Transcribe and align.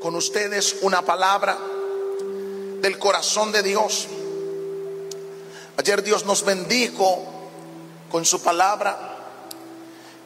con 0.00 0.14
ustedes 0.14 0.76
una 0.82 1.02
palabra 1.02 1.58
del 2.80 2.98
corazón 2.98 3.52
de 3.52 3.62
Dios. 3.62 4.06
Ayer 5.76 6.02
Dios 6.02 6.24
nos 6.24 6.44
bendijo 6.44 7.24
con 8.10 8.24
su 8.24 8.42
palabra 8.42 9.16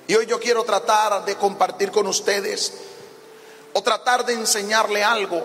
y 0.07 0.15
hoy 0.15 0.27
yo 0.27 0.39
quiero 0.39 0.65
tratar 0.65 1.25
de 1.25 1.37
compartir 1.37 1.91
con 1.91 2.07
ustedes 2.07 2.73
o 3.73 3.83
tratar 3.83 4.27
de 4.27 4.35
enseñarle 4.35 5.03
algo, 5.03 5.43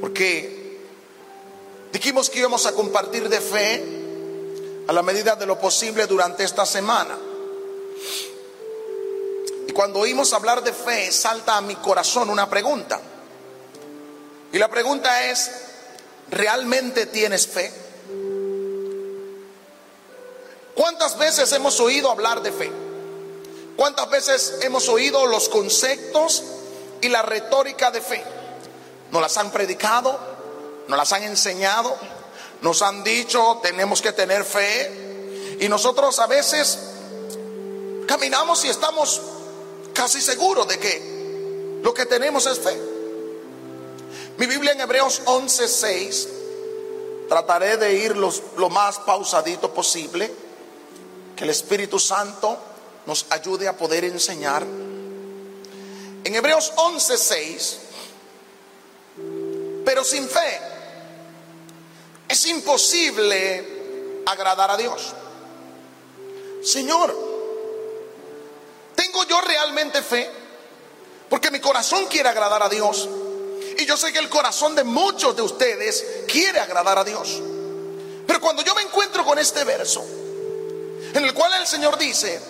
porque 0.00 0.80
dijimos 1.92 2.30
que 2.30 2.38
íbamos 2.38 2.64
a 2.66 2.72
compartir 2.72 3.28
de 3.28 3.40
fe 3.40 3.84
a 4.88 4.92
la 4.92 5.02
medida 5.02 5.36
de 5.36 5.46
lo 5.46 5.58
posible 5.58 6.06
durante 6.06 6.44
esta 6.44 6.64
semana. 6.64 7.18
Cuando 9.76 9.98
oímos 9.98 10.32
hablar 10.32 10.64
de 10.64 10.72
fe, 10.72 11.12
salta 11.12 11.58
a 11.58 11.60
mi 11.60 11.74
corazón 11.76 12.30
una 12.30 12.48
pregunta. 12.48 12.98
Y 14.50 14.56
la 14.58 14.68
pregunta 14.68 15.26
es, 15.26 15.50
¿realmente 16.30 17.04
tienes 17.04 17.46
fe? 17.46 17.70
¿Cuántas 20.74 21.18
veces 21.18 21.52
hemos 21.52 21.78
oído 21.78 22.10
hablar 22.10 22.40
de 22.40 22.52
fe? 22.52 22.72
¿Cuántas 23.76 24.08
veces 24.08 24.60
hemos 24.62 24.88
oído 24.88 25.26
los 25.26 25.50
conceptos 25.50 26.42
y 27.02 27.10
la 27.10 27.20
retórica 27.20 27.90
de 27.90 28.00
fe? 28.00 28.24
Nos 29.10 29.20
las 29.20 29.36
han 29.36 29.52
predicado, 29.52 30.18
nos 30.88 30.96
las 30.96 31.12
han 31.12 31.22
enseñado, 31.24 31.94
nos 32.62 32.80
han 32.80 33.04
dicho 33.04 33.60
tenemos 33.62 34.00
que 34.00 34.12
tener 34.12 34.42
fe 34.42 35.58
y 35.60 35.68
nosotros 35.68 36.18
a 36.18 36.26
veces 36.26 36.78
caminamos 38.06 38.64
y 38.64 38.70
estamos 38.70 39.20
casi 39.96 40.20
seguros 40.20 40.68
de 40.68 40.78
que 40.78 41.80
lo 41.82 41.94
que 41.94 42.04
tenemos 42.04 42.46
es 42.46 42.58
fe. 42.60 42.76
Mi 44.36 44.46
Biblia 44.46 44.72
en 44.72 44.80
Hebreos 44.82 45.22
11:6, 45.24 46.28
trataré 47.28 47.78
de 47.78 47.94
ir 47.94 48.14
lo 48.16 48.68
más 48.68 48.98
pausadito 48.98 49.72
posible, 49.72 50.30
que 51.34 51.44
el 51.44 51.50
Espíritu 51.50 51.98
Santo 51.98 52.58
nos 53.06 53.24
ayude 53.30 53.66
a 53.68 53.76
poder 53.76 54.04
enseñar. 54.04 54.62
En 56.24 56.34
Hebreos 56.34 56.72
11:6, 56.76 57.78
pero 59.84 60.04
sin 60.04 60.28
fe 60.28 60.60
es 62.28 62.46
imposible 62.46 64.22
agradar 64.26 64.72
a 64.72 64.76
Dios. 64.76 65.14
Señor, 66.62 67.35
¿tengo 68.96 69.22
yo 69.24 69.40
realmente 69.40 70.02
fe? 70.02 70.28
Porque 71.28 71.50
mi 71.50 71.60
corazón 71.60 72.06
quiere 72.06 72.28
agradar 72.28 72.62
a 72.62 72.68
Dios. 72.68 73.08
Y 73.78 73.84
yo 73.86 73.96
sé 73.96 74.12
que 74.12 74.18
el 74.18 74.28
corazón 74.28 74.74
de 74.74 74.84
muchos 74.84 75.36
de 75.36 75.42
ustedes 75.42 76.04
quiere 76.26 76.58
agradar 76.58 76.98
a 76.98 77.04
Dios. 77.04 77.40
Pero 78.26 78.40
cuando 78.40 78.62
yo 78.62 78.74
me 78.74 78.82
encuentro 78.82 79.24
con 79.24 79.38
este 79.38 79.62
verso, 79.64 80.04
en 81.12 81.24
el 81.24 81.32
cual 81.34 81.52
el 81.54 81.66
Señor 81.66 81.96
dice, 81.98 82.40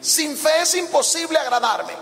sin 0.00 0.36
fe 0.36 0.62
es 0.62 0.74
imposible 0.74 1.38
agradarme. 1.38 1.92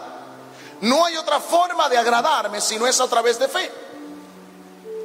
No 0.80 1.04
hay 1.06 1.16
otra 1.16 1.40
forma 1.40 1.88
de 1.88 1.96
agradarme 1.96 2.60
si 2.60 2.78
no 2.78 2.86
es 2.86 3.00
a 3.00 3.08
través 3.08 3.38
de 3.38 3.48
fe. 3.48 3.70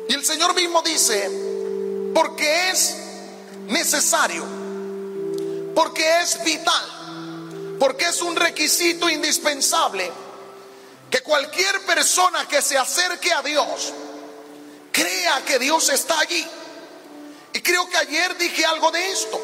Y 0.10 0.14
el 0.14 0.26
Señor 0.26 0.54
mismo 0.54 0.82
dice, 0.82 2.12
porque 2.14 2.72
es 2.72 2.98
necesario, 3.68 4.44
porque 5.74 6.22
es 6.22 6.44
vital, 6.44 6.86
porque 7.82 8.06
es 8.06 8.22
un 8.22 8.36
requisito 8.36 9.10
indispensable 9.10 10.12
que 11.10 11.22
cualquier 11.22 11.84
persona 11.84 12.48
que 12.48 12.62
se 12.62 12.78
acerque 12.78 13.34
a 13.34 13.42
Dios 13.42 13.92
crea 14.92 15.42
que 15.44 15.58
Dios 15.58 15.90
está 15.90 16.20
allí. 16.20 16.48
Y 17.52 17.60
creo 17.60 17.90
que 17.90 17.98
ayer 17.98 18.38
dije 18.38 18.64
algo 18.66 18.92
de 18.92 19.12
esto. 19.12 19.42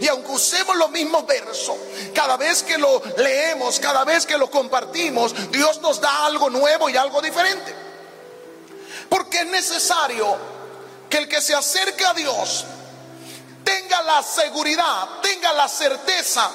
Y 0.00 0.08
aunque 0.08 0.32
usemos 0.32 0.74
los 0.76 0.90
mismos 0.92 1.26
versos, 1.26 1.76
cada 2.14 2.38
vez 2.38 2.62
que 2.62 2.78
lo 2.78 3.02
leemos, 3.18 3.78
cada 3.80 4.02
vez 4.04 4.24
que 4.24 4.38
lo 4.38 4.50
compartimos, 4.50 5.34
Dios 5.50 5.82
nos 5.82 6.00
da 6.00 6.24
algo 6.24 6.48
nuevo 6.48 6.88
y 6.88 6.96
algo 6.96 7.20
diferente. 7.20 7.74
Porque 9.10 9.40
es 9.40 9.46
necesario 9.48 10.38
que 11.10 11.18
el 11.18 11.28
que 11.28 11.42
se 11.42 11.54
acerque 11.54 12.06
a 12.06 12.14
Dios 12.14 12.64
tenga 13.62 14.00
la 14.04 14.22
seguridad, 14.22 15.20
tenga 15.20 15.52
la 15.52 15.68
certeza. 15.68 16.50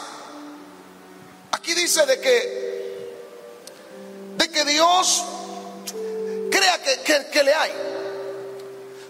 Aquí 1.60 1.74
dice 1.74 2.06
de 2.06 2.20
que, 2.20 3.16
de 4.38 4.50
que 4.50 4.66
Dios 4.66 5.24
crea 6.52 6.82
que, 6.82 7.28
que 7.32 7.44
le 7.44 7.54
hay. 7.54 7.72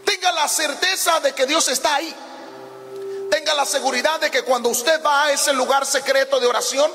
Tenga 0.03 0.31
la 0.33 0.47
certeza 0.47 1.19
de 1.21 1.33
que 1.33 1.45
Dios 1.45 1.67
está 1.69 1.95
ahí 1.95 2.15
tenga 3.29 3.53
la 3.53 3.65
seguridad 3.65 4.19
de 4.19 4.29
que 4.31 4.43
cuando 4.43 4.69
usted 4.69 5.01
va 5.03 5.25
a 5.25 5.31
ese 5.31 5.53
lugar 5.53 5.85
secreto 5.85 6.39
de 6.39 6.47
oración, 6.47 6.91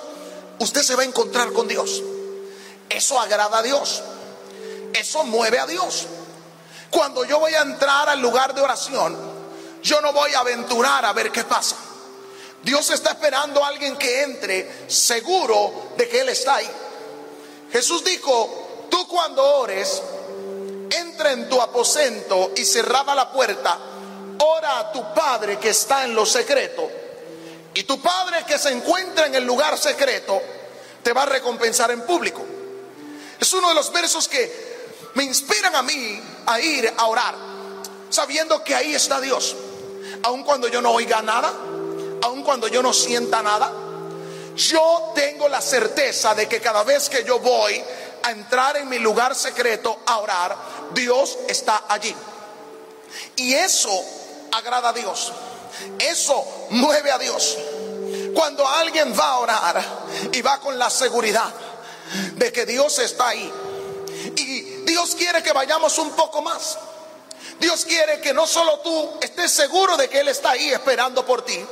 usted 0.59 0.83
se 0.83 0.95
va 0.95 1.03
a 1.03 1.07
encontrar 1.07 1.53
con 1.53 1.67
Dios. 1.69 2.03
Eso 2.91 3.19
agrada 3.19 3.59
a 3.59 3.63
Dios. 3.63 4.03
Eso 4.93 5.25
mueve 5.25 5.59
a 5.59 5.67
Dios. 5.67 6.07
Cuando 6.91 7.25
yo 7.25 7.39
voy 7.39 7.55
a 7.55 7.63
entrar 7.63 8.09
al 8.09 8.21
lugar 8.21 8.55
de 8.55 8.61
oración, 8.61 9.17
yo 9.83 10.01
no 10.01 10.13
voy 10.13 10.35
a 10.35 10.41
aventurar 10.41 11.05
a 11.05 11.13
ver 11.13 11.33
qué 11.33 11.45
pasa. 11.45 11.77
Dios 12.65 12.89
está 12.91 13.11
esperando 13.11 13.63
a 13.63 13.69
alguien 13.69 13.97
que 13.97 14.23
entre 14.23 14.89
seguro 14.89 15.93
de 15.99 16.09
que 16.09 16.21
Él 16.21 16.31
está 16.31 16.57
ahí. 16.57 16.71
Jesús 17.71 18.03
dijo, 18.03 18.87
tú 18.91 19.07
cuando 19.07 19.45
ores, 19.59 20.03
entra 20.91 21.33
en 21.33 21.49
tu 21.49 21.61
aposento 21.61 22.53
y 22.57 22.65
cerraba 22.65 23.15
la 23.15 23.31
puerta 23.31 23.79
ora 24.39 24.79
a 24.79 24.93
tu 24.93 25.15
Padre 25.15 25.59
que 25.59 25.71
está 25.71 26.05
en 26.05 26.15
lo 26.15 26.25
secreto. 26.25 26.91
Y 27.75 27.83
tu 27.83 28.01
Padre 28.01 28.45
que 28.47 28.59
se 28.59 28.71
encuentra 28.71 29.27
en 29.27 29.35
el 29.35 29.45
lugar 29.45 29.77
secreto 29.79 30.41
te 31.03 31.13
va 31.13 31.25
a 31.25 31.27
recompensar 31.27 31.91
en 31.91 32.03
público. 32.07 32.45
Es 33.39 33.53
uno 33.53 33.69
de 33.69 33.75
los 33.75 33.93
versos 33.93 34.27
que 34.27 35.11
me 35.15 35.25
inspiran 35.25 35.75
a 35.77 35.83
mí 35.83 36.21
a 36.47 36.61
ir 36.61 36.93
a 36.97 37.07
orar, 37.07 37.35
sabiendo 38.09 38.65
que 38.65 38.75
ahí 38.75 38.95
está 38.95 39.21
Dios. 39.21 39.55
Aun 40.23 40.45
cuando 40.45 40.69
yo 40.69 40.81
no 40.81 40.93
oiga 40.93 41.21
nada, 41.21 41.53
aun 42.25 42.43
cuando 42.43 42.69
yo 42.69 42.83
no 42.83 42.95
sienta 42.95 43.43
nada, 43.43 43.71
yo 44.57 45.13
tengo 45.15 45.47
la 45.47 45.61
certeza 45.61 46.35
de 46.35 46.49
que 46.49 46.59
cada 46.59 46.83
vez 46.83 47.11
que 47.11 47.23
yo 47.23 47.39
voy 47.39 47.83
a 48.23 48.31
entrar 48.31 48.79
en 48.79 48.89
mi 48.89 48.99
lugar 48.99 49.35
secreto 49.35 49.99
a 50.07 50.19
orar, 50.19 50.57
Dios 50.95 51.39
está 51.49 51.85
allí. 51.87 52.15
Y 53.37 53.53
eso 53.53 54.03
agrada 54.53 54.89
a 54.89 54.93
Dios. 54.95 55.33
Eso 55.99 56.67
mueve 56.71 57.11
a 57.11 57.19
Dios. 57.19 57.59
Cuando 58.35 58.67
alguien 58.67 59.13
va 59.19 59.29
a 59.29 59.39
orar 59.41 59.85
y 60.33 60.41
va 60.41 60.61
con 60.61 60.79
la 60.79 60.89
seguridad 60.89 61.53
de 62.37 62.51
que 62.51 62.65
Dios 62.65 62.99
está 63.01 63.29
ahí. 63.29 63.53
Y 64.37 64.61
Dios 64.87 65.15
quiere 65.15 65.43
que 65.43 65.53
vayamos 65.53 65.99
un 65.99 66.13
poco 66.13 66.41
más. 66.41 66.79
Dios 67.61 67.85
quiere 67.85 68.21
que 68.23 68.33
no 68.33 68.47
solo 68.47 68.79
tú 68.81 69.11
estés 69.21 69.51
seguro 69.51 69.99
de 69.99 70.09
que 70.09 70.21
Él 70.21 70.29
está 70.29 70.53
ahí 70.53 70.71
esperando 70.71 71.27
por 71.27 71.45
ti, 71.45 71.63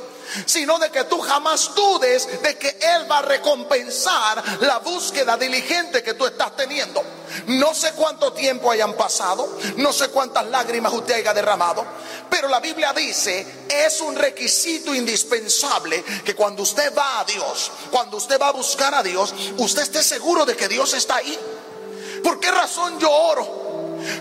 sino 0.45 0.79
de 0.79 0.89
que 0.89 1.03
tú 1.05 1.19
jamás 1.19 1.73
dudes 1.75 2.41
de 2.41 2.57
que 2.57 2.77
Él 2.81 3.09
va 3.09 3.19
a 3.19 3.21
recompensar 3.23 4.61
la 4.61 4.79
búsqueda 4.79 5.37
diligente 5.37 6.03
que 6.03 6.13
tú 6.13 6.25
estás 6.25 6.55
teniendo. 6.55 7.03
No 7.47 7.73
sé 7.73 7.93
cuánto 7.93 8.33
tiempo 8.33 8.69
hayan 8.69 8.93
pasado, 8.93 9.57
no 9.77 9.91
sé 9.91 10.09
cuántas 10.09 10.45
lágrimas 10.47 10.93
usted 10.93 11.15
haya 11.15 11.33
derramado, 11.33 11.85
pero 12.29 12.47
la 12.47 12.59
Biblia 12.59 12.93
dice, 12.93 13.65
es 13.69 14.01
un 14.01 14.15
requisito 14.15 14.93
indispensable 14.93 16.03
que 16.23 16.35
cuando 16.35 16.63
usted 16.63 16.93
va 16.95 17.21
a 17.21 17.25
Dios, 17.25 17.71
cuando 17.91 18.17
usted 18.17 18.39
va 18.39 18.49
a 18.49 18.53
buscar 18.53 18.93
a 18.93 19.03
Dios, 19.03 19.33
usted 19.57 19.81
esté 19.81 20.03
seguro 20.03 20.45
de 20.45 20.55
que 20.55 20.67
Dios 20.67 20.93
está 20.93 21.17
ahí. 21.17 21.37
¿Por 22.23 22.39
qué 22.39 22.51
razón 22.51 22.99
yo 22.99 23.11
oro? 23.11 23.62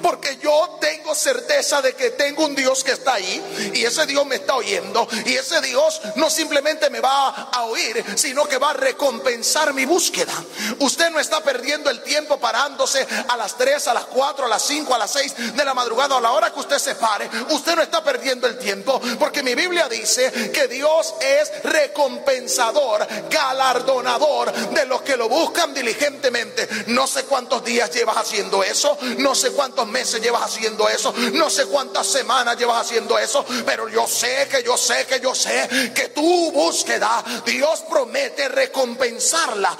Porque 0.02 0.38
yo 0.42 0.78
tengo 0.80 1.14
certeza 1.14 1.82
de 1.82 1.94
que 1.94 2.10
tengo 2.10 2.44
un 2.44 2.54
Dios 2.54 2.84
que 2.84 2.92
está 2.92 3.14
ahí 3.14 3.72
y 3.74 3.84
ese 3.84 4.06
Dios 4.06 4.26
me 4.26 4.36
está 4.36 4.56
oyendo 4.56 5.08
y 5.24 5.34
ese 5.34 5.60
Dios 5.60 6.00
no 6.16 6.30
simplemente 6.30 6.90
me 6.90 7.00
va 7.00 7.28
a 7.28 7.64
oír, 7.64 8.04
sino 8.16 8.44
que 8.46 8.58
va 8.58 8.70
a 8.70 8.74
recompensar 8.74 9.72
mi 9.74 9.84
búsqueda. 9.84 10.32
Usted 10.78 11.10
no 11.10 11.20
está 11.20 11.40
perdiendo 11.40 11.90
el 11.90 12.02
tiempo 12.02 12.38
parándose 12.38 13.06
a 13.28 13.36
las 13.36 13.56
3, 13.56 13.88
a 13.88 13.94
las 13.94 14.04
4, 14.06 14.46
a 14.46 14.48
las 14.48 14.62
5, 14.62 14.94
a 14.94 14.98
las 14.98 15.12
6 15.12 15.56
de 15.56 15.64
la 15.64 15.74
madrugada, 15.74 16.16
a 16.16 16.20
la 16.20 16.32
hora 16.32 16.52
que 16.52 16.60
usted 16.60 16.78
se 16.78 16.94
pare. 16.94 17.28
Usted 17.50 17.76
no 17.76 17.82
está 17.82 18.02
perdiendo 18.02 18.46
el 18.46 18.58
tiempo 18.58 19.00
porque 19.18 19.42
mi 19.42 19.54
Biblia 19.54 19.88
dice 19.88 20.50
que 20.52 20.68
Dios 20.68 21.14
es 21.20 21.62
recompensador, 21.64 23.06
galardonador 23.30 24.52
de 24.52 24.86
los 24.86 25.02
que 25.02 25.16
lo 25.16 25.28
buscan 25.28 25.74
diligentemente. 25.74 26.68
No 26.88 27.06
sé 27.06 27.24
cuántos 27.24 27.64
días 27.64 27.90
llevas 27.90 28.16
haciendo 28.16 28.62
eso, 28.62 28.98
no 29.18 29.34
sé 29.34 29.50
cuántos 29.52 29.71
cuántos 29.72 29.88
meses 29.88 30.20
llevas 30.20 30.42
haciendo 30.42 30.86
eso, 30.86 31.14
no 31.32 31.48
sé 31.48 31.64
cuántas 31.64 32.06
semanas 32.06 32.58
llevas 32.58 32.82
haciendo 32.82 33.18
eso, 33.18 33.44
pero 33.64 33.88
yo 33.88 34.06
sé 34.06 34.46
que 34.50 34.62
yo 34.62 34.76
sé 34.76 35.06
que 35.06 35.18
yo 35.18 35.34
sé 35.34 35.92
que 35.94 36.08
tu 36.08 36.52
búsqueda, 36.52 37.24
Dios 37.46 37.82
promete 37.88 38.48
recompensarla. 38.48 39.76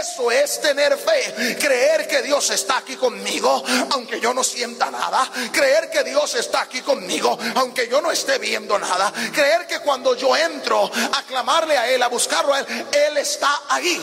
Eso 0.00 0.30
es 0.30 0.60
tener 0.62 0.96
fe, 0.96 1.56
creer 1.60 2.08
que 2.08 2.22
Dios 2.22 2.48
está 2.50 2.78
aquí 2.78 2.96
conmigo, 2.96 3.62
aunque 3.90 4.18
yo 4.18 4.32
no 4.32 4.42
sienta 4.42 4.90
nada, 4.90 5.30
creer 5.52 5.90
que 5.90 6.04
Dios 6.04 6.34
está 6.36 6.62
aquí 6.62 6.80
conmigo, 6.80 7.38
aunque 7.56 7.86
yo 7.86 8.00
no 8.00 8.10
esté 8.10 8.38
viendo 8.38 8.78
nada, 8.78 9.12
creer 9.32 9.66
que 9.66 9.80
cuando 9.80 10.16
yo 10.16 10.34
entro 10.34 10.90
a 11.12 11.22
clamarle 11.24 11.76
a 11.76 11.90
Él, 11.90 12.02
a 12.02 12.08
buscarlo 12.08 12.54
a 12.54 12.60
Él, 12.60 12.86
Él 12.92 13.18
está 13.18 13.62
ahí. 13.68 14.02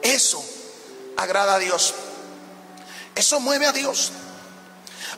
Eso 0.00 0.44
agrada 1.16 1.56
a 1.56 1.58
Dios. 1.58 1.92
Eso 3.18 3.40
mueve 3.40 3.66
a 3.66 3.72
Dios. 3.72 4.12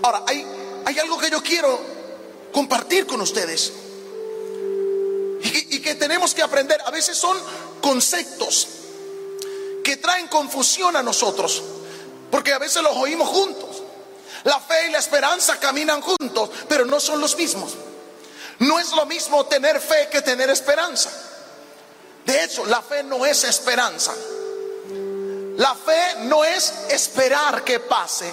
Ahora, 0.02 0.24
hay, 0.26 0.98
algo 0.98 1.18
que 1.18 1.30
yo 1.30 1.42
quiero 1.42 1.78
compartir 2.52 3.06
con 3.06 3.20
ustedes 3.20 3.72
y 5.42 5.80
que 5.80 5.94
tenemos 5.94 6.34
que 6.34 6.42
aprender. 6.42 6.80
A 6.84 6.90
veces 6.90 7.16
son 7.16 7.36
conceptos 7.80 8.68
que 9.82 9.96
traen 9.96 10.28
confusión 10.28 10.96
a 10.96 11.02
nosotros, 11.02 11.62
porque 12.30 12.52
a 12.52 12.58
veces 12.58 12.82
los 12.82 12.96
oímos 12.96 13.28
juntos. 13.28 13.82
La 14.44 14.58
fe 14.58 14.88
y 14.88 14.90
la 14.90 14.98
esperanza 14.98 15.58
caminan 15.58 16.00
juntos, 16.00 16.50
pero 16.68 16.84
no 16.86 16.98
son 16.98 17.20
los 17.20 17.36
mismos. 17.36 17.72
No 18.60 18.78
es 18.78 18.92
lo 18.92 19.06
mismo 19.06 19.46
tener 19.46 19.80
fe 19.80 20.08
que 20.10 20.22
tener 20.22 20.50
esperanza. 20.50 21.10
De 22.24 22.44
hecho, 22.44 22.64
la 22.66 22.82
fe 22.82 23.02
no 23.02 23.24
es 23.26 23.44
esperanza. 23.44 24.14
La 25.56 25.74
fe 25.74 26.16
no 26.20 26.44
es 26.44 26.72
esperar 26.88 27.64
que 27.64 27.80
pase, 27.80 28.32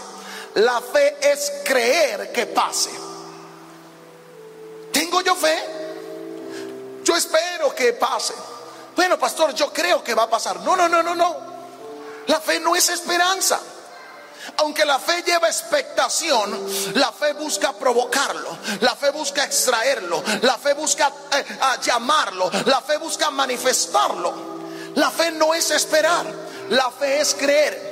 la 0.57 0.81
fe 0.81 1.17
es 1.21 1.51
creer 1.63 2.31
que 2.31 2.47
pase. 2.47 2.89
¿Tengo 4.91 5.21
yo 5.21 5.35
fe? 5.35 5.55
Yo 7.03 7.15
espero 7.15 7.75
que 7.75 7.93
pase. 7.93 8.33
Bueno, 8.95 9.19
pastor, 9.19 9.53
yo 9.53 9.71
creo 9.71 10.03
que 10.03 10.15
va 10.15 10.23
a 10.23 10.29
pasar. 10.29 10.59
No, 10.61 10.75
no, 10.75 10.89
no, 10.89 11.03
no, 11.03 11.13
no. 11.13 11.35
La 12.25 12.41
fe 12.41 12.59
no 12.59 12.75
es 12.75 12.89
esperanza. 12.89 13.59
Aunque 14.57 14.85
la 14.85 14.97
fe 14.97 15.21
lleva 15.23 15.47
expectación, 15.47 16.67
la 16.95 17.11
fe 17.11 17.33
busca 17.33 17.73
provocarlo, 17.73 18.57
la 18.79 18.95
fe 18.95 19.09
busca 19.09 19.43
extraerlo, 19.43 20.23
la 20.41 20.57
fe 20.57 20.73
busca 20.73 21.11
eh, 21.33 21.45
llamarlo, 21.81 22.49
la 22.65 22.81
fe 22.81 22.97
busca 22.97 23.29
manifestarlo. 23.29 24.33
La 24.95 25.11
fe 25.11 25.31
no 25.31 25.53
es 25.53 25.69
esperar. 25.69 26.25
La 26.69 26.89
fe 26.89 27.21
es 27.21 27.35
creer. 27.35 27.86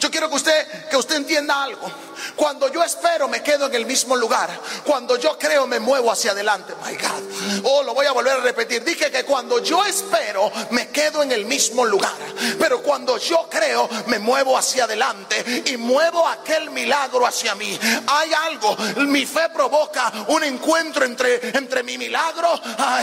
Yo 0.00 0.10
quiero 0.10 0.28
que 0.28 0.36
usted 0.36 0.88
que 0.90 0.96
usted 0.96 1.16
entienda 1.16 1.62
algo. 1.62 1.90
Cuando 2.34 2.68
yo 2.72 2.82
espero 2.82 3.28
me 3.28 3.42
quedo 3.42 3.66
en 3.66 3.74
el 3.74 3.86
mismo 3.86 4.16
lugar. 4.16 4.50
Cuando 4.84 5.16
yo 5.16 5.38
creo 5.38 5.66
me 5.66 5.80
muevo 5.80 6.10
hacia 6.10 6.32
adelante. 6.32 6.74
My 6.84 6.94
God. 6.96 7.62
Oh, 7.64 7.82
lo 7.82 7.94
voy 7.94 8.06
a 8.06 8.12
volver 8.12 8.34
a 8.34 8.40
repetir. 8.40 8.84
Dije 8.84 9.10
que 9.10 9.24
cuando 9.24 9.58
yo 9.60 9.84
espero 9.84 10.50
me 10.70 10.88
quedo 10.88 11.22
en 11.22 11.32
el 11.32 11.44
mismo 11.46 11.84
lugar. 11.84 12.14
Pero 12.58 12.82
cuando 12.82 13.18
yo 13.18 13.48
creo 13.50 13.88
me 14.06 14.18
muevo 14.18 14.56
hacia 14.56 14.84
adelante 14.84 15.62
y 15.66 15.76
muevo 15.76 16.26
aquel 16.26 16.70
milagro 16.70 17.26
hacia 17.26 17.54
mí. 17.54 17.78
Hay 18.06 18.32
algo. 18.32 18.76
Mi 19.06 19.26
fe 19.26 19.48
provoca 19.52 20.12
un 20.28 20.44
encuentro 20.44 21.04
entre, 21.04 21.56
entre 21.56 21.82
mi 21.82 21.98
milagro 21.98 22.48
ah, 22.78 23.02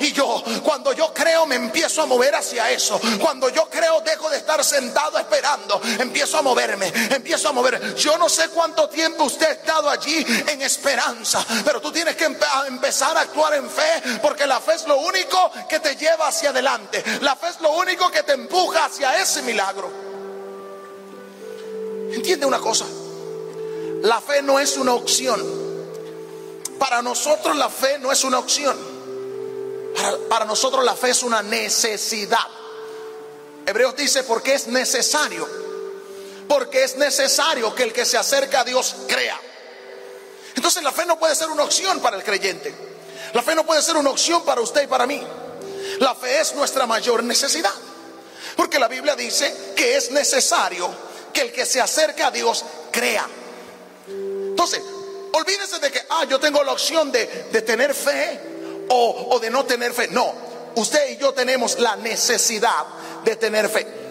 y 0.00 0.12
yo. 0.12 0.42
Cuando 0.62 0.92
yo 0.92 1.12
creo 1.12 1.46
me 1.46 1.56
empiezo 1.56 2.02
a 2.02 2.06
mover 2.06 2.34
hacia 2.34 2.70
eso. 2.70 3.00
Cuando 3.20 3.48
yo 3.48 3.68
creo 3.68 4.00
dejo 4.00 4.30
de 4.30 4.38
estar 4.38 4.64
sentado 4.64 5.18
esperando. 5.18 5.80
Empiezo 5.98 6.38
a 6.38 6.42
moverme. 6.42 6.92
Empiezo 7.10 7.48
a 7.48 7.52
mover. 7.52 7.94
Yo 7.96 8.16
no 8.18 8.28
sé 8.28 8.48
cuánto 8.48 8.61
tiempo 8.92 9.24
usted 9.24 9.46
ha 9.46 9.52
estado 9.52 9.90
allí 9.90 10.24
en 10.48 10.62
esperanza, 10.62 11.44
pero 11.64 11.80
tú 11.80 11.90
tienes 11.90 12.16
que 12.16 12.24
empezar 12.24 13.16
a 13.16 13.22
actuar 13.22 13.54
en 13.54 13.68
fe, 13.68 14.20
porque 14.20 14.46
la 14.46 14.60
fe 14.60 14.74
es 14.74 14.86
lo 14.86 14.98
único 14.98 15.50
que 15.68 15.80
te 15.80 15.96
lleva 15.96 16.28
hacia 16.28 16.50
adelante. 16.50 17.02
La 17.20 17.36
fe 17.36 17.48
es 17.48 17.60
lo 17.60 17.72
único 17.72 18.10
que 18.10 18.22
te 18.22 18.32
empuja 18.32 18.86
hacia 18.86 19.20
ese 19.20 19.42
milagro. 19.42 19.90
Entiende 22.12 22.46
una 22.46 22.58
cosa, 22.58 22.84
la 24.02 24.20
fe 24.20 24.42
no 24.42 24.60
es 24.60 24.76
una 24.76 24.94
opción. 24.94 25.62
Para 26.78 27.00
nosotros 27.02 27.56
la 27.56 27.68
fe 27.68 27.98
no 27.98 28.12
es 28.12 28.24
una 28.24 28.38
opción. 28.38 28.76
Para 30.28 30.44
nosotros 30.44 30.84
la 30.84 30.94
fe 30.94 31.10
es 31.10 31.22
una 31.22 31.42
necesidad. 31.42 32.46
Hebreos 33.64 33.96
dice 33.96 34.24
porque 34.24 34.54
es 34.54 34.66
necesario 34.66 35.71
porque 36.48 36.84
es 36.84 36.96
necesario 36.96 37.74
que 37.74 37.84
el 37.84 37.92
que 37.92 38.04
se 38.04 38.18
acerca 38.18 38.60
a 38.60 38.64
Dios 38.64 38.96
crea. 39.08 39.40
Entonces 40.54 40.82
la 40.82 40.92
fe 40.92 41.06
no 41.06 41.18
puede 41.18 41.34
ser 41.34 41.48
una 41.48 41.64
opción 41.64 42.00
para 42.00 42.16
el 42.16 42.24
creyente. 42.24 42.74
La 43.32 43.42
fe 43.42 43.54
no 43.54 43.64
puede 43.64 43.82
ser 43.82 43.96
una 43.96 44.10
opción 44.10 44.44
para 44.44 44.60
usted 44.60 44.82
y 44.82 44.86
para 44.86 45.06
mí. 45.06 45.22
La 45.98 46.14
fe 46.14 46.40
es 46.40 46.54
nuestra 46.54 46.86
mayor 46.86 47.24
necesidad. 47.24 47.72
Porque 48.56 48.78
la 48.78 48.88
Biblia 48.88 49.16
dice 49.16 49.72
que 49.74 49.96
es 49.96 50.10
necesario 50.10 50.90
que 51.32 51.42
el 51.42 51.52
que 51.52 51.64
se 51.64 51.80
acerca 51.80 52.26
a 52.26 52.30
Dios 52.30 52.64
crea. 52.90 53.26
Entonces, 54.06 54.82
olvídese 55.32 55.78
de 55.78 55.90
que, 55.90 56.02
ah, 56.10 56.24
yo 56.28 56.38
tengo 56.38 56.62
la 56.62 56.72
opción 56.72 57.10
de, 57.10 57.26
tener 57.66 57.94
fe 57.94 58.40
o, 58.88 59.28
o 59.30 59.38
de 59.40 59.48
no 59.48 59.64
tener 59.64 59.94
fe. 59.94 60.08
No, 60.08 60.34
usted 60.74 61.10
y 61.10 61.16
yo 61.16 61.32
tenemos 61.32 61.78
la 61.78 61.96
necesidad 61.96 62.84
de 63.24 63.36
tener 63.36 63.68
fe. 63.70 64.01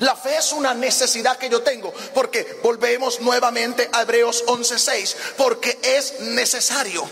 La 0.00 0.16
fe 0.16 0.36
es 0.36 0.52
una 0.52 0.74
necesidad 0.74 1.36
que 1.36 1.48
yo 1.48 1.62
tengo, 1.62 1.92
porque 2.14 2.60
volvemos 2.62 3.20
nuevamente 3.20 3.88
a 3.92 4.02
Hebreos 4.02 4.44
11:6, 4.46 5.16
porque 5.36 5.78
es 5.82 6.20
necesario, 6.20 7.06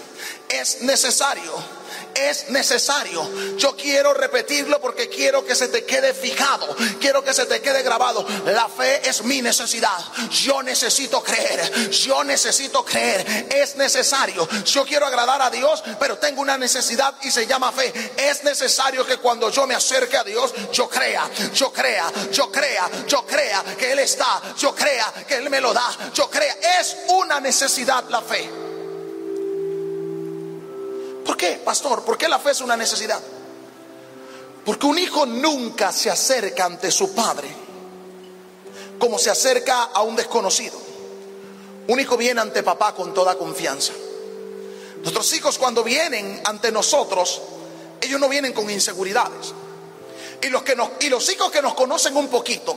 es 0.48 0.82
necesario 0.82 1.81
es 2.14 2.50
necesario. 2.50 3.56
Yo 3.56 3.76
quiero 3.76 4.14
repetirlo 4.14 4.81
porque 4.81 5.09
quiero 5.09 5.44
que 5.44 5.55
se 5.55 5.69
te 5.69 5.85
quede 5.85 6.14
fijado, 6.14 6.75
quiero 7.00 7.23
que 7.23 7.35
se 7.35 7.47
te 7.47 7.61
quede 7.61 7.82
grabado. 7.82 8.26
La 8.47 8.69
fe 8.69 9.09
es 9.09 9.23
mi 9.25 9.43
necesidad. 9.43 9.99
Yo 10.31 10.62
necesito 10.62 11.23
creer, 11.23 11.91
yo 11.91 12.25
necesito 12.25 12.85
creer. 12.85 13.47
Es 13.50 13.76
necesario. 13.76 14.49
Yo 14.64 14.85
quiero 14.85 15.06
agradar 15.06 15.43
a 15.43 15.50
Dios, 15.50 15.82
pero 15.99 16.19
tengo 16.19 16.41
una 16.41 16.59
necesidad 16.59 17.14
y 17.23 17.31
se 17.31 17.47
llama 17.47 17.73
fe. 17.73 17.93
Es 18.17 18.44
necesario 18.44 19.06
que 19.06 19.17
cuando 19.19 19.50
yo 19.50 19.67
me 19.67 19.75
acerque 19.75 20.17
a 20.17 20.25
Dios, 20.25 20.53
yo 20.73 20.88
crea, 20.88 21.29
yo 21.55 21.73
crea, 21.73 22.11
yo 22.32 22.50
crea, 22.50 22.91
yo 23.06 23.26
crea 23.26 23.62
que 23.79 23.93
Él 23.93 23.99
está, 23.99 24.41
yo 24.59 24.75
crea 24.75 25.12
que 25.26 25.37
Él 25.37 25.50
me 25.50 25.61
lo 25.61 25.73
da, 25.73 25.91
yo 26.14 26.29
crea. 26.31 26.56
Es 26.81 26.97
una 27.09 27.41
necesidad 27.41 28.05
la 28.09 28.23
fe. 28.23 28.62
¿Por 31.42 31.50
qué, 31.50 31.56
pastor? 31.56 32.04
¿Por 32.04 32.16
qué 32.16 32.28
la 32.28 32.38
fe 32.38 32.52
es 32.52 32.60
una 32.60 32.76
necesidad? 32.76 33.20
Porque 34.64 34.86
un 34.86 34.96
hijo 34.96 35.26
nunca 35.26 35.90
se 35.90 36.08
acerca 36.08 36.66
ante 36.66 36.88
su 36.92 37.12
padre 37.16 37.48
como 38.96 39.18
se 39.18 39.28
acerca 39.28 39.82
a 39.82 40.02
un 40.02 40.14
desconocido. 40.14 40.78
Un 41.88 41.98
hijo 41.98 42.16
viene 42.16 42.40
ante 42.40 42.62
papá 42.62 42.94
con 42.94 43.12
toda 43.12 43.34
confianza. 43.34 43.92
Nuestros 45.00 45.32
hijos 45.32 45.58
cuando 45.58 45.82
vienen 45.82 46.40
ante 46.44 46.70
nosotros, 46.70 47.42
ellos 48.00 48.20
no 48.20 48.28
vienen 48.28 48.52
con 48.52 48.70
inseguridades. 48.70 49.52
Y 50.42 50.46
los, 50.46 50.62
que 50.62 50.76
nos, 50.76 50.90
y 51.00 51.08
los 51.08 51.28
hijos 51.28 51.50
que 51.50 51.61
nos 51.61 51.75
conocen 51.75 52.16
un 52.16 52.28
poquito, 52.28 52.76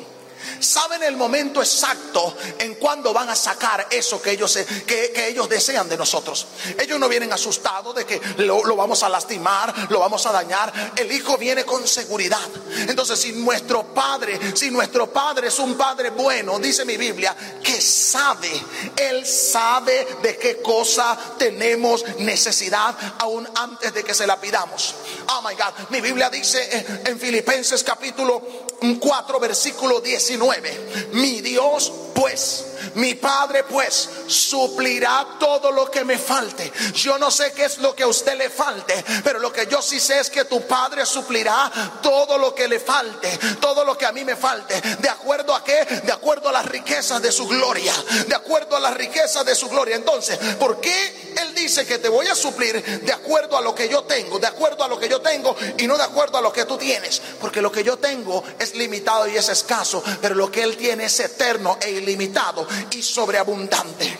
saben 0.59 1.03
el 1.03 1.17
momento 1.17 1.61
exacto 1.61 2.35
en 2.59 2.75
cuando 2.75 3.13
van 3.13 3.29
a 3.29 3.35
sacar 3.35 3.87
eso 3.89 4.21
que 4.21 4.31
ellos, 4.31 4.57
que, 4.85 5.27
ellos 5.27 5.49
desean 5.49 5.89
de 5.89 5.97
nosotros. 5.97 6.47
Ellos 6.79 6.99
no 6.99 7.09
vienen 7.09 7.31
asustados 7.33 7.95
de 7.95 8.05
que 8.05 8.21
lo, 8.37 8.63
lo, 8.63 8.75
vamos 8.75 9.03
a 9.03 9.09
lastimar, 9.09 9.73
lo 9.89 9.99
vamos 9.99 10.25
a 10.25 10.31
dañar. 10.31 10.93
El 10.95 11.11
hijo 11.11 11.37
viene 11.37 11.63
con 11.63 11.87
seguridad. 11.87 12.39
Entonces, 12.87 13.19
si 13.19 13.33
nuestro 13.33 13.93
padre, 13.93 14.39
si 14.55 14.71
nuestro 14.71 15.11
padre 15.11 15.47
es 15.47 15.59
un 15.59 15.75
padre 15.75 16.11
bueno, 16.11 16.59
dice 16.59 16.85
mi 16.85 16.97
Biblia, 16.97 17.35
que 17.63 17.81
sabe, 17.81 18.51
él 18.95 19.25
sabe 19.25 20.07
de 20.21 20.37
qué 20.37 20.61
cosa 20.61 21.17
tenemos 21.37 22.03
necesidad 22.19 22.95
aún 23.19 23.47
antes 23.55 23.93
de 23.93 24.03
que 24.03 24.13
se 24.13 24.27
la 24.27 24.39
pidamos. 24.39 24.95
Oh 25.29 25.41
my 25.41 25.55
God, 25.55 25.89
mi 25.89 26.01
Biblia 26.01 26.29
dice 26.29 27.01
en 27.05 27.19
Filipenses 27.19 27.83
capítulo 27.83 28.65
4, 28.99 29.39
versículo 29.39 30.01
19. 30.37 31.11
Mi 31.13 31.41
Dios 31.41 31.91
pues, 32.13 32.74
mi 32.95 33.15
Padre 33.15 33.63
pues, 33.63 34.09
suplirá 34.27 35.37
todo 35.39 35.71
lo 35.71 35.89
que 35.89 36.03
me 36.03 36.17
falte. 36.17 36.71
Yo 36.93 37.17
no 37.17 37.31
sé 37.31 37.51
qué 37.53 37.65
es 37.65 37.79
lo 37.79 37.95
que 37.95 38.03
a 38.03 38.07
usted 38.07 38.37
le 38.37 38.49
falte, 38.49 39.03
pero 39.23 39.39
lo 39.39 39.51
que 39.51 39.67
yo 39.67 39.81
sí 39.81 39.99
sé 39.99 40.19
es 40.19 40.29
que 40.29 40.45
tu 40.45 40.61
Padre 40.67 41.05
suplirá 41.05 41.71
todo 42.01 42.37
lo 42.37 42.53
que 42.53 42.67
le 42.67 42.79
falte, 42.79 43.37
todo 43.59 43.83
lo 43.83 43.97
que 43.97 44.05
a 44.05 44.11
mí 44.11 44.23
me 44.23 44.35
falte. 44.35 44.79
¿De 44.99 45.09
acuerdo 45.09 45.53
a 45.53 45.63
qué? 45.63 45.85
De 46.03 46.11
acuerdo 46.11 46.49
a 46.49 46.51
las 46.51 46.65
riquezas 46.65 47.21
de 47.21 47.31
su 47.31 47.47
gloria. 47.47 47.93
De 48.27 48.35
acuerdo 48.35 48.75
a 48.75 48.79
las 48.79 48.93
riquezas 48.93 49.45
de 49.45 49.55
su 49.55 49.69
gloria. 49.69 49.95
Entonces, 49.95 50.37
¿por 50.59 50.79
qué 50.79 51.33
Él 51.41 51.53
dice 51.55 51.85
que 51.85 51.97
te 51.97 52.09
voy 52.09 52.27
a 52.27 52.35
suplir 52.35 52.83
de 53.01 53.11
acuerdo 53.11 53.57
a 53.57 53.61
lo 53.61 53.73
que 53.73 53.89
yo 53.89 54.03
tengo? 54.03 54.39
De 54.39 54.47
acuerdo 54.47 54.83
a 54.83 54.87
lo 54.87 54.99
que 54.99 55.09
yo 55.09 55.21
tengo 55.21 55.55
y 55.77 55.87
no 55.87 55.97
de 55.97 56.03
acuerdo 56.03 56.37
a 56.37 56.41
lo 56.41 56.51
que 56.51 56.65
tú 56.65 56.77
tienes. 56.77 57.21
Porque 57.39 57.61
lo 57.61 57.71
que 57.71 57.83
yo 57.83 57.97
tengo 57.97 58.43
es 58.59 58.75
limitado 58.75 59.27
y 59.27 59.37
es 59.37 59.49
escaso, 59.49 60.03
pero 60.21 60.35
lo 60.35 60.51
que 60.51 60.63
Él 60.63 60.77
tiene 60.77 61.05
es 61.05 61.19
eterno 61.19 61.77
e 61.81 61.91
ilimitado. 61.91 62.67
Y 62.91 63.01
sobreabundante. 63.01 64.17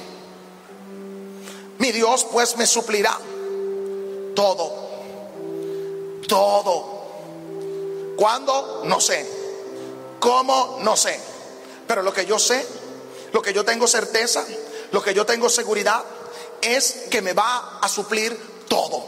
Mi 1.80 1.92
Dios 1.92 2.26
pues 2.32 2.56
me 2.58 2.66
suplirá 2.66 3.18
todo, 4.36 4.72
todo. 6.28 6.96
¿Cuándo? 8.16 8.84
No 8.86 9.00
sé. 9.02 9.26
¿Cómo? 10.20 10.80
No 10.82 10.96
sé. 10.96 11.20
Pero 11.88 12.02
lo 12.02 12.14
que 12.14 12.26
yo 12.26 12.40
sé, 12.40 12.66
lo 13.34 13.42
que 13.42 13.54
yo 13.54 13.66
tengo 13.66 13.88
certeza, 13.88 14.46
lo 14.92 15.04
que 15.04 15.14
yo 15.14 15.26
tengo 15.26 15.50
seguridad, 15.50 16.04
es 16.62 17.06
que 17.12 17.22
me 17.22 17.34
va 17.34 17.80
a 17.82 17.90
suplir 17.90 18.66
todo. 18.68 19.04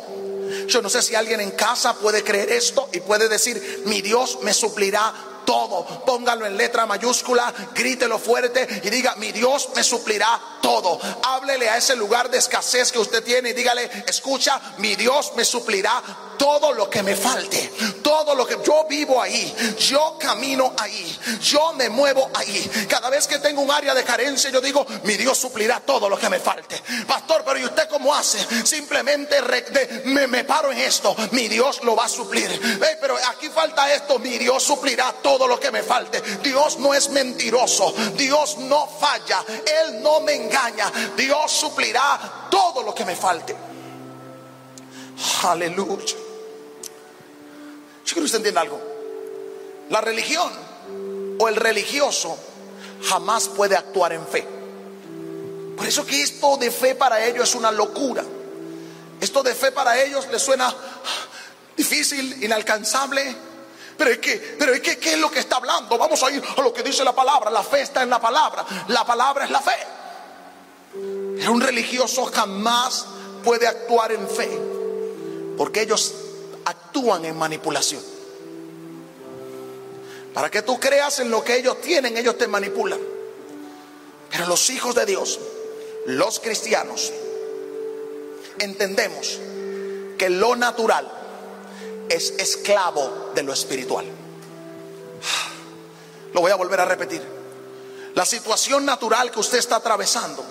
Yo 0.67 0.81
no 0.81 0.89
sé 0.89 1.01
si 1.01 1.15
alguien 1.15 1.39
en 1.41 1.51
casa 1.51 1.95
puede 1.95 2.23
creer 2.23 2.51
esto 2.51 2.89
y 2.91 2.99
puede 2.99 3.29
decir, 3.29 3.83
mi 3.85 4.01
Dios 4.01 4.39
me 4.41 4.53
suplirá 4.53 5.13
todo. 5.47 5.85
Póngalo 6.05 6.45
en 6.45 6.57
letra 6.57 6.85
mayúscula, 6.85 7.53
grítelo 7.73 8.19
fuerte 8.19 8.81
y 8.83 8.89
diga, 8.89 9.15
mi 9.15 9.31
Dios 9.31 9.69
me 9.73 9.81
suplirá 9.81 10.39
todo. 10.61 10.99
Háblele 11.23 11.69
a 11.69 11.77
ese 11.77 11.95
lugar 11.95 12.29
de 12.29 12.37
escasez 12.37 12.91
que 12.91 12.99
usted 12.99 13.23
tiene 13.23 13.51
y 13.51 13.53
dígale, 13.53 13.89
escucha, 14.05 14.59
mi 14.79 14.95
Dios 14.97 15.31
me 15.37 15.45
suplirá 15.45 16.03
todo 16.37 16.73
lo 16.73 16.89
que 16.89 17.03
me 17.03 17.15
falte, 17.15 17.71
todo 18.01 18.35
lo 18.35 18.45
que 18.45 18.57
yo 18.63 18.85
vivo 18.89 19.21
ahí, 19.21 19.75
yo 19.79 20.17
camino 20.19 20.73
ahí, 20.77 21.17
yo 21.41 21.73
me 21.73 21.89
muevo 21.89 22.29
ahí. 22.33 22.87
Cada 22.87 23.09
vez 23.09 23.27
que 23.27 23.39
tengo 23.39 23.61
un 23.61 23.71
área 23.71 23.93
de 23.93 24.03
carencia, 24.03 24.49
yo 24.49 24.61
digo, 24.61 24.85
mi 25.03 25.15
Dios 25.15 25.37
suplirá 25.37 25.79
todo 25.79 26.09
lo 26.09 26.17
que 26.17 26.29
me 26.29 26.39
falte. 26.39 26.81
Pastor, 27.07 27.43
pero 27.45 27.59
¿y 27.59 27.65
usted 27.65 27.87
cómo 27.89 28.13
hace? 28.13 28.39
Simplemente 28.65 29.37
me, 30.05 30.43
paro 30.43 30.71
en 30.71 30.79
esto, 30.79 31.15
mi 31.31 31.47
Dios 31.47 31.83
lo 31.83 31.95
va 31.95 32.05
a 32.05 32.09
suplir. 32.09 32.79
pero 33.01 33.17
aquí 33.29 33.49
falta 33.49 33.93
esto, 33.93 34.19
mi 34.19 34.37
Dios 34.37 34.63
suplirá 34.63 35.13
todo 35.21 35.47
lo 35.47 35.59
que 35.59 35.71
me 35.71 35.83
falte. 35.83 36.21
Dios 36.43 36.77
no 36.79 36.93
es 36.93 37.09
mentiroso, 37.09 37.93
Dios 38.15 38.57
no 38.59 38.87
falla, 38.87 39.43
Él 39.47 40.01
no 40.01 40.21
me 40.21 40.35
engaña, 40.35 40.91
Dios 41.15 41.51
suplirá 41.51 42.47
todo 42.49 42.83
lo 42.83 42.93
que 42.93 43.05
me 43.05 43.15
falte. 43.15 43.55
Aleluya. 45.43 46.26
Yo 48.07 48.13
quiero 48.13 48.21
que 48.21 48.25
usted 48.27 48.37
entienda 48.37 48.61
algo. 48.61 48.81
La 49.89 49.99
religión 49.99 50.49
o 51.39 51.49
el 51.49 51.57
religioso 51.57 52.37
jamás 53.03 53.49
puede 53.49 53.75
actuar 53.75 54.13
en 54.13 54.25
fe. 54.25 54.47
Por 55.75 55.85
eso 55.85 56.05
que 56.05 56.21
esto 56.21 56.55
de 56.55 56.71
fe 56.71 56.95
para 56.95 57.25
ellos 57.25 57.49
es 57.49 57.55
una 57.55 57.69
locura. 57.69 58.23
Esto 59.19 59.43
de 59.43 59.53
fe 59.53 59.73
para 59.73 60.01
ellos 60.01 60.25
les 60.31 60.41
suena 60.41 60.73
difícil, 61.75 62.41
inalcanzable. 62.45 63.35
Pero 63.97 64.11
es 64.11 64.19
que, 64.19 64.55
pero 64.57 64.73
es 64.73 64.79
que, 64.79 64.97
¿qué 64.97 65.15
es 65.15 65.19
lo 65.19 65.29
que 65.29 65.39
está 65.39 65.57
hablando? 65.57 65.97
Vamos 65.97 66.23
a 66.23 66.31
ir 66.31 66.41
a 66.55 66.61
lo 66.61 66.73
que 66.73 66.83
dice 66.83 67.03
la 67.03 67.13
palabra. 67.13 67.51
La 67.51 67.63
fe 67.63 67.81
está 67.81 68.03
en 68.03 68.09
la 68.09 68.21
palabra. 68.21 68.65
La 68.87 69.05
palabra 69.05 69.43
es 69.43 69.51
la 69.51 69.59
fe. 69.59 69.77
Pero 70.93 71.51
un 71.51 71.59
religioso 71.59 72.23
jamás 72.33 73.05
puede 73.43 73.67
actuar 73.67 74.13
en 74.13 74.29
fe. 74.29 74.49
Porque 75.57 75.81
ellos 75.81 76.13
actúan 76.67 77.23
en 77.25 77.37
manipulación. 77.37 78.01
Para 80.33 80.51
que 80.51 80.61
tú 80.61 80.79
creas 80.79 81.19
en 81.19 81.31
lo 81.31 81.43
que 81.43 81.55
ellos 81.55 81.81
tienen, 81.81 82.17
ellos 82.17 82.37
te 82.37 82.47
manipulan. 82.47 82.99
Pero 84.29 84.45
los 84.47 84.69
hijos 84.69 84.93
de 84.93 85.05
Dios, 85.05 85.39
los 86.05 86.39
cristianos, 86.39 87.11
entendemos 88.59 89.39
que 90.17 90.29
lo 90.29 90.55
natural 90.55 91.09
es 92.09 92.31
esclavo 92.37 93.31
de 93.33 93.43
lo 93.43 93.53
espiritual. 93.53 94.05
Lo 96.33 96.41
voy 96.41 96.51
a 96.51 96.55
volver 96.55 96.81
a 96.81 96.85
repetir. 96.85 97.21
La 98.13 98.25
situación 98.25 98.85
natural 98.85 99.31
que 99.31 99.39
usted 99.39 99.57
está 99.57 99.77
atravesando 99.77 100.43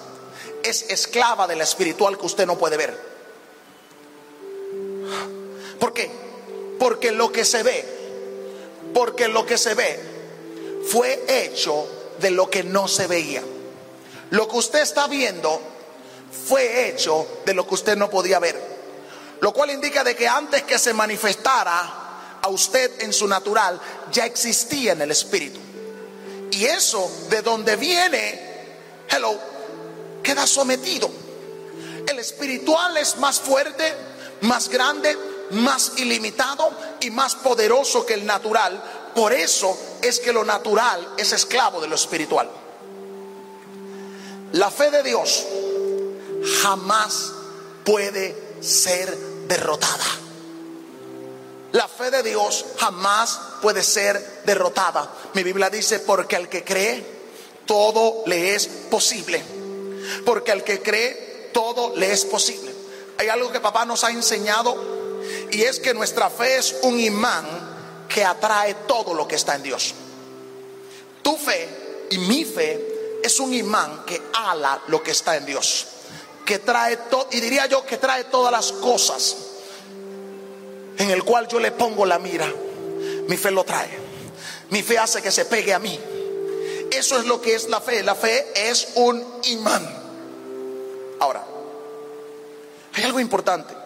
es 0.63 0.87
esclava 0.89 1.47
de 1.47 1.57
la 1.57 1.65
espiritual 1.65 2.19
que 2.19 2.27
usted 2.27 2.47
no 2.47 2.57
puede 2.57 2.77
ver. 2.77 3.16
¿Por 5.79 5.93
qué? 5.93 6.11
Porque 6.79 7.13
lo 7.13 7.33
que 7.33 7.45
se 7.45 7.63
ve, 7.63 7.85
porque 8.95 9.29
lo 9.29 9.45
que 9.47 9.59
se 9.59 9.75
ve 9.75 10.01
fue 10.89 11.25
hecho 11.29 11.87
de 12.21 12.31
lo 12.31 12.51
que 12.51 12.63
no 12.63 12.89
se 12.89 13.07
veía. 13.07 13.43
Lo 14.31 14.49
que 14.49 14.57
usted 14.57 14.81
está 14.81 15.07
viendo 15.07 15.61
fue 16.49 16.89
hecho 16.89 17.27
de 17.45 17.55
lo 17.55 17.67
que 17.67 17.75
usted 17.75 17.97
no 17.97 18.11
podía 18.11 18.39
ver. 18.39 18.61
Lo 19.41 19.53
cual 19.53 19.71
indica 19.71 20.03
de 20.03 20.17
que 20.17 20.27
antes 20.27 20.63
que 20.63 20.79
se 20.79 20.95
manifestara 20.95 22.39
a 22.43 22.49
usted 22.49 23.03
en 23.03 23.13
su 23.13 23.29
natural, 23.29 23.81
ya 24.13 24.25
existía 24.25 24.93
en 24.93 25.03
el 25.03 25.11
espíritu. 25.11 25.61
Y 26.51 26.65
eso 26.65 27.11
de 27.29 27.43
donde 27.43 27.77
viene, 27.77 28.41
hello, 29.11 29.39
queda 30.23 30.47
sometido. 30.47 31.11
El 32.09 32.19
espiritual 32.19 32.97
es 32.97 33.17
más 33.19 33.41
fuerte, 33.41 33.93
más 34.43 34.69
grande, 34.69 35.17
más 35.51 35.93
ilimitado 35.97 36.71
y 37.01 37.11
más 37.11 37.35
poderoso 37.37 38.05
que 38.05 38.15
el 38.15 38.27
natural. 38.27 38.83
Por 39.15 39.33
eso 39.33 39.77
es 40.03 40.21
que 40.21 40.33
lo 40.33 40.45
natural 40.45 41.15
es 41.17 41.33
esclavo 41.33 41.81
de 41.81 41.89
lo 41.89 41.95
espiritual. 41.95 42.51
La 44.53 44.71
fe 44.71 44.91
de 44.91 45.03
Dios 45.03 45.45
jamás 46.63 47.33
puede 47.85 48.57
ser 48.61 49.17
derrotada. 49.49 50.05
La 51.73 51.89
fe 51.89 52.11
de 52.11 52.23
Dios 52.23 52.65
jamás 52.79 53.39
puede 53.61 53.83
ser 53.83 54.43
derrotada. 54.47 55.11
Mi 55.35 55.43
Biblia 55.43 55.69
dice, 55.69 55.99
porque 56.01 56.37
al 56.37 56.49
que 56.49 56.65
cree, 56.65 57.05
todo 57.67 58.23
le 58.27 58.55
es 58.55 58.67
posible. 58.67 59.43
Porque 60.25 60.53
al 60.53 60.65
que 60.65 60.81
cree, 60.81 61.51
todo 61.53 61.95
le 61.97 62.13
es 62.13 62.25
posible. 62.25 62.73
Hay 63.19 63.29
algo 63.29 63.51
que 63.51 63.61
papá 63.61 63.85
nos 63.85 64.05
ha 64.05 64.11
enseñado 64.11 64.75
y 65.51 65.63
es 65.63 65.81
que 65.81 65.95
nuestra 65.95 66.31
fe 66.31 66.59
es 66.59 66.77
un 66.83 66.99
imán 66.99 67.45
que 68.09 68.25
atrae 68.25 68.75
todo 68.87 69.15
lo 69.15 69.27
que 69.27 69.37
está 69.37 69.55
en 69.55 69.63
Dios. 69.63 69.95
Tu 71.23 71.37
fe 71.37 72.07
y 72.11 72.19
mi 72.19 72.45
fe 72.45 73.21
es 73.23 73.41
un 73.41 73.53
imán 73.53 74.05
que 74.07 74.21
ala 74.33 74.83
lo 74.89 75.03
que 75.03 75.11
está 75.11 75.37
en 75.37 75.47
Dios. 75.47 75.87
Que 76.45 76.61
trae 76.61 76.97
todo, 76.97 77.29
y 77.33 77.41
diría 77.41 77.67
yo 77.67 77.85
que 77.85 77.97
trae 77.97 78.25
todas 78.25 78.53
las 78.53 78.73
cosas 78.73 79.37
en 80.99 81.11
el 81.11 81.25
cual 81.25 81.49
yo 81.49 81.59
le 81.59 81.73
pongo 81.73 82.07
la 82.07 82.19
mira. 82.19 82.53
Mi 83.29 83.37
fe 83.37 83.51
lo 83.51 83.65
trae. 83.65 83.91
Mi 84.71 84.83
fe 84.83 84.99
hace 84.99 85.21
que 85.21 85.33
se 85.33 85.45
pegue 85.45 85.75
a 85.75 85.79
mí. 85.79 85.99
Eso 86.91 87.19
es 87.19 87.27
lo 87.27 87.41
que 87.41 87.55
es 87.55 87.69
la 87.69 87.81
fe. 87.81 88.03
La 88.03 88.15
fe 88.15 88.47
es 88.55 88.89
un 88.95 89.25
imán. 89.45 89.85
Ahora, 91.19 91.45
hay 92.95 93.03
algo 93.03 93.19
importante 93.19 93.86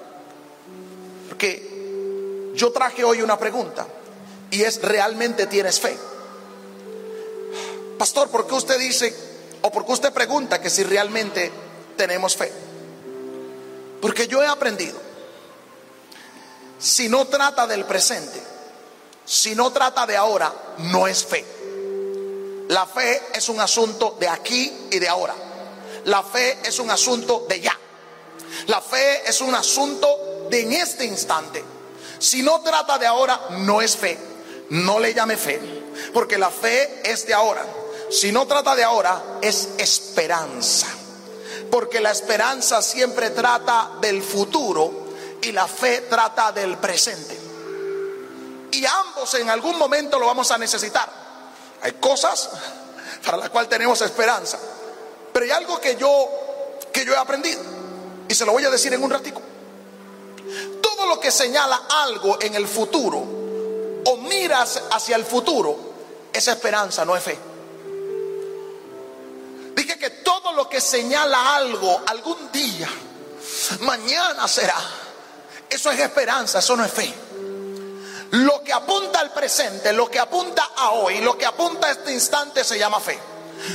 que 1.40 2.52
yo 2.54 2.70
traje 2.70 3.02
hoy 3.02 3.22
una 3.22 3.38
pregunta 3.38 3.86
y 4.50 4.62
es, 4.62 4.82
¿realmente 4.82 5.46
tienes 5.46 5.80
fe? 5.80 5.96
Pastor, 7.98 8.28
¿por 8.28 8.46
qué 8.46 8.54
usted 8.54 8.78
dice 8.78 9.14
o 9.62 9.70
por 9.72 9.86
qué 9.86 9.92
usted 9.92 10.12
pregunta 10.12 10.60
que 10.60 10.68
si 10.68 10.84
realmente 10.84 11.50
tenemos 11.96 12.36
fe? 12.36 12.52
Porque 14.02 14.28
yo 14.28 14.42
he 14.42 14.46
aprendido, 14.46 15.00
si 16.78 17.08
no 17.08 17.26
trata 17.26 17.66
del 17.66 17.84
presente, 17.86 18.40
si 19.24 19.54
no 19.54 19.72
trata 19.72 20.06
de 20.06 20.16
ahora, 20.16 20.52
no 20.78 21.06
es 21.06 21.24
fe. 21.24 21.44
La 22.68 22.86
fe 22.86 23.22
es 23.34 23.48
un 23.48 23.60
asunto 23.60 24.16
de 24.20 24.28
aquí 24.28 24.88
y 24.90 24.98
de 24.98 25.08
ahora. 25.08 25.34
La 26.04 26.22
fe 26.22 26.58
es 26.64 26.78
un 26.78 26.90
asunto 26.90 27.46
de 27.48 27.60
ya. 27.60 27.76
La 28.66 28.80
fe 28.80 29.28
es 29.28 29.40
un 29.40 29.54
asunto 29.54 30.29
de 30.50 30.60
en 30.62 30.72
este 30.72 31.04
instante. 31.04 31.64
Si 32.18 32.42
no 32.42 32.60
trata 32.60 32.98
de 32.98 33.06
ahora, 33.06 33.40
no 33.50 33.80
es 33.80 33.96
fe. 33.96 34.18
No 34.70 35.00
le 35.00 35.12
llame 35.14 35.36
fe, 35.36 35.60
porque 36.14 36.38
la 36.38 36.50
fe 36.50 37.00
es 37.04 37.26
de 37.26 37.34
ahora. 37.34 37.64
Si 38.10 38.30
no 38.30 38.46
trata 38.46 38.76
de 38.76 38.84
ahora, 38.84 39.38
es 39.40 39.70
esperanza. 39.78 40.86
Porque 41.70 42.00
la 42.00 42.12
esperanza 42.12 42.80
siempre 42.80 43.30
trata 43.30 43.92
del 44.00 44.22
futuro 44.22 45.08
y 45.42 45.50
la 45.50 45.66
fe 45.66 46.02
trata 46.02 46.52
del 46.52 46.76
presente. 46.76 47.36
Y 48.70 48.84
ambos 48.86 49.34
en 49.34 49.50
algún 49.50 49.76
momento 49.76 50.18
lo 50.20 50.26
vamos 50.26 50.50
a 50.52 50.58
necesitar. 50.58 51.08
Hay 51.82 51.92
cosas 51.92 52.50
para 53.24 53.38
las 53.38 53.50
cuales 53.50 53.68
tenemos 53.68 54.00
esperanza. 54.02 54.58
Pero 55.32 55.44
hay 55.44 55.50
algo 55.50 55.80
que 55.80 55.96
yo 55.96 56.28
que 56.92 57.04
yo 57.04 57.12
he 57.12 57.16
aprendido 57.16 57.60
y 58.28 58.34
se 58.34 58.44
lo 58.44 58.52
voy 58.52 58.64
a 58.64 58.70
decir 58.70 58.92
en 58.92 59.02
un 59.02 59.10
ratico 59.10 59.40
lo 61.06 61.20
que 61.20 61.30
señala 61.30 61.82
algo 61.88 62.38
en 62.40 62.54
el 62.54 62.66
futuro 62.66 63.18
o 64.04 64.16
miras 64.16 64.82
hacia 64.90 65.16
el 65.16 65.24
futuro, 65.24 65.76
esa 66.32 66.52
esperanza 66.52 67.04
no 67.04 67.16
es 67.16 67.22
fe. 67.22 67.38
Dije 69.74 69.98
que 69.98 70.10
todo 70.10 70.52
lo 70.52 70.68
que 70.68 70.80
señala 70.80 71.56
algo 71.56 72.02
algún 72.06 72.50
día, 72.52 72.88
mañana 73.80 74.46
será, 74.48 74.76
eso 75.68 75.90
es 75.90 76.00
esperanza, 76.00 76.58
eso 76.58 76.76
no 76.76 76.84
es 76.84 76.92
fe. 76.92 77.14
Lo 78.32 78.62
que 78.62 78.72
apunta 78.72 79.20
al 79.20 79.32
presente, 79.32 79.92
lo 79.92 80.08
que 80.08 80.20
apunta 80.20 80.70
a 80.76 80.90
hoy, 80.90 81.20
lo 81.20 81.36
que 81.36 81.46
apunta 81.46 81.88
a 81.88 81.90
este 81.90 82.12
instante 82.12 82.62
se 82.62 82.78
llama 82.78 83.00
fe. 83.00 83.18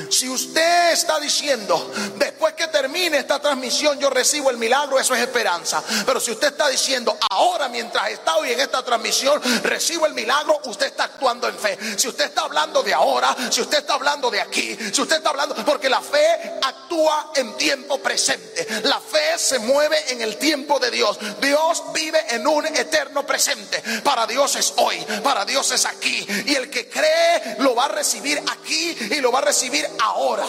Si 0.10 0.30
usted 0.30 0.92
está 0.92 1.20
diciendo, 1.20 1.92
después 2.18 2.54
que 2.54 2.68
termine 2.68 3.18
esta 3.18 3.40
transmisión 3.40 4.00
yo 4.00 4.10
recibo 4.10 4.50
el 4.50 4.58
milagro, 4.58 5.00
eso 5.00 5.16
es 5.16 5.22
esperanza. 5.22 5.84
Pero 6.06 6.20
si 6.20 6.32
usted 6.32 6.48
está 6.48 6.68
diciendo, 6.68 7.18
ahora 7.30 7.68
mientras 7.70 8.10
está 8.10 8.38
hoy 8.38 8.52
en 8.52 8.60
esta 8.60 8.84
transmisión 8.84 9.42
recibo 9.64 10.06
el 10.06 10.14
milagro, 10.14 10.60
usted 10.66 10.88
está 10.88 11.06
actuando 11.06 11.48
en 11.48 11.58
fe. 11.58 11.78
Si 11.98 12.08
usted 12.08 12.26
está 12.26 12.42
hablando 12.42 12.84
de 12.84 12.94
ahora, 12.94 13.36
si 13.50 13.62
usted 13.62 13.80
está 13.80 13.96
hablando 13.96 14.30
de 14.30 14.42
aquí, 14.42 14.78
si 14.94 15.02
usted 15.02 15.18
está 15.18 15.30
hablando, 15.30 15.56
porque 15.66 15.90
la 15.90 16.02
fe 16.02 16.60
actúa 16.62 17.32
en 17.36 17.56
tiempo 17.58 18.00
presente. 18.00 18.68
La 18.84 19.00
fe 19.00 19.38
se 19.38 19.60
mueve 19.60 19.98
en 20.10 20.22
el 20.22 20.38
tiempo 20.38 20.80
de 20.80 20.92
Dios. 20.92 21.18
Dios 21.42 21.84
vive 21.94 22.20
en 22.30 22.48
un 22.48 22.66
eterno 22.66 23.26
presente. 23.26 23.82
Para 24.04 24.26
Dios 24.28 24.56
es 24.56 24.74
hoy, 24.78 24.98
para 25.24 25.46
Dios 25.46 25.72
es 25.72 25.86
aquí. 25.86 26.26
Y 26.46 26.56
el 26.56 26.70
que 26.70 26.88
cree 26.90 27.58
lo 27.60 27.76
va 27.76 27.86
a 27.86 27.90
recibir 27.90 28.42
aquí 28.52 28.98
y 29.12 29.16
lo 29.22 29.32
va 29.32 29.40
a 29.40 29.44
recibir 29.44 29.75
ahora. 30.00 30.46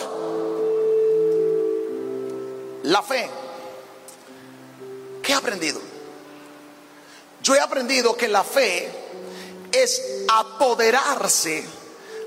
La 2.85 3.03
fe. 3.03 3.29
¿Qué 5.23 5.33
he 5.33 5.35
aprendido? 5.35 5.81
Yo 7.43 7.55
he 7.55 7.61
aprendido 7.61 8.17
que 8.17 8.29
la 8.29 8.45
fe 8.45 8.91
es 9.73 10.03
apoderarse 10.29 11.65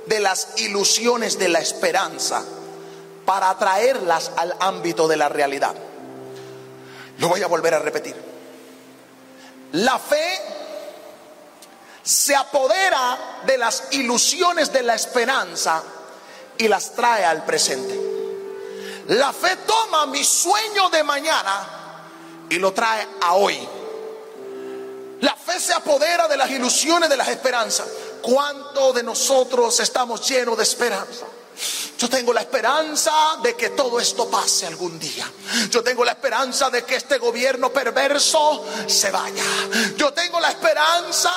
de 0.05 0.19
las 0.19 0.59
ilusiones 0.59 1.37
de 1.37 1.49
la 1.49 1.59
esperanza 1.59 2.43
para 3.25 3.49
atraerlas 3.49 4.31
al 4.37 4.55
ámbito 4.59 5.07
de 5.07 5.17
la 5.17 5.29
realidad. 5.29 5.75
Lo 7.19 7.29
voy 7.29 7.43
a 7.43 7.47
volver 7.47 7.73
a 7.73 7.79
repetir. 7.79 8.15
La 9.73 9.99
fe 9.99 10.39
se 12.01 12.35
apodera 12.35 13.41
de 13.45 13.57
las 13.57 13.83
ilusiones 13.91 14.71
de 14.73 14.81
la 14.81 14.95
esperanza 14.95 15.83
y 16.59 16.67
las 16.67 16.93
trae 16.93 17.25
al 17.25 17.43
presente. 17.45 17.99
La 19.07 19.33
fe 19.33 19.57
toma 19.65 20.05
mi 20.05 20.23
sueño 20.23 20.89
de 20.89 21.03
mañana 21.03 21.67
y 22.49 22.57
lo 22.57 22.71
trae 22.73 23.07
a 23.21 23.33
hoy. 23.33 23.57
La 25.21 25.35
fe 25.35 25.59
se 25.59 25.73
apodera 25.73 26.27
de 26.27 26.37
las 26.37 26.51
ilusiones, 26.51 27.09
de 27.09 27.17
las 27.17 27.29
esperanzas. 27.29 27.87
¿Cuánto 28.21 28.93
de 28.93 29.03
nosotros 29.03 29.79
estamos 29.79 30.27
llenos 30.27 30.57
de 30.57 30.63
esperanza? 30.63 31.25
Yo 31.97 32.09
tengo 32.09 32.31
la 32.31 32.41
esperanza 32.41 33.11
de 33.43 33.55
que 33.55 33.69
todo 33.69 33.99
esto 33.99 34.29
pase 34.29 34.65
algún 34.65 34.97
día. 34.99 35.29
Yo 35.69 35.83
tengo 35.83 36.05
la 36.05 36.11
esperanza 36.11 36.69
de 36.69 36.83
que 36.83 36.95
este 36.95 37.17
gobierno 37.17 37.71
perverso 37.71 38.65
se 38.87 39.11
vaya. 39.11 39.43
Yo 39.97 40.13
tengo 40.13 40.39
la 40.39 40.49
esperanza 40.49 41.33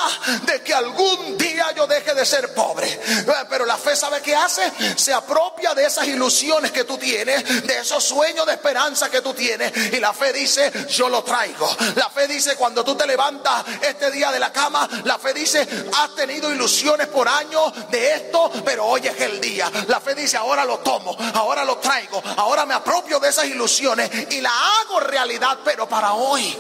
de 0.47 0.63
que 0.63 0.75
algún 0.75 1.37
día 1.37 1.73
yo 1.75 1.87
deje 1.87 2.02
de 2.15 2.27
ser 2.27 2.53
pobre. 2.55 3.01
Pero 3.49 3.65
la 3.65 3.77
fe 3.77 3.97
sabe 3.97 4.21
qué 4.21 4.35
hace? 4.35 4.71
Se 4.97 5.13
apropia 5.13 5.75
de 5.75 5.87
esas 5.87 6.07
ilusiones 6.07 6.73
que 6.73 6.85
tú 6.85 6.99
tienes, 6.99 7.67
de 7.67 7.79
esos 7.79 8.03
sueños 8.03 8.47
de 8.47 8.53
esperanza 8.53 9.11
que 9.11 9.21
tú 9.21 9.35
tienes. 9.35 9.73
Y 9.93 10.01
la 10.01 10.13
fe 10.13 10.33
dice, 10.33 10.71
yo 10.89 11.09
lo 11.09 11.23
traigo. 11.23 11.69
La 11.97 12.11
fe 12.11 12.27
dice, 12.27 12.57
cuando 12.57 12.85
tú 12.85 12.95
te 12.95 13.07
levantas 13.07 13.65
este 13.81 14.11
día 14.11 14.31
de 14.33 14.39
la 14.39 14.53
cama, 14.53 14.89
la 15.05 15.19
fe 15.19 15.33
dice, 15.33 15.67
has 15.97 16.15
tenido 16.15 16.53
ilusiones 16.53 17.07
por 17.09 17.29
años 17.29 17.73
de 17.91 18.15
esto, 18.15 18.51
pero 18.65 18.87
hoy 18.87 19.07
es 19.07 19.21
el 19.21 19.41
día. 19.41 19.71
La 19.89 20.01
fe 20.01 20.15
dice, 20.15 20.37
ahora 20.37 20.65
lo 20.65 20.79
tomo, 20.79 21.17
ahora 21.35 21.65
lo 21.65 21.79
traigo, 21.79 22.23
ahora 22.37 22.67
me 22.67 22.75
apropio 22.75 23.19
de 23.21 23.29
esas 23.29 23.47
ilusiones 23.47 24.11
y 24.31 24.41
la 24.41 24.53
hago 24.81 25.01
realidad, 25.01 25.59
pero 25.65 25.89
para 25.89 26.15
hoy. 26.15 26.59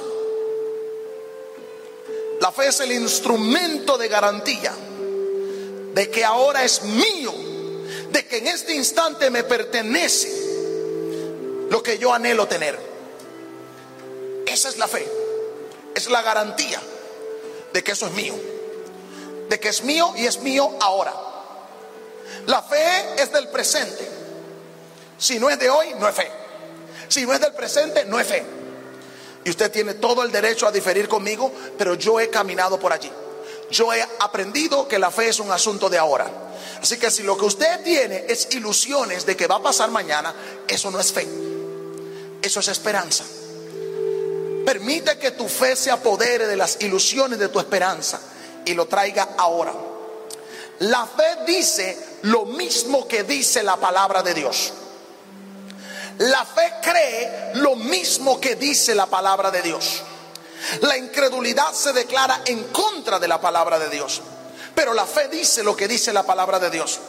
La 2.40 2.50
fe 2.50 2.68
es 2.68 2.80
el 2.80 2.90
instrumento 2.92 3.96
de 3.96 4.08
garantía 4.08 4.72
de 5.94 6.10
que 6.10 6.24
ahora 6.24 6.64
es 6.64 6.82
mío, 6.82 7.32
de 8.10 8.26
que 8.26 8.38
en 8.38 8.48
este 8.48 8.74
instante 8.74 9.30
me 9.30 9.44
pertenece 9.44 10.30
lo 11.70 11.82
que 11.82 11.98
yo 11.98 12.12
anhelo 12.12 12.46
tener. 12.46 12.78
Esa 14.46 14.68
es 14.68 14.78
la 14.78 14.88
fe, 14.88 15.06
es 15.94 16.08
la 16.08 16.22
garantía 16.22 16.80
de 17.72 17.82
que 17.82 17.92
eso 17.92 18.06
es 18.06 18.12
mío, 18.12 18.34
de 19.48 19.60
que 19.60 19.68
es 19.68 19.82
mío 19.82 20.12
y 20.16 20.26
es 20.26 20.40
mío 20.40 20.70
ahora. 20.80 21.12
La 22.46 22.62
fe 22.62 23.14
es 23.16 23.32
del 23.32 23.48
presente. 23.48 24.08
Si 25.18 25.38
no 25.38 25.48
es 25.48 25.58
de 25.58 25.70
hoy, 25.70 25.94
no 25.98 26.08
es 26.08 26.14
fe. 26.14 26.30
Si 27.08 27.24
no 27.24 27.32
es 27.32 27.40
del 27.40 27.52
presente, 27.52 28.04
no 28.04 28.18
es 28.18 28.26
fe. 28.26 28.42
Y 29.44 29.50
usted 29.50 29.70
tiene 29.70 29.94
todo 29.94 30.22
el 30.22 30.32
derecho 30.32 30.66
a 30.66 30.72
diferir 30.72 31.08
conmigo, 31.08 31.52
pero 31.76 31.94
yo 31.94 32.18
he 32.18 32.28
caminado 32.30 32.78
por 32.78 32.92
allí. 32.92 33.10
Yo 33.72 33.92
he 33.92 34.06
aprendido 34.20 34.86
que 34.86 34.98
la 34.98 35.10
fe 35.10 35.28
es 35.30 35.40
un 35.40 35.50
asunto 35.50 35.88
de 35.88 35.96
ahora. 35.98 36.30
Así 36.80 36.98
que 36.98 37.10
si 37.10 37.22
lo 37.22 37.38
que 37.38 37.46
usted 37.46 37.82
tiene 37.82 38.26
es 38.28 38.48
ilusiones 38.50 39.24
de 39.24 39.34
que 39.34 39.46
va 39.46 39.56
a 39.56 39.62
pasar 39.62 39.90
mañana, 39.90 40.34
eso 40.68 40.90
no 40.90 41.00
es 41.00 41.10
fe. 41.10 41.26
Eso 42.42 42.60
es 42.60 42.68
esperanza. 42.68 43.24
Permite 44.66 45.18
que 45.18 45.30
tu 45.32 45.48
fe 45.48 45.74
se 45.74 45.90
apodere 45.90 46.46
de 46.46 46.56
las 46.56 46.80
ilusiones 46.82 47.38
de 47.38 47.48
tu 47.48 47.58
esperanza 47.58 48.20
y 48.66 48.74
lo 48.74 48.86
traiga 48.86 49.30
ahora. 49.38 49.72
La 50.80 51.06
fe 51.06 51.44
dice 51.46 52.18
lo 52.22 52.44
mismo 52.44 53.08
que 53.08 53.24
dice 53.24 53.62
la 53.62 53.76
palabra 53.76 54.22
de 54.22 54.34
Dios. 54.34 54.72
La 56.18 56.44
fe 56.44 56.74
cree 56.82 57.52
lo 57.54 57.74
mismo 57.74 58.38
que 58.38 58.54
dice 58.56 58.94
la 58.94 59.06
palabra 59.06 59.50
de 59.50 59.62
Dios. 59.62 60.02
La 60.82 60.96
incredulidad 60.96 61.72
se 61.72 61.92
declara 61.92 62.42
en 62.44 62.64
contra 62.64 63.18
de 63.18 63.28
la 63.28 63.40
palabra 63.40 63.78
de 63.78 63.88
Dios. 63.88 64.20
Pero 64.74 64.94
la 64.94 65.06
fe 65.06 65.28
dice 65.28 65.62
lo 65.62 65.76
que 65.76 65.88
dice 65.88 66.12
la 66.12 66.22
palabra 66.22 66.58
de 66.58 66.70
Dios. 66.70 67.00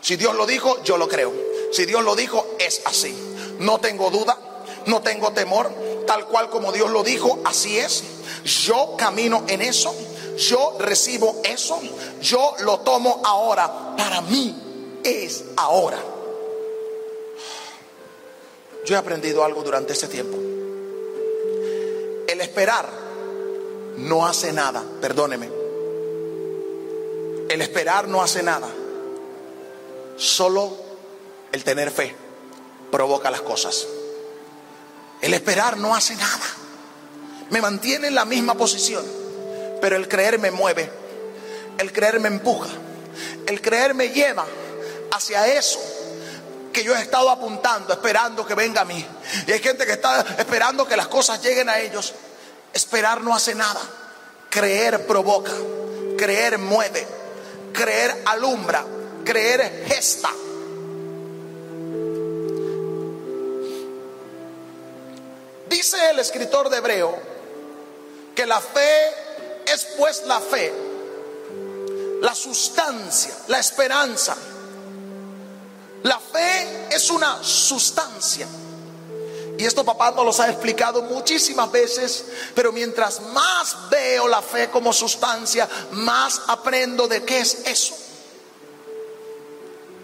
Si 0.00 0.16
Dios 0.16 0.34
lo 0.34 0.46
dijo, 0.46 0.82
yo 0.82 0.96
lo 0.96 1.08
creo. 1.08 1.32
Si 1.72 1.84
Dios 1.86 2.02
lo 2.02 2.16
dijo, 2.16 2.56
es 2.58 2.82
así. 2.84 3.12
No 3.58 3.78
tengo 3.78 4.10
duda, 4.10 4.36
no 4.86 5.02
tengo 5.02 5.32
temor. 5.32 5.70
Tal 6.06 6.26
cual 6.26 6.50
como 6.50 6.72
Dios 6.72 6.90
lo 6.90 7.02
dijo, 7.02 7.40
así 7.44 7.78
es. 7.78 8.02
Yo 8.44 8.94
camino 8.96 9.44
en 9.48 9.60
eso 9.60 9.94
yo 10.40 10.76
recibo 10.78 11.42
eso, 11.44 11.80
yo 12.20 12.54
lo 12.60 12.80
tomo 12.80 13.20
ahora. 13.24 13.94
Para 13.96 14.20
mí 14.22 15.00
es 15.04 15.44
ahora. 15.56 15.98
Yo 18.84 18.94
he 18.94 18.98
aprendido 18.98 19.44
algo 19.44 19.62
durante 19.62 19.92
este 19.92 20.08
tiempo. 20.08 20.36
El 22.26 22.40
esperar 22.40 22.88
no 23.96 24.26
hace 24.26 24.52
nada, 24.52 24.82
perdóneme. 25.00 25.48
El 27.48 27.60
esperar 27.60 28.08
no 28.08 28.22
hace 28.22 28.42
nada. 28.42 28.68
Solo 30.16 30.76
el 31.52 31.64
tener 31.64 31.90
fe 31.90 32.14
provoca 32.90 33.30
las 33.30 33.40
cosas. 33.40 33.86
El 35.20 35.34
esperar 35.34 35.76
no 35.76 35.94
hace 35.94 36.14
nada. 36.16 36.44
Me 37.50 37.60
mantiene 37.60 38.08
en 38.08 38.14
la 38.14 38.24
misma 38.24 38.54
posición. 38.54 39.04
Pero 39.80 39.96
el 39.96 40.08
creer 40.08 40.38
me 40.38 40.50
mueve, 40.50 40.90
el 41.78 41.92
creer 41.92 42.20
me 42.20 42.28
empuja, 42.28 42.68
el 43.46 43.62
creer 43.62 43.94
me 43.94 44.10
lleva 44.10 44.44
hacia 45.10 45.46
eso 45.46 45.80
que 46.72 46.84
yo 46.84 46.94
he 46.94 47.00
estado 47.00 47.30
apuntando, 47.30 47.92
esperando 47.92 48.46
que 48.46 48.54
venga 48.54 48.82
a 48.82 48.84
mí. 48.84 49.04
Y 49.46 49.52
hay 49.52 49.58
gente 49.58 49.86
que 49.86 49.92
está 49.92 50.20
esperando 50.38 50.86
que 50.86 50.96
las 50.96 51.08
cosas 51.08 51.42
lleguen 51.42 51.68
a 51.68 51.78
ellos. 51.78 52.12
Esperar 52.72 53.20
no 53.22 53.34
hace 53.34 53.54
nada. 53.54 53.80
Creer 54.48 55.06
provoca, 55.06 55.52
creer 56.16 56.58
mueve, 56.58 57.06
creer 57.72 58.22
alumbra, 58.26 58.84
creer 59.24 59.86
gesta. 59.86 60.30
Dice 65.68 66.10
el 66.10 66.18
escritor 66.18 66.68
de 66.68 66.78
Hebreo 66.78 67.16
que 68.34 68.46
la 68.46 68.60
fe 68.60 69.08
es 69.72 69.86
pues 69.96 70.22
la 70.26 70.40
fe, 70.40 70.72
la 72.20 72.34
sustancia, 72.34 73.34
la 73.48 73.58
esperanza. 73.58 74.36
La 76.02 76.18
fe 76.18 76.88
es 76.90 77.10
una 77.10 77.42
sustancia. 77.42 78.46
Y 79.60 79.66
esto 79.66 79.84
papá 79.84 80.10
nos 80.12 80.24
los 80.24 80.40
ha 80.40 80.48
explicado 80.48 81.02
muchísimas 81.02 81.70
veces, 81.70 82.24
pero 82.54 82.72
mientras 82.72 83.20
más 83.20 83.90
veo 83.90 84.26
la 84.26 84.40
fe 84.40 84.70
como 84.70 84.90
sustancia, 84.90 85.68
más 85.90 86.40
aprendo 86.46 87.06
de 87.06 87.22
qué 87.26 87.40
es 87.40 87.58
eso. 87.66 87.94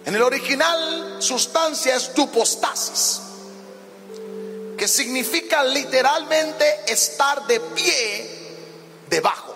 En 0.05 0.15
el 0.15 0.21
original, 0.21 1.17
sustancia 1.21 1.97
es 1.97 2.15
dupostasis, 2.15 3.23
que 4.77 4.87
significa 4.87 5.65
literalmente 5.65 6.93
estar 6.93 7.47
de 7.47 7.59
pie 7.59 8.59
debajo. 9.09 9.55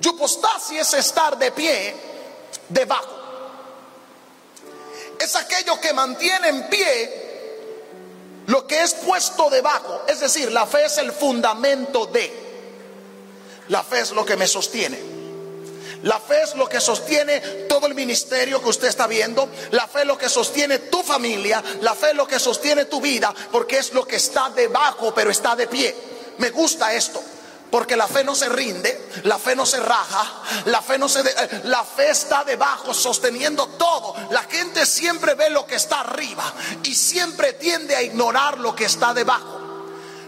Yupostasia 0.00 0.80
es 0.80 0.94
estar 0.94 1.38
de 1.38 1.52
pie 1.52 1.94
debajo. 2.70 3.16
Es 5.20 5.36
aquello 5.36 5.80
que 5.80 5.92
mantiene 5.92 6.48
en 6.48 6.68
pie 6.68 7.25
lo 8.46 8.66
que 8.66 8.82
es 8.82 8.94
puesto 8.94 9.50
debajo. 9.50 10.02
Es 10.08 10.20
decir, 10.20 10.52
la 10.52 10.66
fe 10.66 10.84
es 10.86 10.98
el 10.98 11.12
fundamento 11.12 12.06
de. 12.06 12.46
La 13.68 13.82
fe 13.82 14.00
es 14.00 14.12
lo 14.12 14.24
que 14.24 14.36
me 14.36 14.46
sostiene. 14.46 15.16
La 16.02 16.20
fe 16.20 16.42
es 16.42 16.54
lo 16.54 16.68
que 16.68 16.80
sostiene 16.80 17.40
todo 17.68 17.86
el 17.86 17.94
ministerio 17.94 18.62
que 18.62 18.68
usted 18.68 18.88
está 18.88 19.06
viendo. 19.06 19.48
La 19.72 19.88
fe 19.88 20.00
es 20.00 20.06
lo 20.06 20.16
que 20.16 20.28
sostiene 20.28 20.78
tu 20.78 21.02
familia. 21.02 21.62
La 21.80 21.94
fe 21.94 22.10
es 22.10 22.16
lo 22.16 22.28
que 22.28 22.38
sostiene 22.38 22.84
tu 22.84 23.00
vida. 23.00 23.34
Porque 23.50 23.78
es 23.78 23.92
lo 23.92 24.06
que 24.06 24.16
está 24.16 24.50
debajo, 24.50 25.12
pero 25.12 25.30
está 25.30 25.56
de 25.56 25.66
pie. 25.66 25.94
Me 26.38 26.50
gusta 26.50 26.94
esto. 26.94 27.20
Porque 27.70 27.96
la 27.96 28.06
fe 28.06 28.22
no 28.22 28.34
se 28.34 28.48
rinde, 28.48 29.08
la 29.24 29.38
fe 29.38 29.56
no 29.56 29.66
se 29.66 29.80
raja, 29.80 30.42
la 30.66 30.80
fe 30.80 30.98
no 30.98 31.08
se 31.08 31.20
eh, 31.20 31.60
la 31.64 31.84
fe 31.84 32.10
está 32.10 32.44
debajo 32.44 32.94
sosteniendo 32.94 33.66
todo. 33.70 34.14
La 34.30 34.44
gente 34.44 34.86
siempre 34.86 35.34
ve 35.34 35.50
lo 35.50 35.66
que 35.66 35.74
está 35.74 36.00
arriba 36.00 36.52
y 36.84 36.94
siempre 36.94 37.54
tiende 37.54 37.96
a 37.96 38.02
ignorar 38.02 38.58
lo 38.58 38.74
que 38.74 38.84
está 38.84 39.12
debajo. 39.12 39.60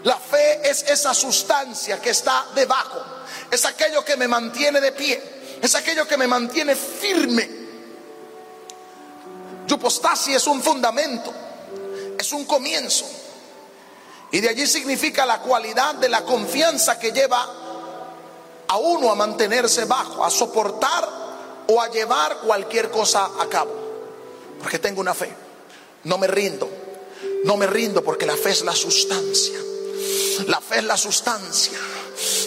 La 0.03 0.17
fe 0.17 0.69
es 0.69 0.83
esa 0.85 1.15
sustancia 1.15 2.01
que 2.01 2.11
está 2.11 2.47
debajo. 2.55 3.05
Es 3.51 3.65
aquello 3.65 4.05
que 4.05 4.17
me 4.17 4.29
mantiene 4.29 4.81
de 4.81 4.93
pie 4.93 5.39
es 5.63 5.75
aquello 5.75 6.07
que 6.07 6.17
me 6.17 6.27
mantiene 6.27 6.77
firme. 6.77 7.49
Yupostasi 9.67 10.35
es 10.35 10.47
un 10.47 10.63
fundamento, 10.63 11.33
es 12.19 12.33
un 12.33 12.45
comienzo. 12.45 13.07
Y 14.31 14.41
de 14.41 14.49
allí 14.49 14.67
significa 14.67 15.25
la 15.25 15.41
cualidad 15.41 15.95
de 15.95 16.09
la 16.09 16.25
confianza 16.25 16.99
que 16.99 17.13
lleva 17.13 17.49
a 18.69 18.77
uno 18.77 19.11
a 19.11 19.15
mantenerse 19.15 19.87
bajo, 19.87 20.25
a 20.25 20.31
soportar 20.31 21.09
o 21.67 21.81
a 21.81 21.89
llevar 21.89 22.39
cualquier 22.39 22.91
cosa 22.91 23.31
a 23.41 23.47
cabo. 23.49 23.73
Porque 24.61 24.79
tengo 24.79 25.01
una 25.01 25.15
fe. 25.15 25.33
No 26.05 26.19
me 26.19 26.27
rindo. 26.27 26.69
No 27.45 27.57
me 27.57 27.67
rindo 27.67 28.03
porque 28.03 28.27
la 28.27 28.37
fe 28.37 28.51
es 28.51 28.63
la 28.63 28.75
sustancia. 28.75 29.59
La 30.47 30.61
fe 30.61 30.79
es 30.79 30.85
la 30.85 30.97
sustancia. 30.97 31.79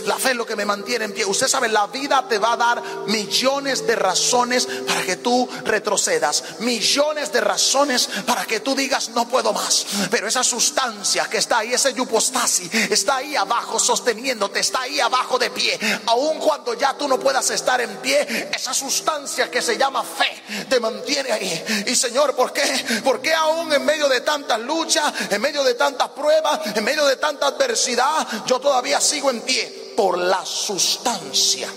La 0.05 0.17
fe 0.17 0.31
es 0.31 0.35
lo 0.35 0.45
que 0.45 0.55
me 0.55 0.65
mantiene 0.65 1.05
en 1.05 1.13
pie. 1.13 1.25
Usted 1.25 1.47
sabe, 1.47 1.67
la 1.67 1.87
vida 1.87 2.25
te 2.27 2.37
va 2.37 2.53
a 2.53 2.57
dar 2.57 2.83
millones 3.07 3.85
de 3.85 3.95
razones 3.95 4.67
para 4.87 5.01
que 5.03 5.17
tú 5.17 5.47
retrocedas. 5.65 6.43
Millones 6.59 7.31
de 7.31 7.41
razones 7.41 8.09
para 8.25 8.45
que 8.45 8.59
tú 8.59 8.75
digas 8.75 9.09
no 9.09 9.27
puedo 9.27 9.53
más. 9.53 9.85
Pero 10.09 10.27
esa 10.27 10.43
sustancia 10.43 11.25
que 11.29 11.37
está 11.37 11.59
ahí, 11.59 11.73
ese 11.73 11.93
yupostasi, 11.93 12.69
está 12.89 13.17
ahí 13.17 13.35
abajo 13.35 13.79
sosteniéndote, 13.79 14.59
está 14.59 14.81
ahí 14.81 14.99
abajo 14.99 15.37
de 15.37 15.49
pie. 15.49 15.79
Aun 16.07 16.39
cuando 16.39 16.73
ya 16.73 16.97
tú 16.97 17.07
no 17.07 17.19
puedas 17.19 17.49
estar 17.51 17.81
en 17.81 17.97
pie, 17.97 18.49
esa 18.53 18.73
sustancia 18.73 19.49
que 19.49 19.61
se 19.61 19.77
llama 19.77 20.03
fe 20.03 20.65
te 20.69 20.79
mantiene 20.79 21.31
ahí. 21.31 21.85
Y 21.87 21.95
Señor, 21.95 22.35
¿por 22.35 22.53
qué? 22.53 22.61
¿Por 23.03 23.21
qué 23.21 23.33
aún 23.33 23.71
en 23.73 23.85
medio 23.85 24.00
de 24.11 24.21
tantas 24.21 24.59
luchas, 24.59 25.11
en 25.29 25.41
medio 25.41 25.63
de 25.63 25.73
tantas 25.73 26.09
pruebas, 26.09 26.59
en 26.75 26.83
medio 26.83 27.05
de 27.05 27.15
tanta 27.15 27.47
adversidad, 27.47 28.45
yo 28.45 28.59
todavía 28.59 29.01
sigo 29.01 29.31
en 29.31 29.41
pie? 29.41 29.93
Por 29.97 30.17
la 30.17 30.45
sustancia, 30.45 31.69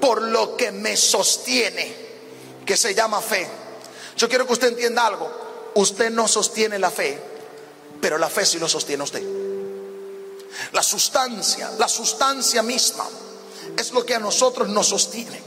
por 0.00 0.22
lo 0.22 0.56
que 0.56 0.72
me 0.72 0.96
sostiene, 0.96 1.94
que 2.64 2.76
se 2.76 2.94
llama 2.94 3.20
fe. 3.20 3.48
Yo 4.16 4.28
quiero 4.28 4.46
que 4.46 4.52
usted 4.52 4.68
entienda 4.68 5.06
algo. 5.06 5.30
Usted 5.74 6.10
no 6.10 6.28
sostiene 6.28 6.78
la 6.78 6.90
fe, 6.90 7.18
pero 8.00 8.18
la 8.18 8.28
fe 8.28 8.44
sí 8.46 8.58
lo 8.58 8.68
sostiene 8.68 9.02
usted. 9.02 9.22
La 10.72 10.82
sustancia, 10.82 11.70
la 11.78 11.88
sustancia 11.88 12.62
misma, 12.62 13.06
es 13.76 13.92
lo 13.92 14.04
que 14.04 14.14
a 14.14 14.18
nosotros 14.18 14.68
nos 14.68 14.88
sostiene. 14.88 15.40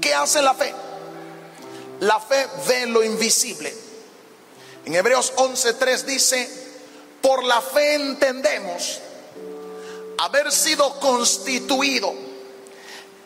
¿Qué 0.00 0.14
hace 0.14 0.42
la 0.42 0.54
fe? 0.54 0.74
La 2.00 2.20
fe 2.20 2.46
ve 2.68 2.86
lo 2.86 3.02
invisible. 3.02 3.85
En 4.86 4.94
Hebreos 4.94 5.32
11:3 5.34 6.04
dice, 6.04 6.48
por 7.20 7.42
la 7.42 7.60
fe 7.60 7.94
entendemos 7.94 9.00
haber 10.18 10.52
sido 10.52 11.00
constituido 11.00 12.14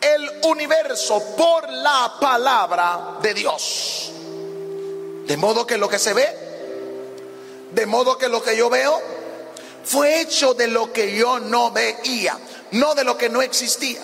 el 0.01 0.31
universo 0.45 1.23
por 1.37 1.69
la 1.69 2.15
palabra 2.19 3.19
de 3.21 3.33
Dios. 3.35 4.11
De 5.27 5.37
modo 5.37 5.67
que 5.67 5.77
lo 5.77 5.87
que 5.87 5.99
se 5.99 6.13
ve, 6.13 6.27
de 7.71 7.85
modo 7.85 8.17
que 8.17 8.27
lo 8.27 8.41
que 8.41 8.57
yo 8.57 8.67
veo, 8.67 8.99
fue 9.85 10.19
hecho 10.19 10.55
de 10.55 10.67
lo 10.67 10.91
que 10.91 11.15
yo 11.15 11.39
no 11.39 11.69
veía, 11.69 12.39
no 12.71 12.95
de 12.95 13.03
lo 13.03 13.15
que 13.19 13.29
no 13.29 13.43
existía. 13.43 14.01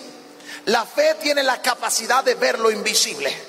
La 0.65 0.85
fe 0.85 1.15
tiene 1.15 1.41
la 1.41 1.59
capacidad 1.63 2.23
de 2.23 2.35
ver 2.35 2.59
lo 2.59 2.69
invisible. 2.69 3.46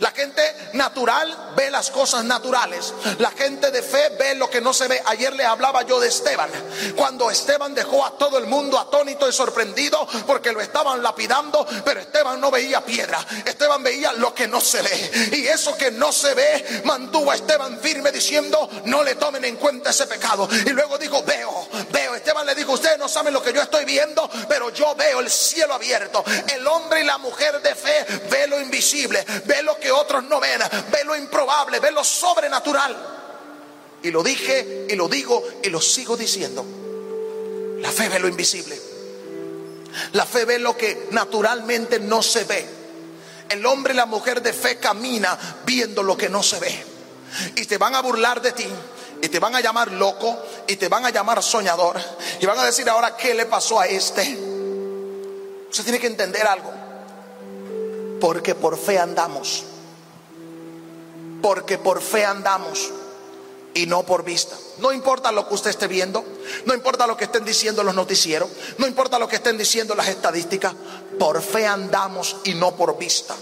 La 0.00 0.10
gente 0.10 0.42
natural 0.74 1.52
ve 1.56 1.70
las 1.70 1.90
cosas 1.90 2.24
naturales. 2.24 2.92
La 3.18 3.30
gente 3.30 3.70
de 3.70 3.82
fe 3.82 4.10
ve 4.18 4.34
lo 4.34 4.50
que 4.50 4.60
no 4.60 4.72
se 4.72 4.88
ve. 4.88 5.02
Ayer 5.06 5.34
le 5.34 5.44
hablaba 5.44 5.82
yo 5.82 6.00
de 6.00 6.08
Esteban. 6.08 6.50
Cuando 6.96 7.30
Esteban 7.30 7.74
dejó 7.74 8.04
a 8.04 8.16
todo 8.18 8.38
el 8.38 8.46
mundo 8.46 8.78
atónito 8.78 9.28
y 9.28 9.32
sorprendido 9.32 10.06
porque 10.26 10.52
lo 10.52 10.60
estaban 10.60 11.02
lapidando, 11.02 11.66
pero 11.84 12.00
Esteban 12.00 12.40
no 12.40 12.50
veía 12.50 12.84
piedra. 12.84 13.24
Esteban 13.44 13.82
veía 13.82 14.12
lo 14.14 14.34
que 14.34 14.48
no 14.48 14.60
se 14.60 14.82
ve. 14.82 15.30
Y 15.32 15.46
eso 15.46 15.76
que 15.76 15.90
no 15.90 16.12
se 16.12 16.34
ve 16.34 16.82
mantuvo 16.84 17.30
a 17.30 17.34
Esteban 17.34 17.78
firme 17.80 18.12
diciendo, 18.12 18.68
no 18.84 19.02
le 19.02 19.14
tomen 19.16 19.44
en 19.44 19.56
cuenta 19.56 19.90
ese 19.90 20.06
pecado. 20.06 20.48
Y 20.66 20.70
luego 20.70 20.98
dijo, 20.98 21.22
veo, 21.22 21.68
veo. 21.90 22.14
Esteban 22.14 22.46
le 22.46 22.54
dijo, 22.54 22.72
ustedes 22.72 22.98
no 22.98 23.08
saben 23.08 23.32
lo 23.32 23.42
que 23.42 23.52
yo 23.52 23.62
estoy 23.62 23.84
viendo, 23.84 24.28
pero 24.48 24.70
yo 24.70 24.94
veo 24.94 25.20
el 25.20 25.30
cielo 25.30 25.74
abierto. 25.74 26.24
El 26.52 26.66
hombre 26.66 27.00
y 27.00 27.04
la 27.04 27.18
mujer 27.18 27.60
de 27.62 27.74
fe 27.74 28.06
ve 28.30 28.46
lo 28.46 28.60
invisible, 28.60 29.24
ve 29.44 29.62
lo 29.62 29.71
que 29.78 29.90
otros 29.90 30.24
no 30.24 30.40
ven, 30.40 30.60
ve 30.90 31.04
lo 31.04 31.16
improbable, 31.16 31.80
ve 31.80 31.90
lo 31.90 32.04
sobrenatural. 32.04 32.96
Y 34.02 34.10
lo 34.10 34.22
dije 34.22 34.86
y 34.88 34.96
lo 34.96 35.08
digo 35.08 35.42
y 35.62 35.68
lo 35.68 35.80
sigo 35.80 36.16
diciendo. 36.16 36.64
La 37.80 37.90
fe 37.90 38.08
ve 38.08 38.18
lo 38.18 38.28
invisible. 38.28 38.80
La 40.12 40.26
fe 40.26 40.44
ve 40.44 40.58
lo 40.58 40.76
que 40.76 41.08
naturalmente 41.10 42.00
no 42.00 42.22
se 42.22 42.44
ve. 42.44 42.66
El 43.48 43.64
hombre 43.66 43.92
y 43.92 43.96
la 43.96 44.06
mujer 44.06 44.42
de 44.42 44.52
fe 44.52 44.78
camina 44.78 45.38
viendo 45.64 46.02
lo 46.02 46.16
que 46.16 46.28
no 46.28 46.42
se 46.42 46.58
ve. 46.58 46.84
Y 47.56 47.66
te 47.66 47.78
van 47.78 47.94
a 47.94 48.02
burlar 48.02 48.40
de 48.40 48.52
ti. 48.52 48.66
Y 49.20 49.28
te 49.28 49.38
van 49.38 49.54
a 49.54 49.60
llamar 49.60 49.92
loco. 49.92 50.36
Y 50.66 50.76
te 50.76 50.88
van 50.88 51.04
a 51.04 51.10
llamar 51.10 51.42
soñador. 51.42 52.00
Y 52.40 52.46
van 52.46 52.58
a 52.58 52.64
decir 52.64 52.88
ahora 52.88 53.16
qué 53.16 53.34
le 53.34 53.46
pasó 53.46 53.78
a 53.78 53.86
este. 53.86 54.22
Usted 55.70 55.84
tiene 55.84 55.98
que 56.00 56.06
entender 56.06 56.46
algo. 56.46 56.81
Porque 58.22 58.54
por 58.54 58.78
fe 58.78 58.98
andamos 58.98 59.64
porque 61.42 61.76
por 61.76 62.00
fe 62.00 62.24
andamos 62.24 62.90
y 63.74 63.86
no 63.86 64.04
por 64.04 64.24
vista. 64.24 64.56
No 64.78 64.92
importa 64.92 65.32
lo 65.32 65.48
que 65.48 65.54
usted 65.54 65.70
esté 65.70 65.88
viendo, 65.88 66.24
no 66.64 66.72
importa 66.72 67.06
lo 67.06 67.16
que 67.16 67.24
estén 67.24 67.44
diciendo 67.44 67.82
los 67.82 67.94
noticieros, 67.94 68.48
no 68.78 68.86
importa 68.86 69.18
lo 69.18 69.28
que 69.28 69.36
estén 69.36 69.58
diciendo 69.58 69.94
las 69.94 70.08
estadísticas, 70.08 70.72
por 71.18 71.42
fe 71.42 71.66
andamos 71.66 72.36
y 72.44 72.54
no 72.54 72.76
por 72.76 72.96
vista 72.96 73.34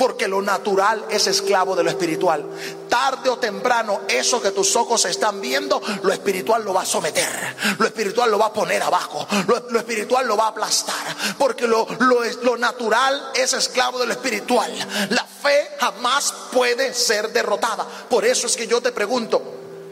porque 0.00 0.28
lo 0.28 0.40
natural 0.40 1.04
es 1.10 1.26
esclavo 1.26 1.76
de 1.76 1.84
lo 1.84 1.90
espiritual. 1.90 2.42
Tarde 2.88 3.28
o 3.28 3.36
temprano, 3.36 4.00
eso 4.08 4.40
que 4.40 4.50
tus 4.50 4.74
ojos 4.74 5.04
están 5.04 5.42
viendo, 5.42 5.78
lo 6.02 6.10
espiritual 6.10 6.64
lo 6.64 6.72
va 6.72 6.80
a 6.80 6.86
someter, 6.86 7.28
lo 7.76 7.84
espiritual 7.84 8.30
lo 8.30 8.38
va 8.38 8.46
a 8.46 8.52
poner 8.54 8.82
abajo, 8.82 9.28
lo, 9.46 9.78
espiritual 9.78 10.26
lo 10.26 10.38
va 10.38 10.44
a 10.44 10.48
aplastar, 10.48 11.36
porque 11.36 11.66
lo, 11.66 11.86
lo, 11.98 12.24
lo 12.42 12.56
natural 12.56 13.32
es 13.34 13.52
esclavo 13.52 13.98
de 13.98 14.06
lo 14.06 14.12
espiritual. 14.12 14.72
La 15.10 15.24
fe 15.24 15.68
jamás 15.78 16.32
puede 16.50 16.94
ser 16.94 17.30
derrotada. 17.30 17.86
Por 18.08 18.24
eso 18.24 18.46
es 18.46 18.56
que 18.56 18.66
yo 18.66 18.80
te 18.80 18.92
pregunto, 18.92 19.42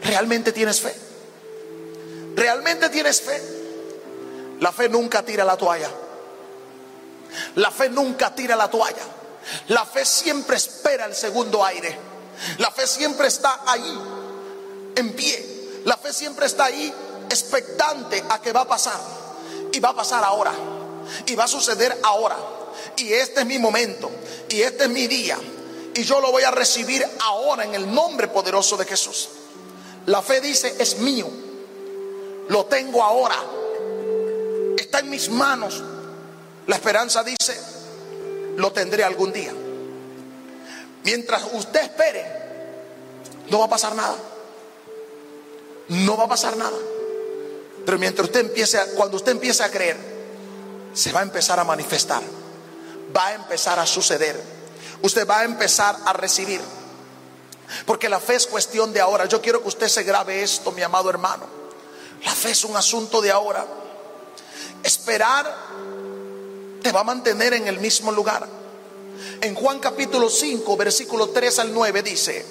¿realmente 0.01 0.51
tienes 0.51 0.81
fe? 0.81 0.95
¿Realmente 2.35 2.89
tienes 2.89 3.21
fe? 3.21 3.39
La 4.59 4.71
fe 4.71 4.89
nunca 4.89 5.21
tira 5.21 5.45
la 5.45 5.55
toalla. 5.55 5.91
La 7.57 7.69
fe 7.69 7.91
nunca 7.91 8.33
tira 8.33 8.55
la 8.55 8.71
toalla. 8.71 9.18
La 9.69 9.85
fe 9.85 10.05
siempre 10.05 10.57
espera 10.57 11.05
el 11.05 11.15
segundo 11.15 11.63
aire. 11.63 11.97
La 12.57 12.71
fe 12.71 12.87
siempre 12.87 13.27
está 13.27 13.61
ahí, 13.65 13.99
en 14.95 15.13
pie. 15.13 15.81
La 15.85 15.97
fe 15.97 16.13
siempre 16.13 16.45
está 16.45 16.65
ahí, 16.65 16.93
expectante 17.29 18.23
a 18.29 18.41
que 18.41 18.51
va 18.51 18.61
a 18.61 18.67
pasar. 18.67 18.99
Y 19.71 19.79
va 19.79 19.89
a 19.89 19.95
pasar 19.95 20.23
ahora. 20.23 20.53
Y 21.25 21.35
va 21.35 21.45
a 21.45 21.47
suceder 21.47 21.97
ahora. 22.03 22.37
Y 22.97 23.13
este 23.13 23.41
es 23.41 23.45
mi 23.45 23.59
momento. 23.59 24.09
Y 24.49 24.61
este 24.61 24.85
es 24.85 24.89
mi 24.89 25.07
día. 25.07 25.37
Y 25.93 26.03
yo 26.03 26.21
lo 26.21 26.31
voy 26.31 26.43
a 26.43 26.51
recibir 26.51 27.05
ahora 27.21 27.65
en 27.65 27.75
el 27.75 27.93
nombre 27.93 28.27
poderoso 28.27 28.77
de 28.77 28.85
Jesús. 28.85 29.29
La 30.05 30.21
fe 30.21 30.41
dice, 30.41 30.75
es 30.79 30.97
mío. 30.99 31.29
Lo 32.47 32.65
tengo 32.65 33.03
ahora. 33.03 33.35
Está 34.77 34.99
en 34.99 35.09
mis 35.09 35.29
manos. 35.29 35.83
La 36.67 36.75
esperanza 36.75 37.23
dice, 37.23 37.59
lo 38.59 38.71
tendré 38.73 39.03
algún 39.03 39.31
día. 39.31 39.53
Mientras 41.03 41.43
usted 41.53 41.81
espere, 41.81 42.25
no 43.49 43.59
va 43.59 43.65
a 43.65 43.69
pasar 43.69 43.95
nada. 43.95 44.15
No 45.87 46.17
va 46.17 46.25
a 46.25 46.27
pasar 46.27 46.57
nada. 46.57 46.77
Pero 47.85 47.97
mientras 47.97 48.27
usted 48.27 48.41
empiece, 48.41 48.77
cuando 48.95 49.17
usted 49.17 49.31
empiece 49.31 49.63
a 49.63 49.71
creer, 49.71 49.97
se 50.93 51.11
va 51.11 51.21
a 51.21 51.23
empezar 51.23 51.59
a 51.59 51.63
manifestar. 51.63 52.21
Va 53.15 53.27
a 53.27 53.33
empezar 53.33 53.79
a 53.79 53.87
suceder. 53.87 54.39
Usted 55.01 55.27
va 55.27 55.39
a 55.39 55.43
empezar 55.45 55.95
a 56.05 56.13
recibir. 56.13 56.61
Porque 57.85 58.09
la 58.09 58.19
fe 58.19 58.35
es 58.35 58.45
cuestión 58.45 58.91
de 58.91 58.99
ahora. 58.99 59.25
Yo 59.25 59.41
quiero 59.41 59.61
que 59.61 59.69
usted 59.69 59.87
se 59.87 60.03
grabe 60.03 60.43
esto, 60.43 60.71
mi 60.73 60.81
amado 60.81 61.09
hermano. 61.09 61.45
La 62.25 62.35
fe 62.35 62.51
es 62.51 62.65
un 62.65 62.75
asunto 62.75 63.21
de 63.21 63.31
ahora. 63.31 63.65
Esperar 64.83 65.55
te 66.81 66.91
va 66.91 67.01
a 67.01 67.03
mantener 67.03 67.53
en 67.53 67.67
el 67.67 67.79
mismo 67.79 68.11
lugar. 68.11 68.47
En 69.41 69.55
Juan 69.55 69.79
capítulo 69.79 70.29
5, 70.29 70.77
versículo 70.77 71.29
3 71.29 71.59
al 71.59 71.73
9 71.73 72.01
dice, 72.01 72.45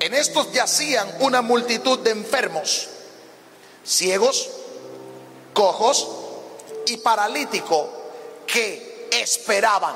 en 0.00 0.14
estos 0.14 0.52
yacían 0.52 1.08
una 1.20 1.42
multitud 1.42 1.98
de 1.98 2.10
enfermos, 2.10 2.88
ciegos, 3.84 4.48
cojos 5.52 6.08
y 6.86 6.96
paralíticos 6.98 7.88
que 8.46 9.08
esperaban. 9.10 9.94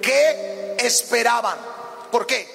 Que 0.00 0.76
esperaban. 0.78 1.58
¿Por 2.10 2.26
qué? 2.26 2.48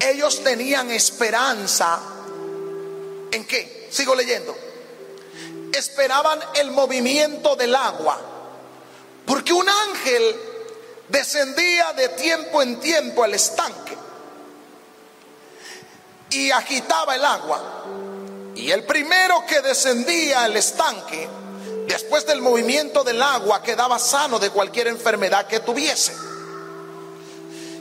Ellos 0.00 0.42
tenían 0.42 0.90
esperanza. 0.90 2.00
¿En 3.30 3.46
qué? 3.46 3.88
Sigo 3.90 4.14
leyendo. 4.14 4.65
Esperaban 5.72 6.40
el 6.54 6.70
movimiento 6.70 7.56
del 7.56 7.74
agua. 7.74 8.20
Porque 9.26 9.52
un 9.52 9.68
ángel 9.68 10.36
descendía 11.08 11.92
de 11.92 12.08
tiempo 12.10 12.62
en 12.62 12.80
tiempo 12.80 13.24
al 13.24 13.34
estanque 13.34 13.96
y 16.30 16.50
agitaba 16.50 17.14
el 17.14 17.24
agua. 17.24 17.84
Y 18.54 18.70
el 18.70 18.84
primero 18.84 19.44
que 19.46 19.60
descendía 19.60 20.44
al 20.44 20.56
estanque, 20.56 21.28
después 21.86 22.26
del 22.26 22.40
movimiento 22.40 23.04
del 23.04 23.22
agua, 23.22 23.62
quedaba 23.62 23.98
sano 23.98 24.38
de 24.38 24.50
cualquier 24.50 24.88
enfermedad 24.88 25.46
que 25.46 25.60
tuviese. 25.60 26.14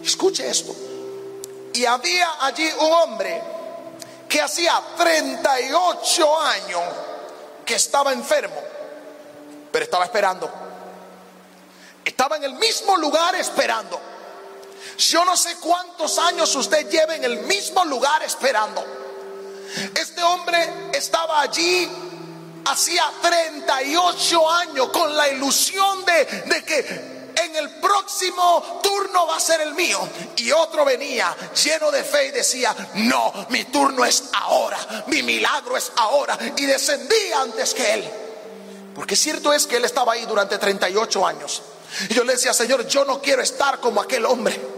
Escuche 0.04 0.50
esto. 0.50 0.76
Y 1.74 1.86
había 1.86 2.46
allí 2.46 2.70
un 2.80 2.92
hombre 2.92 3.42
que 4.30 4.42
hacía 4.42 4.82
38 4.98 6.42
años 6.42 6.82
que 7.66 7.76
estaba 7.76 8.14
enfermo, 8.14 8.62
pero 9.72 9.86
estaba 9.86 10.06
esperando. 10.06 10.50
Estaba 12.04 12.38
en 12.38 12.44
el 12.44 12.54
mismo 12.54 12.96
lugar 12.98 13.36
esperando. 13.36 14.00
Yo 14.98 15.26
no 15.26 15.36
sé 15.36 15.58
cuántos 15.58 16.18
años 16.20 16.56
usted 16.56 16.90
lleva 16.90 17.16
en 17.16 17.24
el 17.24 17.40
mismo 17.42 17.84
lugar 17.86 18.22
esperando. 18.24 18.86
Este 19.96 20.24
hombre 20.24 20.92
estaba 20.94 21.42
allí 21.42 21.90
hacía 22.66 23.04
38 23.22 24.52
años 24.52 24.90
con 24.90 25.16
la 25.16 25.30
ilusión 25.30 26.06
de, 26.06 26.26
de 26.26 26.64
que 26.64 27.15
el 27.58 27.70
próximo 27.70 28.80
turno 28.84 29.28
va 29.28 29.38
a 29.38 29.40
ser 29.40 29.62
el 29.62 29.74
mío. 29.74 30.00
Y 30.38 30.52
otro 30.52 30.86
venía 30.86 31.36
lleno 31.64 31.92
de 31.92 32.04
fe 32.04 32.28
y 32.28 32.32
decía, 32.32 32.76
no, 32.96 33.48
mi 33.50 33.66
turno 33.66 34.06
es 34.06 34.26
ahora, 34.34 34.78
mi 35.08 35.24
milagro 35.24 35.78
es 35.78 35.92
ahora. 35.98 36.38
Y 36.58 36.66
descendía 36.66 37.42
antes 37.42 37.74
que 37.74 37.94
él. 37.94 38.10
Porque 38.94 39.16
cierto 39.16 39.52
es 39.54 39.68
que 39.68 39.78
él 39.78 39.86
estaba 39.86 40.14
ahí 40.14 40.26
durante 40.26 40.58
38 40.58 41.28
años. 41.28 41.62
Y 42.10 42.14
yo 42.14 42.24
le 42.24 42.34
decía, 42.34 42.54
Señor, 42.54 42.88
yo 42.88 43.06
no 43.06 43.22
quiero 43.22 43.42
estar 43.42 43.80
como 43.80 44.02
aquel 44.02 44.26
hombre 44.26 44.75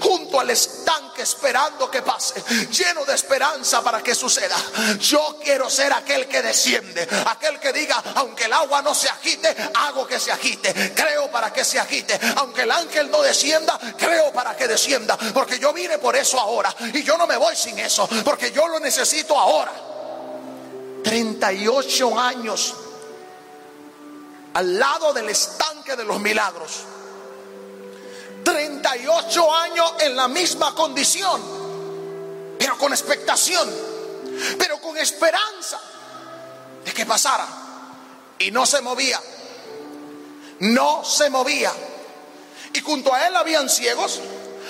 junto 0.00 0.40
al 0.40 0.50
estanque 0.50 1.22
esperando 1.22 1.90
que 1.90 2.02
pase, 2.02 2.42
lleno 2.70 3.04
de 3.04 3.14
esperanza 3.14 3.82
para 3.82 4.02
que 4.02 4.14
suceda. 4.14 4.56
Yo 5.00 5.38
quiero 5.42 5.68
ser 5.70 5.92
aquel 5.92 6.26
que 6.26 6.42
desciende, 6.42 7.06
aquel 7.26 7.58
que 7.58 7.72
diga, 7.72 8.02
aunque 8.16 8.44
el 8.44 8.52
agua 8.52 8.82
no 8.82 8.94
se 8.94 9.08
agite, 9.08 9.54
hago 9.74 10.06
que 10.06 10.20
se 10.20 10.32
agite, 10.32 10.92
creo 10.94 11.30
para 11.30 11.52
que 11.52 11.64
se 11.64 11.78
agite, 11.78 12.18
aunque 12.36 12.62
el 12.62 12.70
ángel 12.70 13.10
no 13.10 13.22
descienda, 13.22 13.78
creo 13.98 14.32
para 14.32 14.56
que 14.56 14.68
descienda, 14.68 15.16
porque 15.32 15.58
yo 15.58 15.72
vine 15.72 15.98
por 15.98 16.16
eso 16.16 16.38
ahora 16.38 16.74
y 16.92 17.02
yo 17.02 17.16
no 17.16 17.26
me 17.26 17.36
voy 17.36 17.56
sin 17.56 17.78
eso, 17.78 18.08
porque 18.24 18.52
yo 18.52 18.68
lo 18.68 18.80
necesito 18.80 19.38
ahora. 19.38 19.72
38 21.04 22.18
años 22.18 22.74
al 24.54 24.78
lado 24.78 25.12
del 25.12 25.28
estanque 25.28 25.94
de 25.94 26.04
los 26.04 26.18
milagros 26.18 26.84
38 28.46 29.54
años 29.56 29.92
en 29.98 30.14
la 30.14 30.28
misma 30.28 30.72
condición, 30.72 31.42
pero 32.56 32.78
con 32.78 32.92
expectación, 32.92 33.68
pero 34.56 34.80
con 34.80 34.96
esperanza 34.96 35.80
de 36.84 36.92
que 36.92 37.04
pasara. 37.04 37.44
Y 38.38 38.52
no 38.52 38.64
se 38.64 38.80
movía, 38.82 39.20
no 40.60 41.04
se 41.04 41.28
movía. 41.28 41.72
Y 42.72 42.80
junto 42.82 43.12
a 43.12 43.26
él 43.26 43.34
habían 43.34 43.68
ciegos, 43.68 44.20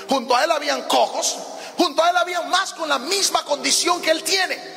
junto 0.08 0.34
a 0.34 0.44
él 0.44 0.52
habían 0.52 0.84
cojos, 0.84 1.36
junto 1.76 2.02
a 2.02 2.08
él 2.08 2.16
habían 2.16 2.48
más 2.48 2.72
con 2.72 2.88
la 2.88 2.98
misma 2.98 3.44
condición 3.44 4.00
que 4.00 4.10
él 4.10 4.22
tiene. 4.22 4.75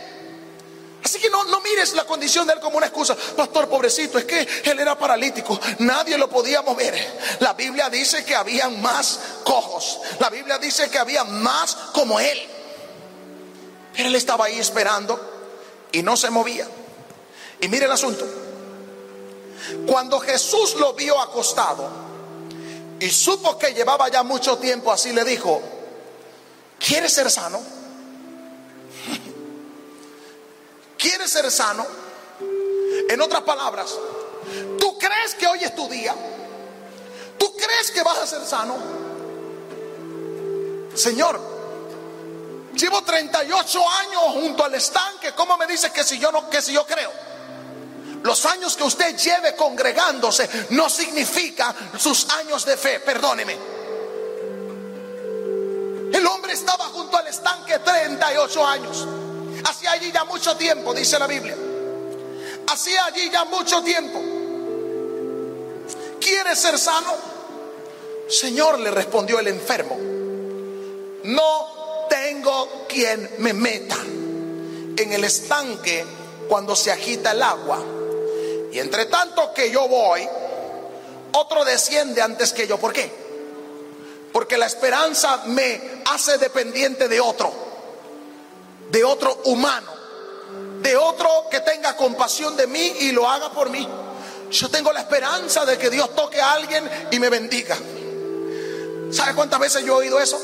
Así 1.03 1.19
que 1.19 1.29
no, 1.29 1.43
mires 1.61 1.93
la 1.93 2.03
condición 2.03 2.45
de 2.45 2.53
él 2.53 2.59
como 2.59 2.77
una 2.77 2.87
excusa. 2.87 3.15
Pastor, 3.15 3.69
pobrecito, 3.69 4.17
es 4.17 4.25
que 4.25 4.47
él 4.65 4.79
era 4.79 4.97
paralítico. 4.97 5.59
Nadie 5.79 6.17
lo 6.17 6.29
podía 6.29 6.61
mover. 6.61 7.37
La 7.39 7.53
Biblia 7.53 7.89
dice 7.89 8.25
que 8.25 8.35
habían 8.35 8.81
más 8.81 9.19
cojos. 9.43 9.99
La 10.19 10.29
Biblia 10.29 10.57
dice 10.57 10.89
que 10.89 10.97
había 10.97 11.23
más 11.23 11.75
como 11.93 12.19
él. 12.19 12.39
Pero 13.93 14.09
él 14.09 14.15
estaba 14.15 14.45
ahí 14.45 14.59
esperando 14.59 15.19
y 15.91 16.03
no 16.03 16.17
se 16.17 16.29
movía. 16.29 16.67
Y 17.61 17.67
mire 17.67 17.85
el 17.85 17.91
asunto. 17.91 18.25
Cuando 19.85 20.19
Jesús 20.19 20.75
lo 20.75 20.93
vio 20.93 21.19
acostado 21.19 21.89
y 22.99 23.09
supo 23.09 23.57
que 23.57 23.73
llevaba 23.73 24.09
ya 24.09 24.23
mucho 24.23 24.57
tiempo 24.57 24.91
así, 24.91 25.13
le 25.13 25.23
dijo, 25.23 25.61
¿quieres 26.79 27.13
ser 27.13 27.31
sano? 27.31 27.78
¿Quieres 31.19 31.33
ser 31.33 31.51
sano? 31.51 31.85
En 33.09 33.19
otras 33.19 33.43
palabras, 33.43 33.93
¿tú 34.79 34.97
crees 34.97 35.35
que 35.35 35.47
hoy 35.47 35.61
es 35.61 35.75
tu 35.75 35.89
día? 35.89 36.15
¿Tú 37.37 37.53
crees 37.57 37.91
que 37.91 38.01
vas 38.01 38.19
a 38.19 38.25
ser 38.25 38.45
sano? 38.45 38.77
Señor, 40.95 41.37
llevo 42.73 43.03
38 43.03 43.89
años 43.89 44.21
junto 44.31 44.63
al 44.63 44.73
estanque. 44.75 45.33
¿Cómo 45.35 45.57
me 45.57 45.67
dice 45.67 45.91
que 45.91 46.05
si 46.05 46.17
yo 46.19 46.31
no, 46.31 46.49
que 46.49 46.61
si 46.61 46.71
yo 46.71 46.85
creo? 46.85 47.11
Los 48.23 48.45
años 48.45 48.77
que 48.77 48.83
usted 48.83 49.17
lleve 49.17 49.57
congregándose 49.57 50.49
no 50.69 50.89
significa 50.89 51.75
sus 51.97 52.29
años 52.29 52.63
de 52.63 52.77
fe, 52.77 53.01
perdóneme. 53.01 53.57
El 56.13 56.25
hombre 56.27 56.53
estaba 56.53 56.85
junto 56.85 57.17
al 57.17 57.27
estanque 57.27 57.77
38 57.79 58.65
años. 58.65 59.05
Hacía 59.63 59.91
allí 59.91 60.11
ya 60.11 60.23
mucho 60.23 60.55
tiempo, 60.55 60.93
dice 60.93 61.19
la 61.19 61.27
Biblia. 61.27 61.55
Hacía 62.67 63.05
allí 63.05 63.29
ya 63.31 63.45
mucho 63.45 63.81
tiempo. 63.83 64.19
¿Quieres 66.19 66.59
ser 66.59 66.77
sano? 66.77 67.13
Señor, 68.27 68.79
le 68.79 68.91
respondió 68.91 69.39
el 69.39 69.47
enfermo. 69.47 69.97
No 71.23 72.07
tengo 72.09 72.85
quien 72.87 73.29
me 73.39 73.53
meta 73.53 73.97
en 73.97 75.13
el 75.13 75.23
estanque 75.23 76.05
cuando 76.47 76.75
se 76.75 76.91
agita 76.91 77.31
el 77.31 77.41
agua. 77.41 77.83
Y 78.71 78.79
entre 78.79 79.05
tanto 79.05 79.53
que 79.53 79.71
yo 79.71 79.87
voy, 79.87 80.27
otro 81.33 81.65
desciende 81.65 82.21
antes 82.21 82.53
que 82.53 82.67
yo. 82.67 82.77
¿Por 82.77 82.93
qué? 82.93 83.11
Porque 84.31 84.57
la 84.57 84.67
esperanza 84.67 85.43
me 85.47 86.01
hace 86.05 86.37
dependiente 86.37 87.07
de 87.07 87.19
otro 87.19 87.51
de 88.89 89.03
otro 89.03 89.41
humano, 89.45 89.91
de 90.81 90.95
otro 90.97 91.29
que 91.49 91.59
tenga 91.61 91.95
compasión 91.95 92.55
de 92.57 92.67
mí 92.67 92.93
y 93.01 93.11
lo 93.11 93.29
haga 93.29 93.51
por 93.51 93.69
mí. 93.69 93.87
Yo 94.51 94.69
tengo 94.69 94.91
la 94.91 95.01
esperanza 95.01 95.65
de 95.65 95.77
que 95.77 95.89
Dios 95.89 96.15
toque 96.15 96.41
a 96.41 96.53
alguien 96.53 96.89
y 97.11 97.19
me 97.19 97.29
bendiga. 97.29 97.77
¿Sabe 99.11 99.35
cuántas 99.35 99.59
veces 99.59 99.83
yo 99.83 99.93
he 99.95 100.05
oído 100.05 100.19
eso? 100.19 100.39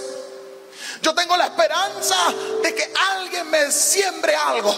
Yo 1.01 1.13
tengo 1.13 1.35
la 1.37 1.45
esperanza 1.45 2.15
de 2.63 2.73
que 2.73 2.91
alguien 3.15 3.49
me 3.49 3.71
siembre 3.71 4.35
algo. 4.35 4.75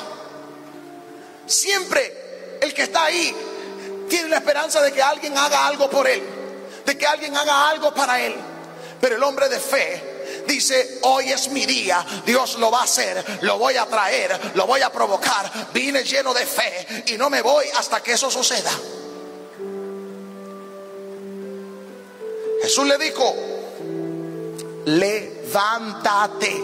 Siempre 1.46 2.58
el 2.62 2.74
que 2.74 2.84
está 2.84 3.06
ahí 3.06 3.36
tiene 4.10 4.30
la 4.30 4.38
esperanza 4.38 4.82
de 4.82 4.92
que 4.92 5.02
alguien 5.02 5.38
haga 5.38 5.68
algo 5.68 5.90
por 5.90 6.08
él, 6.08 6.24
de 6.86 6.98
que 6.98 7.06
alguien 7.06 7.36
haga 7.36 7.70
algo 7.70 7.94
para 7.94 8.22
él. 8.22 8.36
Pero 9.00 9.16
el 9.16 9.24
hombre 9.24 9.50
de 9.50 9.60
fe 9.60 10.17
dice, 10.48 11.00
hoy 11.04 11.32
es 11.32 11.50
mi 11.50 11.66
día, 11.66 12.06
Dios 12.26 12.58
lo 12.58 12.72
va 12.72 12.82
a 12.82 12.84
hacer, 12.84 13.40
lo 13.42 13.60
voy 13.60 13.76
a 13.76 13.86
traer, 13.86 14.56
lo 14.56 14.66
voy 14.66 14.82
a 14.82 14.92
provocar. 14.92 15.70
Vine 15.74 16.04
lleno 16.04 16.34
de 16.34 16.46
fe 16.46 17.04
y 17.08 17.18
no 17.18 17.30
me 17.30 17.42
voy 17.42 17.66
hasta 17.76 18.02
que 18.02 18.14
eso 18.14 18.32
suceda. 18.32 18.72
Jesús 22.64 22.88
le 22.88 22.98
dijo, 22.98 23.36
levántate. 24.86 26.64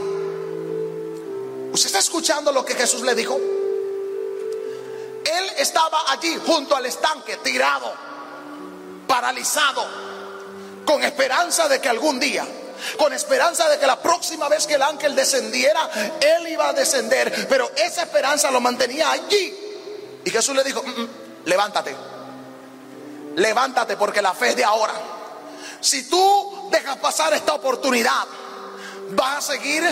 ¿Usted 1.72 1.88
está 1.88 2.00
escuchando 2.00 2.52
lo 2.52 2.66
que 2.66 2.76
Jesús 2.76 3.02
le 3.02 3.16
dijo? 3.16 3.36
Él 3.36 5.52
estaba 5.58 6.04
allí 6.08 6.36
junto 6.46 6.76
al 6.76 6.86
estanque, 6.86 7.38
tirado, 7.38 7.94
paralizado, 9.08 9.86
con 10.86 11.04
esperanza 11.04 11.68
de 11.68 11.80
que 11.80 11.90
algún 11.90 12.20
día 12.20 12.46
con 12.98 13.14
esperanza 13.14 13.68
de 13.70 13.80
que 13.80 13.88
la 13.88 14.02
próxima 14.02 14.50
vez 14.50 14.68
que 14.68 14.76
el 14.76 14.82
ángel 14.82 15.16
descendiera, 15.16 15.90
él 16.20 16.48
iba 16.48 16.70
a 16.70 16.74
descender, 16.74 17.48
pero 17.48 17.72
esa 17.76 18.04
esperanza 18.04 18.52
lo 18.52 18.62
mantenía 18.62 19.12
allí. 19.12 19.54
Y 20.26 20.30
Jesús 20.30 20.56
le 20.56 20.64
dijo, 20.64 20.82
mm, 20.84 21.02
mm, 21.02 21.10
levántate. 21.46 21.96
levántate 23.36 23.98
porque 23.98 24.22
la 24.22 24.34
fe 24.34 24.50
es 24.50 24.56
de 24.56 24.64
ahora. 24.64 24.94
Si 25.82 26.08
tú 26.08 26.70
dejas 26.72 26.98
pasar 26.98 27.34
esta 27.34 27.54
oportunidad, 27.54 28.26
vas 29.10 29.38
a 29.50 29.54
seguir 29.54 29.84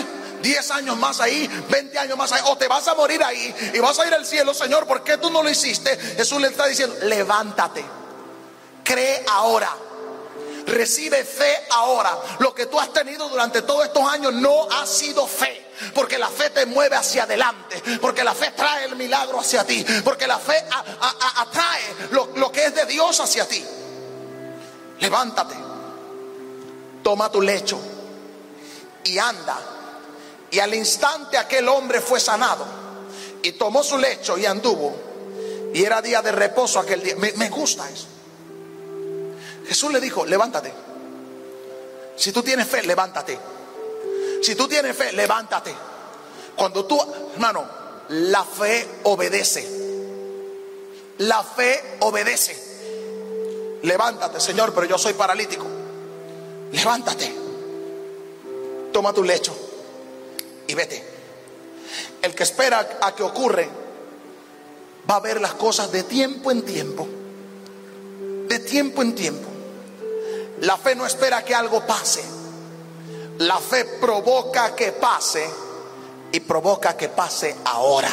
10 0.42 0.70
años 0.70 0.96
más 0.96 1.20
ahí, 1.20 1.48
20 1.68 1.98
años 1.98 2.18
más 2.18 2.32
ahí, 2.32 2.42
o 2.46 2.56
te 2.56 2.68
vas 2.68 2.86
a 2.88 2.94
morir 2.94 3.22
ahí 3.22 3.54
y 3.74 3.78
vas 3.78 3.98
a 3.98 4.06
ir 4.06 4.14
al 4.14 4.26
cielo, 4.26 4.54
Señor, 4.54 4.86
¿por 4.86 5.02
qué 5.02 5.18
tú 5.18 5.30
no 5.30 5.42
lo 5.42 5.48
hiciste? 5.48 5.96
Jesús 6.16 6.40
le 6.40 6.48
está 6.48 6.66
diciendo, 6.66 6.96
levántate, 7.02 7.84
cree 8.84 9.24
ahora. 9.28 9.70
Recibe 10.66 11.24
fe 11.24 11.66
ahora. 11.70 12.16
Lo 12.38 12.54
que 12.54 12.66
tú 12.66 12.78
has 12.78 12.92
tenido 12.92 13.28
durante 13.28 13.62
todos 13.62 13.86
estos 13.86 14.02
años 14.08 14.32
no 14.34 14.68
ha 14.70 14.86
sido 14.86 15.26
fe. 15.26 15.70
Porque 15.94 16.18
la 16.18 16.28
fe 16.28 16.50
te 16.50 16.66
mueve 16.66 16.96
hacia 16.96 17.24
adelante. 17.24 17.82
Porque 18.00 18.22
la 18.22 18.34
fe 18.34 18.52
trae 18.52 18.84
el 18.86 18.96
milagro 18.96 19.40
hacia 19.40 19.64
ti. 19.64 19.84
Porque 20.04 20.26
la 20.26 20.38
fe 20.38 20.64
atrae 21.36 21.82
lo, 22.10 22.52
que 22.52 22.66
es 22.66 22.74
de 22.74 22.86
Dios 22.86 23.18
hacia 23.20 23.46
ti. 23.46 23.64
Levántate. 25.00 25.54
Toma 27.02 27.30
tu 27.30 27.42
lecho. 27.42 27.80
Y 29.04 29.18
anda. 29.18 29.58
Y 30.50 30.58
al 30.60 30.74
instante 30.74 31.38
aquel 31.38 31.68
hombre 31.68 32.00
fue 32.00 32.20
sanado. 32.20 32.64
Y 33.42 33.52
tomó 33.52 33.82
su 33.82 33.98
lecho 33.98 34.38
y 34.38 34.46
anduvo. 34.46 34.94
Y 35.74 35.82
era 35.84 36.00
día 36.02 36.22
de 36.22 36.30
reposo 36.30 36.78
aquel 36.78 37.02
día. 37.02 37.16
Me, 37.16 37.32
me 37.32 37.48
gusta 37.48 37.88
eso. 37.90 38.11
Jesús 39.66 39.92
le 39.92 40.00
dijo, 40.00 40.24
levántate. 40.26 40.72
Si 42.16 42.32
tú 42.32 42.42
tienes 42.42 42.66
fe, 42.66 42.82
levántate. 42.82 43.38
Si 44.42 44.54
tú 44.54 44.68
tienes 44.68 44.96
fe, 44.96 45.12
levántate. 45.12 45.74
Cuando 46.56 46.84
tú, 46.84 47.00
hermano, 47.34 47.64
la 48.08 48.44
fe 48.44 48.86
obedece. 49.04 49.66
La 51.18 51.42
fe 51.42 51.96
obedece. 52.00 52.72
Levántate, 53.82 54.40
Señor, 54.40 54.74
pero 54.74 54.86
yo 54.86 54.98
soy 54.98 55.14
paralítico. 55.14 55.66
Levántate. 56.72 57.32
Toma 58.92 59.12
tu 59.12 59.24
lecho 59.24 59.54
y 60.66 60.74
vete. 60.74 61.04
El 62.20 62.34
que 62.34 62.42
espera 62.42 62.98
a 63.00 63.14
que 63.14 63.22
ocurre 63.22 63.68
va 65.10 65.16
a 65.16 65.20
ver 65.20 65.40
las 65.40 65.54
cosas 65.54 65.90
de 65.90 66.02
tiempo 66.02 66.50
en 66.50 66.62
tiempo. 66.62 67.08
De 68.48 68.58
tiempo 68.58 69.02
en 69.02 69.14
tiempo. 69.14 69.51
La 70.62 70.76
fe 70.76 70.94
no 70.94 71.06
espera 71.06 71.44
que 71.44 71.54
algo 71.54 71.86
pase. 71.86 72.24
La 73.38 73.58
fe 73.58 73.84
provoca 74.00 74.74
que 74.74 74.92
pase 74.92 75.48
y 76.32 76.40
provoca 76.40 76.96
que 76.96 77.08
pase 77.08 77.56
ahora. 77.64 78.10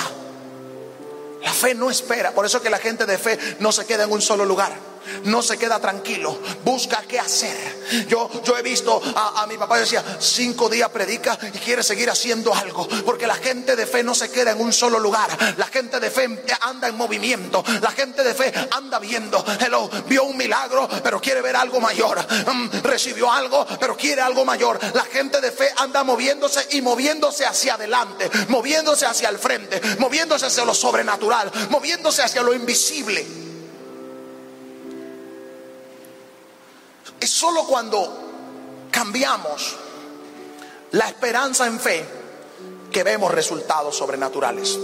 La 1.43 1.53
fe 1.53 1.73
no 1.73 1.89
espera. 1.89 2.31
Por 2.31 2.45
eso 2.45 2.62
que 2.62 2.69
la 2.69 2.79
gente 2.79 3.05
de 3.05 3.17
fe 3.17 3.39
no 3.59 3.71
se 3.71 3.85
queda 3.85 4.03
en 4.03 4.12
un 4.12 4.21
solo 4.21 4.45
lugar 4.45 4.88
no 5.25 5.41
se 5.41 5.57
queda 5.57 5.79
tranquilo, 5.79 6.39
busca 6.63 7.03
qué 7.07 7.19
hacer. 7.19 8.05
Yo, 8.07 8.29
yo 8.43 8.57
he 8.57 8.62
visto 8.62 9.01
a, 9.15 9.45
mi 9.47 9.57
papá 9.57 9.79
decía, 9.79 10.03
cinco 10.19 10.69
días 10.69 10.89
predica 10.89 11.38
y 11.53 11.57
quiere 11.59 11.83
seguir 11.83 12.09
haciendo 12.09 12.53
algo, 12.53 12.88
porque 13.05 13.27
la 13.27 13.35
gente 13.35 13.75
de 13.75 13.85
fe 13.85 14.03
no 14.03 14.13
se 14.13 14.31
queda 14.31 14.51
en 14.51 14.62
un 14.62 14.73
solo 14.73 14.99
lugar, 14.99 15.29
la 15.57 15.67
gente 15.67 15.99
de 15.99 16.09
fe 16.09 16.27
anda 16.62 16.88
en 16.88 16.95
movimiento, 16.95 17.63
la 17.81 17.91
gente 17.91 18.23
de 18.23 18.33
fe 18.33 18.53
anda 18.71 18.99
viendo, 18.99 19.43
hello, 19.59 19.89
vio 20.07 20.23
un 20.23 20.38
milagro, 20.38 20.88
pero 21.03 21.19
quiere 21.19 21.41
ver 21.41 21.55
algo 21.55 21.79
mayor, 21.79 22.19
mm, 22.19 22.81
recibió 22.83 23.31
algo, 23.31 23.65
pero 23.79 23.95
quiere 23.95 24.21
algo 24.21 24.45
mayor. 24.45 24.79
La 24.93 25.03
gente 25.03 25.41
de 25.41 25.51
fe 25.51 25.69
anda 25.77 26.03
moviéndose 26.03 26.67
y 26.71 26.81
moviéndose 26.81 27.45
hacia 27.45 27.75
adelante, 27.75 28.29
moviéndose 28.49 29.05
hacia 29.05 29.29
el 29.29 29.39
frente, 29.39 29.81
moviéndose 29.99 30.45
hacia 30.45 30.65
lo 30.65 30.73
sobrenatural, 30.73 31.51
moviéndose 31.69 32.21
hacia 32.21 32.41
lo 32.41 32.53
invisible. 32.53 33.48
Es 37.19 37.29
solo 37.29 37.65
cuando 37.65 38.88
cambiamos 38.91 39.75
la 40.91 41.08
esperanza 41.08 41.67
en 41.67 41.79
fe 41.79 42.05
que 42.91 43.03
vemos 43.03 43.34
resultados 43.34 43.95
sobrenaturales. 43.95 44.77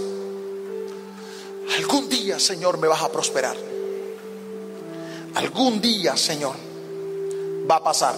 Algún 1.76 2.08
día, 2.08 2.38
Señor, 2.38 2.78
me 2.78 2.88
vas 2.88 3.02
a 3.02 3.10
prosperar. 3.10 3.56
Algún 5.34 5.80
día, 5.80 6.16
Señor, 6.16 6.54
va 7.70 7.76
a 7.76 7.84
pasar. 7.84 8.14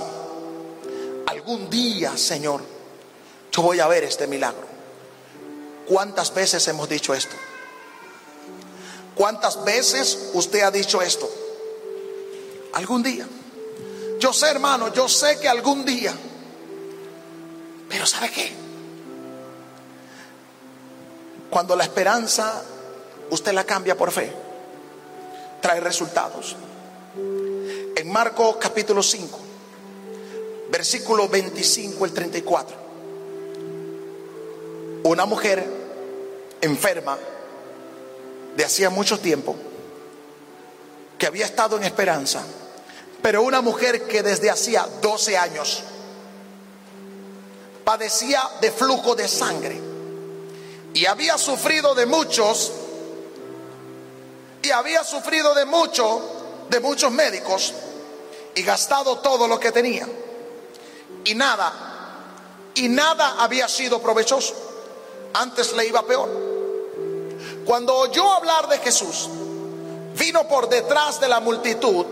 Algún 1.27 1.71
día, 1.71 2.17
Señor, 2.17 2.61
yo 3.51 3.63
voy 3.63 3.81
a 3.81 3.89
ver 3.89 4.05
este 4.05 4.27
milagro. 4.27 4.67
¿Cuántas 5.87 6.35
veces 6.35 6.67
hemos 6.69 6.89
dicho 6.89 7.15
esto? 7.15 7.35
¿Cuántas 9.15 9.65
veces 9.65 10.31
usted 10.35 10.61
ha 10.61 10.71
dicho 10.71 11.01
esto? 11.03 11.29
Algún 12.75 13.03
día. 13.03 13.27
Yo 14.19 14.33
sé, 14.33 14.51
hermano, 14.51 14.93
yo 14.93 15.09
sé 15.09 15.39
que 15.39 15.49
algún 15.49 15.85
día, 15.85 16.13
pero 17.89 18.05
¿sabe 18.05 18.31
qué? 18.31 18.53
Cuando 21.51 21.77
la 21.77 21.85
esperanza 21.85 22.63
usted 23.31 23.53
la 23.53 23.65
cambia 23.65 23.97
por 23.97 24.11
fe, 24.11 24.33
trae 25.61 25.81
resultados. 25.81 26.57
En 27.97 28.13
Marcos 28.13 28.57
capítulo 28.57 29.03
5, 29.03 29.39
versículo 30.71 31.29
25 31.29 32.05
el 32.05 32.13
34, 32.13 32.77
una 35.05 35.27
mujer 35.27 35.65
enferma 36.61 37.17
de 38.57 38.65
hacía 38.65 38.91
mucho 38.91 39.19
tiempo, 39.21 39.55
que 41.17 41.27
había 41.27 41.45
estado 41.45 41.77
en 41.77 41.85
esperanza, 41.85 42.43
pero 43.23 43.43
una 43.43 43.61
mujer 43.61 44.07
que 44.07 44.23
desde 44.23 44.51
hacía 44.51 44.87
12 45.01 45.37
años 45.37 45.83
padecía 47.85 48.43
de 48.61 48.71
flujo 48.71 49.15
de 49.15 49.27
sangre 49.27 49.81
y 50.95 51.07
había 51.07 51.39
sufrido 51.39 51.95
de 51.95 52.07
muchos 52.07 52.73
y 54.63 54.71
había 54.71 55.05
sufrido 55.05 55.55
de 55.55 55.65
mucho 55.65 56.39
de 56.69 56.81
muchos 56.81 57.11
médicos 57.11 57.73
y 58.55 58.63
gastado 58.63 59.19
todo 59.19 59.49
lo 59.49 59.59
que 59.59 59.73
tenía. 59.73 60.07
Y 61.25 61.35
nada 61.35 61.89
y 62.75 62.89
nada 62.89 63.37
había 63.39 63.69
sido 63.69 64.01
provechoso. 64.01 64.55
Antes 65.35 65.73
le 65.73 65.87
iba 65.87 66.07
peor. 66.07 66.29
Cuando 67.65 67.95
oyó 67.95 68.33
hablar 68.33 68.69
de 68.69 68.79
Jesús 68.79 69.29
vino 70.17 70.49
por 70.49 70.69
detrás 70.69 71.21
de 71.21 71.29
la 71.29 71.41
multitud 71.41 72.07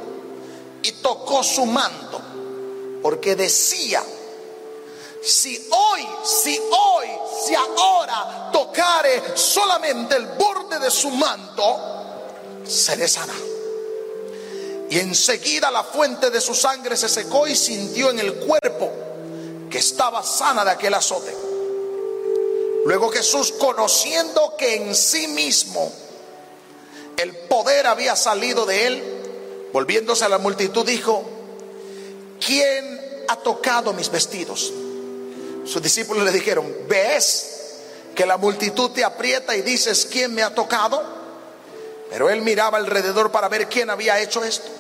y 0.86 0.92
tocó 0.92 1.42
su 1.42 1.66
manto, 1.66 2.20
porque 3.02 3.34
decía, 3.34 4.04
si 5.20 5.68
hoy, 5.70 6.06
si 6.24 6.56
hoy, 6.58 7.08
si 7.44 7.54
ahora 7.56 8.50
tocare 8.52 9.36
solamente 9.36 10.14
el 10.14 10.26
borde 10.26 10.78
de 10.78 10.90
su 10.90 11.10
manto, 11.10 11.80
seré 12.64 13.08
sana. 13.08 13.34
Y 14.88 15.00
enseguida 15.00 15.72
la 15.72 15.82
fuente 15.82 16.30
de 16.30 16.40
su 16.40 16.54
sangre 16.54 16.96
se 16.96 17.08
secó 17.08 17.48
y 17.48 17.56
sintió 17.56 18.10
en 18.10 18.20
el 18.20 18.34
cuerpo 18.34 18.92
que 19.68 19.78
estaba 19.78 20.22
sana 20.22 20.64
de 20.64 20.70
aquel 20.70 20.94
azote. 20.94 21.34
Luego 22.84 23.10
Jesús, 23.10 23.50
conociendo 23.58 24.54
que 24.56 24.76
en 24.76 24.94
sí 24.94 25.26
mismo 25.26 25.90
el 27.16 27.34
poder 27.48 27.88
había 27.88 28.14
salido 28.14 28.64
de 28.66 28.86
él, 28.86 29.15
Volviéndose 29.76 30.24
a 30.24 30.30
la 30.30 30.38
multitud 30.38 30.86
dijo, 30.86 31.22
¿quién 32.40 32.98
ha 33.28 33.36
tocado 33.36 33.92
mis 33.92 34.10
vestidos? 34.10 34.72
Sus 35.66 35.82
discípulos 35.82 36.24
le 36.24 36.32
dijeron, 36.32 36.74
¿ves 36.88 37.74
que 38.14 38.24
la 38.24 38.38
multitud 38.38 38.92
te 38.92 39.04
aprieta 39.04 39.54
y 39.54 39.60
dices, 39.60 40.08
¿quién 40.10 40.34
me 40.34 40.42
ha 40.42 40.54
tocado? 40.54 41.04
Pero 42.08 42.30
él 42.30 42.40
miraba 42.40 42.78
alrededor 42.78 43.30
para 43.30 43.50
ver 43.50 43.68
quién 43.68 43.90
había 43.90 44.18
hecho 44.18 44.42
esto. 44.44 44.70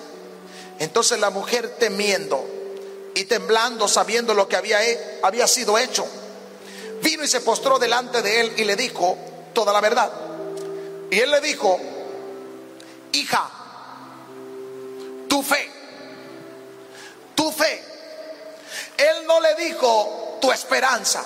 Entonces 0.78 1.20
la 1.20 1.28
mujer 1.28 1.76
temiendo 1.78 2.42
y 3.14 3.24
temblando, 3.24 3.88
sabiendo 3.88 4.32
lo 4.32 4.48
que 4.48 4.56
había, 4.56 4.78
había 5.22 5.46
sido 5.46 5.76
hecho, 5.76 6.06
vino 7.02 7.22
y 7.22 7.28
se 7.28 7.42
postró 7.42 7.78
delante 7.78 8.22
de 8.22 8.40
él 8.40 8.52
y 8.56 8.64
le 8.64 8.76
dijo 8.76 9.18
toda 9.52 9.74
la 9.74 9.82
verdad. 9.82 10.10
Y 11.10 11.18
él 11.18 11.30
le 11.30 11.42
dijo, 11.42 11.78
hija, 13.12 13.55
tu 15.36 15.42
fe. 15.42 15.70
Tu 17.34 17.52
fe. 17.52 17.82
Él 18.96 19.26
no 19.26 19.40
le 19.40 19.54
dijo 19.56 20.38
tu 20.40 20.50
esperanza. 20.50 21.22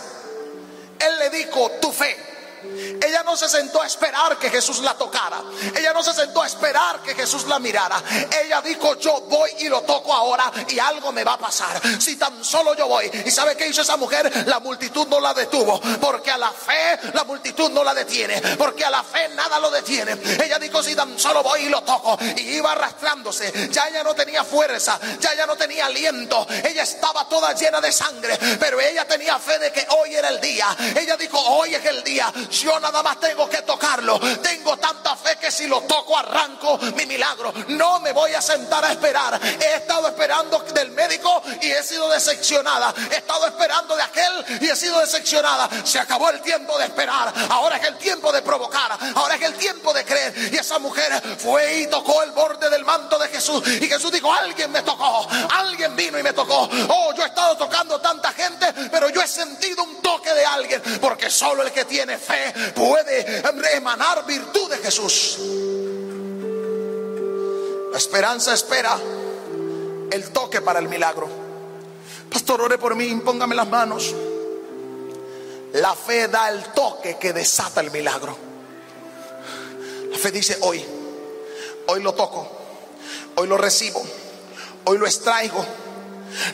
Él 0.98 1.18
le 1.18 1.30
dijo 1.30 1.70
tu 1.80 1.92
fe. 1.92 2.29
Ella 2.62 3.22
no 3.22 3.36
se 3.36 3.48
sentó 3.48 3.82
a 3.82 3.86
esperar 3.86 4.38
que 4.38 4.50
Jesús 4.50 4.80
la 4.80 4.94
tocara. 4.94 5.42
Ella 5.76 5.92
no 5.92 6.02
se 6.02 6.12
sentó 6.12 6.42
a 6.42 6.46
esperar 6.46 7.00
que 7.02 7.14
Jesús 7.14 7.46
la 7.46 7.58
mirara. 7.58 8.02
Ella 8.44 8.60
dijo, 8.62 8.98
yo 8.98 9.22
voy 9.22 9.50
y 9.58 9.68
lo 9.68 9.82
toco 9.82 10.12
ahora 10.12 10.50
y 10.68 10.78
algo 10.78 11.12
me 11.12 11.24
va 11.24 11.34
a 11.34 11.38
pasar. 11.38 11.80
Si 12.00 12.16
tan 12.16 12.44
solo 12.44 12.74
yo 12.74 12.86
voy. 12.86 13.10
¿Y 13.24 13.30
sabe 13.30 13.56
qué 13.56 13.66
hizo 13.66 13.82
esa 13.82 13.96
mujer? 13.96 14.46
La 14.46 14.60
multitud 14.60 15.06
no 15.08 15.20
la 15.20 15.34
detuvo. 15.34 15.80
Porque 16.00 16.30
a 16.30 16.38
la 16.38 16.50
fe 16.50 16.98
la 17.12 17.24
multitud 17.24 17.70
no 17.70 17.82
la 17.84 17.94
detiene. 17.94 18.40
Porque 18.56 18.84
a 18.84 18.90
la 18.90 19.02
fe 19.02 19.28
nada 19.30 19.58
lo 19.58 19.70
detiene. 19.70 20.16
Ella 20.42 20.58
dijo, 20.58 20.82
si 20.82 20.94
tan 20.94 21.18
solo 21.18 21.42
voy 21.42 21.62
y 21.62 21.68
lo 21.68 21.82
toco. 21.82 22.18
Y 22.36 22.56
iba 22.56 22.72
arrastrándose. 22.72 23.70
Ya 23.70 23.88
ella 23.88 24.02
no 24.02 24.14
tenía 24.14 24.44
fuerza. 24.44 24.98
Ya 25.20 25.32
ella 25.32 25.46
no 25.46 25.56
tenía 25.56 25.86
aliento. 25.86 26.46
Ella 26.64 26.82
estaba 26.82 27.28
toda 27.28 27.54
llena 27.54 27.80
de 27.80 27.92
sangre. 27.92 28.38
Pero 28.58 28.80
ella 28.80 29.06
tenía 29.06 29.38
fe 29.38 29.58
de 29.58 29.72
que 29.72 29.86
hoy 29.90 30.14
era 30.14 30.28
el 30.28 30.40
día. 30.40 30.76
Ella 30.96 31.16
dijo, 31.16 31.38
hoy 31.38 31.74
es 31.74 31.84
el 31.84 32.02
día. 32.02 32.32
Yo 32.50 32.78
nada 32.80 33.02
más 33.02 33.18
tengo 33.20 33.48
que 33.48 33.62
tocarlo. 33.62 34.18
Tengo 34.42 34.76
tanta 34.76 35.16
fe 35.16 35.36
que 35.40 35.50
si 35.50 35.66
lo 35.66 35.82
toco 35.82 36.16
arranco 36.16 36.78
mi 36.96 37.06
milagro. 37.06 37.52
No 37.68 38.00
me 38.00 38.12
voy 38.12 38.34
a 38.34 38.42
sentar 38.42 38.84
a 38.84 38.92
esperar. 38.92 39.40
He 39.42 39.76
estado 39.76 40.08
esperando 40.08 40.58
del 40.74 40.90
médico 40.90 41.42
y 41.60 41.70
he 41.70 41.82
sido 41.82 42.08
decepcionada. 42.08 42.92
He 43.10 43.16
estado 43.16 43.46
esperando 43.46 43.94
de 43.94 44.02
aquel 44.02 44.44
y 44.60 44.68
he 44.68 44.76
sido 44.76 44.98
decepcionada. 45.00 45.68
Se 45.84 45.98
acabó 45.98 46.28
el 46.30 46.40
tiempo 46.40 46.76
de 46.78 46.84
esperar. 46.86 47.32
Ahora 47.50 47.76
es 47.76 47.84
el 47.84 47.96
tiempo 47.98 48.32
de 48.32 48.42
provocar. 48.42 48.98
Ahora 49.14 49.36
es 49.36 49.42
el 49.42 49.54
tiempo 49.54 49.92
de 49.92 50.04
creer. 50.04 50.34
Y 50.52 50.56
esa 50.56 50.78
mujer 50.78 51.38
fue 51.38 51.78
y 51.78 51.86
tocó 51.86 52.22
el 52.22 52.32
borde 52.32 52.68
del 52.68 52.84
manto 52.84 53.18
de 53.18 53.28
Jesús. 53.28 53.62
Y 53.66 53.88
Jesús 53.88 54.10
dijo, 54.10 54.32
alguien 54.32 54.72
me 54.72 54.82
tocó. 54.82 55.28
Alguien 55.50 55.94
vino 55.94 56.18
y 56.18 56.22
me 56.22 56.32
tocó. 56.32 56.68
Oh, 56.88 57.14
yo 57.14 57.22
he 57.22 57.26
estado 57.26 57.56
tocando 57.56 58.00
tanta 58.00 58.32
gente, 58.32 58.66
pero 58.90 59.08
yo 59.08 59.22
he 59.22 59.28
sentido 59.28 59.84
un 59.84 60.02
toque 60.02 60.32
de 60.34 60.44
alguien. 60.44 60.82
Porque 61.00 61.30
solo 61.30 61.62
el 61.62 61.72
que 61.72 61.84
tiene 61.84 62.18
fe 62.18 62.39
puede 62.74 63.42
emanar 63.76 64.26
virtud 64.26 64.70
de 64.70 64.78
Jesús. 64.78 65.38
La 67.92 67.98
esperanza 67.98 68.54
espera 68.54 68.98
el 70.10 70.30
toque 70.30 70.60
para 70.60 70.78
el 70.78 70.88
milagro. 70.88 71.28
Pastor, 72.30 72.60
ore 72.60 72.78
por 72.78 72.94
mí, 72.94 73.12
póngame 73.24 73.54
las 73.54 73.68
manos. 73.68 74.14
La 75.72 75.94
fe 75.94 76.28
da 76.28 76.48
el 76.48 76.62
toque 76.72 77.16
que 77.18 77.32
desata 77.32 77.80
el 77.80 77.90
milagro. 77.90 78.36
La 80.10 80.18
fe 80.18 80.30
dice 80.30 80.58
hoy, 80.62 80.84
hoy 81.86 82.02
lo 82.02 82.14
toco, 82.14 82.48
hoy 83.36 83.46
lo 83.46 83.56
recibo, 83.56 84.02
hoy 84.84 84.98
lo 84.98 85.06
extraigo. 85.06 85.64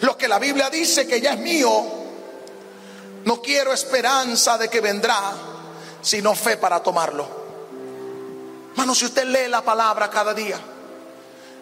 Lo 0.00 0.16
que 0.16 0.28
la 0.28 0.38
Biblia 0.38 0.70
dice 0.70 1.06
que 1.06 1.20
ya 1.20 1.34
es 1.34 1.38
mío, 1.38 1.70
no 3.24 3.42
quiero 3.42 3.72
esperanza 3.72 4.56
de 4.58 4.68
que 4.68 4.80
vendrá, 4.80 5.32
sino 6.06 6.36
fe 6.36 6.56
para 6.56 6.80
tomarlo. 6.80 7.26
Hermano, 8.70 8.94
si 8.94 9.06
usted 9.06 9.24
lee 9.24 9.48
la 9.48 9.64
palabra 9.64 10.08
cada 10.08 10.32
día, 10.32 10.56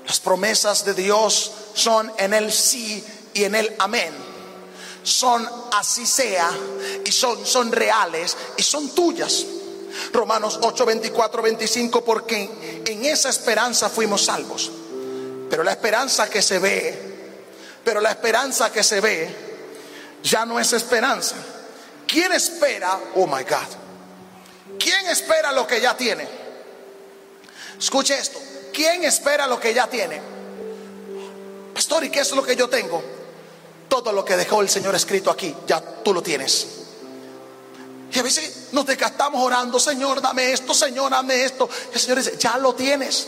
las 0.07 0.21
promesas 0.21 0.85
de 0.85 0.93
Dios 0.93 1.51
son 1.73 2.13
en 2.19 2.35
el 2.35 2.53
sí 2.53 3.03
y 3.33 3.45
en 3.45 3.55
el 3.55 3.75
amén. 3.79 4.13
Son 5.03 5.49
así 5.73 6.05
sea 6.05 6.51
y 7.07 7.11
son, 7.11 7.47
son 7.47 7.73
reales 7.73 8.37
y 8.59 8.63
son 8.63 8.91
tuyas. 8.91 9.47
Romanos 10.13 10.59
8, 10.61 10.85
24, 10.85 11.41
25, 11.41 12.05
porque 12.05 12.83
en 12.85 13.05
esa 13.07 13.31
esperanza 13.31 13.89
fuimos 13.89 14.27
salvos. 14.27 14.71
Pero 15.49 15.63
la 15.63 15.71
esperanza 15.71 16.29
que 16.29 16.43
se 16.43 16.59
ve, 16.59 17.15
pero 17.83 18.03
la 18.03 18.11
esperanza 18.11 18.71
que 18.71 18.85
se 18.85 19.01
ve 19.01 19.35
ya 20.23 20.45
no 20.45 20.61
es 20.61 20.71
esperanza. 20.75 21.37
¿Quién 22.07 22.33
espera? 22.33 23.01
Oh 23.15 23.27
my 23.27 23.43
God. 23.45 23.84
¿Quién 24.85 25.07
espera 25.07 25.51
lo 25.51 25.67
que 25.67 25.81
ya 25.81 25.97
tiene? 25.97 26.29
Escuche 27.79 28.19
esto. 28.19 28.39
¿Quién 28.71 29.03
espera 29.05 29.47
lo 29.47 29.59
que 29.59 29.73
ya 29.73 29.87
tiene? 29.87 30.21
Pastor, 31.73 32.05
¿y 32.05 32.11
qué 32.11 32.21
es 32.21 32.31
lo 32.33 32.43
que 32.43 32.55
yo 32.55 32.69
tengo? 32.69 33.03
Todo 33.89 34.13
lo 34.13 34.23
que 34.27 34.37
dejó 34.37 34.61
el 34.61 34.69
Señor 34.69 34.95
escrito 34.95 35.31
aquí, 35.31 35.57
ya 35.67 35.81
tú 35.81 36.13
lo 36.13 36.23
tienes. 36.23 36.67
Y 38.13 38.19
a 38.19 38.23
veces 38.23 38.69
nos 38.73 38.85
desgastamos 38.85 39.43
orando, 39.43 39.81
Señor, 39.81 40.21
dame 40.21 40.53
esto, 40.53 40.75
Señor, 40.75 41.11
dame 41.11 41.47
esto. 41.47 41.67
El 41.91 41.99
Señor 41.99 42.19
dice, 42.19 42.37
ya 42.39 42.59
lo 42.59 42.75
tienes. 42.75 43.27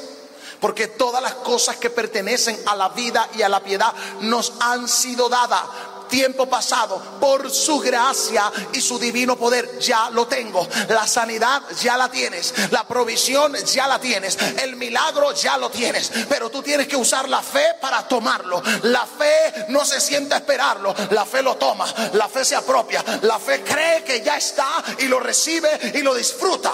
Porque 0.61 0.88
todas 0.88 1.22
las 1.22 1.36
cosas 1.36 1.76
que 1.76 1.88
pertenecen 1.88 2.61
a 2.66 2.76
la 2.76 2.90
vida 2.90 3.30
y 3.34 3.40
a 3.40 3.48
la 3.48 3.62
piedad 3.62 3.94
nos 4.20 4.52
han 4.61 4.86
sido 4.88 5.30
dadas 5.30 5.62
tiempo 6.09 6.46
pasado, 6.46 7.00
por 7.20 7.50
su 7.50 7.78
gracia 7.80 8.50
y 8.72 8.80
su 8.80 8.98
divino 8.98 9.36
poder, 9.36 9.78
ya 9.78 10.11
lo 10.11 10.26
tengo. 10.26 10.66
La 10.88 11.07
sanidad 11.07 11.62
ya 11.80 11.96
la 11.96 12.09
tienes, 12.09 12.54
la 12.70 12.86
provisión 12.86 13.54
ya 13.54 13.86
la 13.86 13.98
tienes, 13.98 14.38
el 14.62 14.76
milagro 14.76 15.32
ya 15.32 15.57
lo 15.57 15.70
tienes, 15.70 16.11
pero 16.28 16.50
tú 16.50 16.62
tienes 16.62 16.86
que 16.86 16.96
usar 16.96 17.28
la 17.28 17.42
fe 17.42 17.64
para 17.80 18.07
tomarlo. 18.07 18.62
La 18.82 19.07
fe 19.07 19.66
no 19.68 19.84
se 19.84 20.00
sienta 20.00 20.36
a 20.36 20.38
esperarlo, 20.38 20.94
la 21.11 21.24
fe 21.24 21.42
lo 21.42 21.57
toma, 21.57 21.86
la 22.12 22.28
fe 22.28 22.44
se 22.44 22.57
apropia, 22.57 23.04
la 23.22 23.38
fe 23.38 23.62
cree 23.62 24.04
que 24.04 24.22
ya 24.22 24.36
está 24.36 24.82
y 24.98 25.07
lo 25.07 25.20
recibe 25.20 25.92
y 25.94 26.02
lo 26.02 26.14
disfruta. 26.14 26.72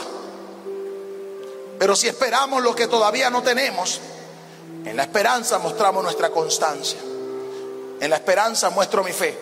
Pero 1.78 1.96
si 1.96 2.06
esperamos 2.06 2.62
lo 2.62 2.74
que 2.74 2.86
todavía 2.86 3.28
no 3.28 3.42
tenemos, 3.42 4.00
en 4.84 4.96
la 4.96 5.02
esperanza 5.02 5.58
mostramos 5.58 6.02
nuestra 6.02 6.30
constancia. 6.30 6.98
En 8.02 8.10
la 8.10 8.16
esperanza 8.16 8.68
muestro 8.70 9.04
mi 9.04 9.12
fe. 9.12 9.32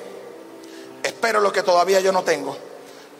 Espero 1.02 1.40
lo 1.40 1.50
que 1.50 1.62
todavía 1.62 1.98
yo 2.00 2.12
no 2.12 2.22
tengo, 2.22 2.54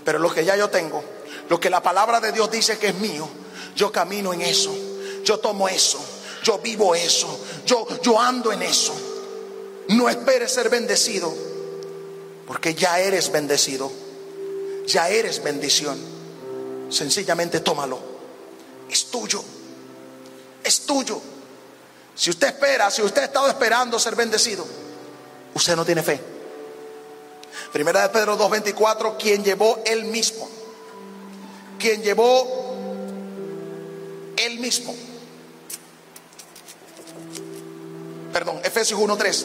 pero 0.04 0.18
lo 0.18 0.30
que 0.30 0.44
ya 0.44 0.54
yo 0.54 0.68
tengo, 0.68 1.02
lo 1.48 1.58
que 1.58 1.70
la 1.70 1.82
palabra 1.82 2.20
de 2.20 2.30
Dios 2.30 2.50
dice 2.50 2.76
que 2.76 2.88
es 2.88 2.94
mío, 2.96 3.26
yo 3.74 3.90
camino 3.90 4.34
en 4.34 4.42
eso, 4.42 4.70
yo 5.24 5.38
tomo 5.38 5.66
eso, 5.66 5.98
yo 6.42 6.58
vivo 6.58 6.94
eso, 6.94 7.40
yo, 7.64 7.88
yo 8.02 8.20
ando 8.20 8.52
en 8.52 8.60
eso. 8.60 8.92
No 9.88 10.10
esperes 10.10 10.52
ser 10.52 10.68
bendecido, 10.68 11.32
porque 12.46 12.74
ya 12.74 13.00
eres 13.00 13.32
bendecido, 13.32 13.90
ya 14.86 15.08
eres 15.08 15.42
bendición. 15.42 15.98
Sencillamente 16.90 17.60
tómalo, 17.60 17.98
es 18.90 19.06
tuyo, 19.06 19.42
es 20.62 20.80
tuyo. 20.82 21.18
Si 22.14 22.28
usted 22.28 22.48
espera, 22.48 22.90
si 22.90 23.00
usted 23.00 23.22
ha 23.22 23.24
estado 23.24 23.48
esperando 23.48 23.98
ser 23.98 24.14
bendecido, 24.14 24.66
usted 25.54 25.76
no 25.76 25.84
tiene 25.84 26.02
fe. 26.02 26.20
Primera 27.72 28.02
de 28.02 28.08
Pedro 28.08 28.36
2.24, 28.38 29.16
quien 29.16 29.44
llevó 29.44 29.78
él 29.84 30.04
mismo, 30.04 30.48
quien 31.78 32.02
llevó 32.02 32.74
él 34.36 34.58
mismo. 34.58 34.94
Perdón, 38.32 38.60
Efesios 38.64 38.98
1.3. 38.98 39.44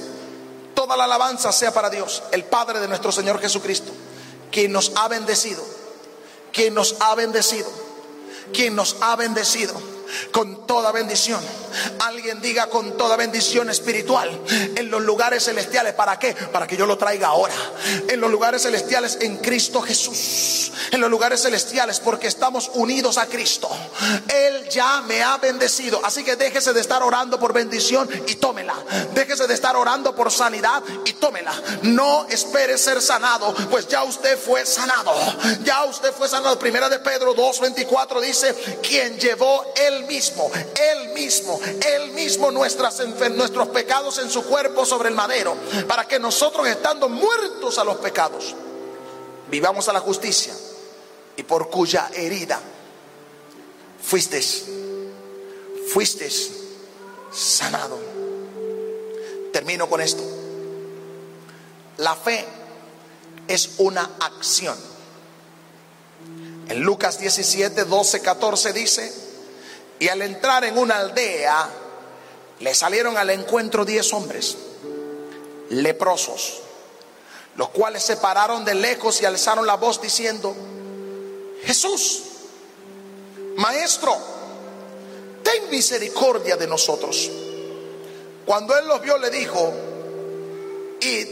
Toda 0.74 0.98
la 0.98 1.06
alabanza 1.06 1.52
sea 1.52 1.74
para 1.74 1.90
Dios, 1.90 2.24
el 2.32 2.44
Padre 2.44 2.80
de 2.80 2.88
nuestro 2.88 3.12
Señor 3.12 3.40
Jesucristo, 3.40 3.92
quien 4.52 4.72
nos 4.72 4.92
ha 4.96 5.08
bendecido, 5.08 5.64
quien 6.52 6.74
nos 6.74 6.96
ha 7.00 7.16
bendecido, 7.16 7.70
quien 8.54 8.76
nos 8.76 8.98
ha 9.02 9.16
bendecido 9.16 9.74
con 10.32 10.68
toda 10.68 10.92
bendición. 10.92 11.42
Alguien 12.00 12.42
diga 12.42 12.68
con 12.68 12.98
toda 12.98 13.16
bendición 13.16 13.70
espiritual 13.70 14.30
en 14.76 14.90
los 14.90 15.02
lugares 15.02 15.46
celestiales. 15.46 15.94
¿Para 15.94 16.18
qué? 16.20 16.34
Para 16.34 16.68
que 16.68 16.78
yo 16.78 16.86
lo 16.86 16.98
traiga 16.98 17.28
ahora. 17.28 17.56
En 18.08 18.20
los 18.20 18.32
lugares 18.32 18.64
celestiales 18.64 19.18
en 19.22 19.38
Cristo 19.38 19.82
Jesús. 19.82 20.72
En 20.92 21.02
los 21.02 21.10
lugares 21.10 21.42
celestiales 21.42 22.00
porque 22.00 22.28
estamos 22.28 22.72
unidos 22.74 23.18
a 23.18 23.28
Cristo. 23.28 23.70
Él 24.28 24.68
ya 24.70 25.02
me 25.02 25.24
ha 25.24 25.38
bendecido. 25.38 26.00
Así 26.04 26.24
que 26.24 26.36
déjese 26.36 26.74
de 26.74 26.82
estar 26.82 27.04
orando 27.04 27.40
por 27.40 27.54
bendición 27.54 28.10
y 28.28 28.36
tómela. 28.36 28.76
Déjese 29.14 29.48
de 29.48 29.54
estar 29.54 29.76
orando 29.76 30.16
por 30.16 30.32
sanidad 30.32 30.84
y 31.06 31.14
tómela. 31.14 31.54
No 31.84 32.26
espere 32.30 32.78
ser 32.78 33.02
sanado, 33.02 33.54
pues 33.70 33.88
ya 33.88 34.04
usted 34.04 34.38
fue 34.38 34.66
sanado. 34.66 35.14
Ya 35.64 35.86
usted 35.86 36.12
fue 36.14 36.28
sanado. 36.28 36.58
Primera 36.60 36.90
de 36.90 37.00
Pedro 37.00 37.36
2:24 37.36 38.22
dice, 38.22 38.54
quien 38.82 39.20
llevó 39.20 39.66
él 39.76 40.06
mismo, 40.06 40.52
él 40.54 41.10
mismo, 41.14 41.60
él 41.66 42.12
mismo 42.12 42.52
nuestras, 42.52 43.00
nuestros 43.32 43.68
pecados 43.70 44.20
en 44.20 44.30
su 44.30 44.44
cuerpo 44.44 44.86
sobre 44.86 45.10
el 45.10 45.16
madero, 45.16 45.56
para 45.88 46.08
que 46.08 46.20
nosotros 46.20 46.68
estando 46.68 47.10
muertos 47.10 47.78
a 47.78 47.84
los 47.84 47.98
pecados, 47.98 48.56
vivamos 49.50 49.88
a 49.90 49.94
la 49.94 50.00
justicia 50.00 50.54
y 51.38 51.44
por 51.44 51.70
cuya 51.70 52.10
herida 52.14 52.60
fuiste, 54.02 54.42
fuiste 55.92 56.30
sanado. 57.32 58.00
Termino 59.52 59.90
con 59.90 60.02
esto. 60.02 60.24
La 61.98 62.16
fe 62.16 62.46
es 63.48 63.72
una 63.78 64.12
acción. 64.20 64.78
En 66.68 66.82
Lucas 66.82 67.20
17, 67.20 67.86
12, 67.86 68.22
14 68.22 68.74
dice, 68.74 69.25
y 70.00 70.08
al 70.08 70.22
entrar 70.22 70.64
en 70.66 70.78
una 70.78 70.98
aldea, 70.98 71.70
le 72.60 72.74
salieron 72.74 73.18
al 73.18 73.30
encuentro 73.30 73.86
diez 73.86 74.12
hombres, 74.14 74.58
leprosos, 75.70 76.62
los 77.56 77.70
cuales 77.70 78.04
se 78.04 78.18
pararon 78.18 78.66
de 78.66 78.76
lejos 78.76 79.22
y 79.22 79.26
alzaron 79.26 79.66
la 79.66 79.76
voz 79.76 80.02
diciendo, 80.02 80.56
Jesús, 81.64 82.24
Maestro, 83.56 84.16
ten 85.44 85.70
misericordia 85.70 86.58
de 86.58 86.68
nosotros. 86.68 87.32
Cuando 88.46 88.78
él 88.78 88.88
los 88.88 89.02
vio, 89.02 89.18
le 89.18 89.30
dijo, 89.30 89.74
id 91.00 91.28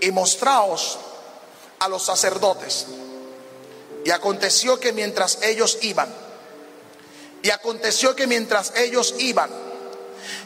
y 0.00 0.10
mostraos 0.10 0.98
a 1.78 1.88
los 1.88 2.02
sacerdotes. 2.02 2.86
Y 4.04 4.10
aconteció 4.10 4.80
que 4.80 4.92
mientras 4.92 5.40
ellos 5.42 5.78
iban, 5.82 6.12
y 7.42 7.50
aconteció 7.50 8.14
que 8.14 8.26
mientras 8.26 8.72
ellos 8.76 9.14
iban, 9.18 9.50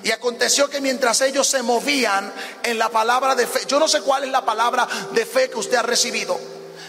y 0.03 0.11
aconteció 0.11 0.69
que 0.71 0.81
mientras 0.81 1.21
ellos 1.21 1.47
se 1.47 1.63
movían 1.63 2.33
en 2.63 2.79
la 2.79 2.89
palabra 2.91 3.35
de 3.35 3.47
fe, 3.47 3.61
yo 3.67 3.79
no 3.79 3.89
sé 3.89 4.01
cuál 4.01 4.25
es 4.25 4.31
la 4.31 4.45
palabra 4.45 4.87
de 5.13 5.27
fe 5.27 5.51
que 5.51 5.59
usted 5.59 5.77
ha 5.77 5.83
recibido, 5.83 6.39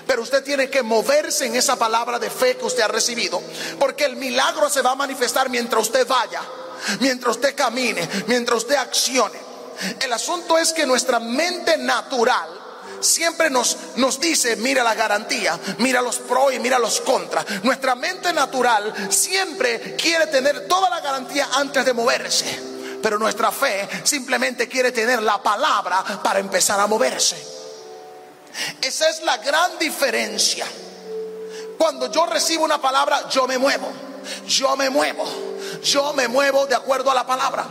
pero 0.05 0.21
usted 0.21 0.43
tiene 0.43 0.69
que 0.69 0.83
moverse 0.83 1.45
en 1.45 1.55
esa 1.55 1.75
palabra 1.75 2.19
de 2.19 2.29
fe 2.29 2.57
que 2.57 2.65
usted 2.65 2.83
ha 2.83 2.87
recibido, 2.87 3.41
porque 3.79 4.05
el 4.05 4.15
milagro 4.15 4.69
se 4.69 4.81
va 4.81 4.91
a 4.91 4.95
manifestar 4.95 5.49
mientras 5.49 5.83
usted 5.83 6.07
vaya, 6.07 6.41
mientras 6.99 7.35
usted 7.35 7.55
camine, 7.55 8.07
mientras 8.27 8.59
usted 8.59 8.75
accione. 8.75 9.39
El 9.99 10.11
asunto 10.13 10.57
es 10.57 10.73
que 10.73 10.85
nuestra 10.85 11.19
mente 11.19 11.77
natural 11.77 12.66
siempre 12.99 13.49
nos, 13.49 13.77
nos 13.95 14.19
dice, 14.19 14.55
mira 14.57 14.83
la 14.83 14.95
garantía, 14.95 15.59
mira 15.79 16.01
los 16.01 16.17
pros 16.17 16.53
y 16.53 16.59
mira 16.59 16.79
los 16.79 17.01
contras. 17.01 17.45
Nuestra 17.63 17.95
mente 17.95 18.33
natural 18.33 18.93
siempre 19.09 19.95
quiere 19.95 20.27
tener 20.27 20.67
toda 20.67 20.89
la 20.89 20.99
garantía 20.99 21.47
antes 21.53 21.85
de 21.85 21.93
moverse. 21.93 22.77
Pero 23.01 23.19
nuestra 23.19 23.51
fe 23.51 23.87
simplemente 24.03 24.67
quiere 24.67 24.91
tener 24.91 25.21
la 25.21 25.41
palabra 25.41 26.03
para 26.23 26.39
empezar 26.39 26.79
a 26.79 26.87
moverse. 26.87 27.37
Esa 28.81 29.09
es 29.09 29.21
la 29.23 29.37
gran 29.37 29.77
diferencia. 29.77 30.65
Cuando 31.77 32.11
yo 32.11 32.25
recibo 32.25 32.65
una 32.65 32.81
palabra, 32.81 33.29
yo 33.29 33.47
me 33.47 33.57
muevo. 33.57 33.91
Yo 34.47 34.75
me 34.75 34.89
muevo. 34.89 35.25
Yo 35.83 36.13
me 36.13 36.27
muevo 36.27 36.65
de 36.65 36.75
acuerdo 36.75 37.11
a 37.11 37.15
la 37.15 37.25
palabra. 37.25 37.65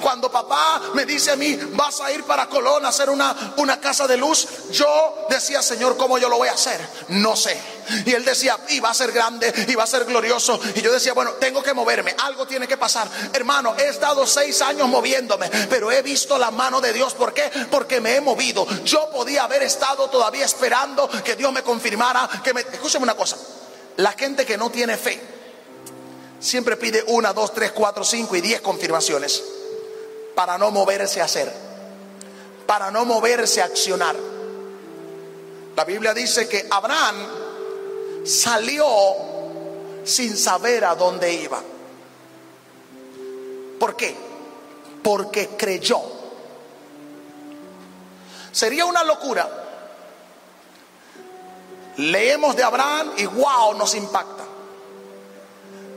Cuando 0.00 0.30
papá 0.30 0.80
me 0.94 1.04
dice 1.04 1.30
a 1.30 1.36
mí, 1.36 1.58
vas 1.72 2.00
a 2.00 2.10
ir 2.12 2.24
para 2.24 2.48
Colón 2.48 2.84
a 2.84 2.88
hacer 2.88 3.10
una, 3.10 3.54
una 3.56 3.80
casa 3.80 4.06
de 4.06 4.16
luz, 4.16 4.46
yo 4.72 5.26
decía, 5.28 5.62
Señor, 5.62 5.96
¿cómo 5.96 6.18
yo 6.18 6.28
lo 6.28 6.38
voy 6.38 6.48
a 6.48 6.52
hacer? 6.52 6.80
No 7.08 7.36
sé. 7.36 7.60
Y 8.06 8.12
él 8.12 8.24
decía, 8.24 8.58
y 8.68 8.80
va 8.80 8.90
a 8.90 8.94
ser 8.94 9.12
grande, 9.12 9.52
y 9.68 9.74
va 9.74 9.84
a 9.84 9.86
ser 9.86 10.04
glorioso. 10.04 10.60
Y 10.74 10.80
yo 10.80 10.92
decía, 10.92 11.12
bueno, 11.12 11.32
tengo 11.32 11.62
que 11.62 11.74
moverme, 11.74 12.14
algo 12.18 12.46
tiene 12.46 12.68
que 12.68 12.76
pasar. 12.76 13.08
Hermano, 13.32 13.74
he 13.76 13.88
estado 13.88 14.26
seis 14.26 14.62
años 14.62 14.88
moviéndome, 14.88 15.48
pero 15.68 15.90
he 15.90 16.02
visto 16.02 16.38
la 16.38 16.50
mano 16.50 16.80
de 16.80 16.92
Dios. 16.92 17.14
¿Por 17.14 17.34
qué? 17.34 17.50
Porque 17.70 18.00
me 18.00 18.16
he 18.16 18.20
movido. 18.20 18.66
Yo 18.84 19.10
podía 19.10 19.44
haber 19.44 19.62
estado 19.62 20.08
todavía 20.08 20.44
esperando 20.44 21.08
que 21.24 21.36
Dios 21.36 21.52
me 21.52 21.62
confirmara, 21.62 22.28
que 22.42 22.54
me... 22.54 22.60
Escúcheme 22.60 23.02
una 23.02 23.14
cosa, 23.14 23.36
la 23.96 24.12
gente 24.12 24.46
que 24.46 24.56
no 24.56 24.70
tiene 24.70 24.96
fe, 24.96 25.20
siempre 26.38 26.76
pide 26.76 27.04
una, 27.08 27.32
dos, 27.32 27.52
tres, 27.52 27.72
cuatro, 27.72 28.04
cinco 28.04 28.36
y 28.36 28.40
diez 28.40 28.60
confirmaciones 28.60 29.42
para 30.34 30.58
no 30.58 30.70
moverse 30.70 31.20
a 31.20 31.24
hacer, 31.24 31.52
para 32.66 32.90
no 32.90 33.04
moverse 33.04 33.60
a 33.62 33.66
accionar. 33.66 34.16
La 35.76 35.84
Biblia 35.84 36.12
dice 36.14 36.48
que 36.48 36.66
Abraham 36.70 37.16
salió 38.24 38.86
sin 40.04 40.36
saber 40.36 40.84
a 40.84 40.94
dónde 40.94 41.32
iba. 41.32 41.62
¿Por 43.78 43.96
qué? 43.96 44.14
Porque 45.02 45.48
creyó. 45.56 46.00
Sería 48.52 48.84
una 48.84 49.04
locura. 49.04 49.48
Leemos 51.96 52.56
de 52.56 52.62
Abraham 52.62 53.12
y 53.16 53.26
wow, 53.26 53.74
nos 53.76 53.94
impacta. 53.94 54.44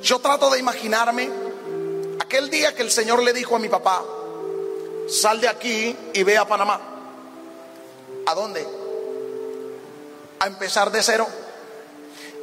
Yo 0.01 0.19
trato 0.19 0.49
de 0.49 0.59
imaginarme 0.59 1.29
aquel 2.19 2.49
día 2.49 2.75
que 2.75 2.81
el 2.81 2.91
Señor 2.91 3.23
le 3.23 3.33
dijo 3.33 3.55
a 3.55 3.59
mi 3.59 3.69
papá, 3.69 4.03
sal 5.09 5.41
de 5.41 5.47
aquí 5.47 5.95
y 6.13 6.23
ve 6.23 6.37
a 6.37 6.47
Panamá. 6.47 6.79
¿A 8.25 8.35
dónde? 8.35 8.67
A 10.39 10.47
empezar 10.47 10.91
de 10.91 11.03
cero. 11.03 11.27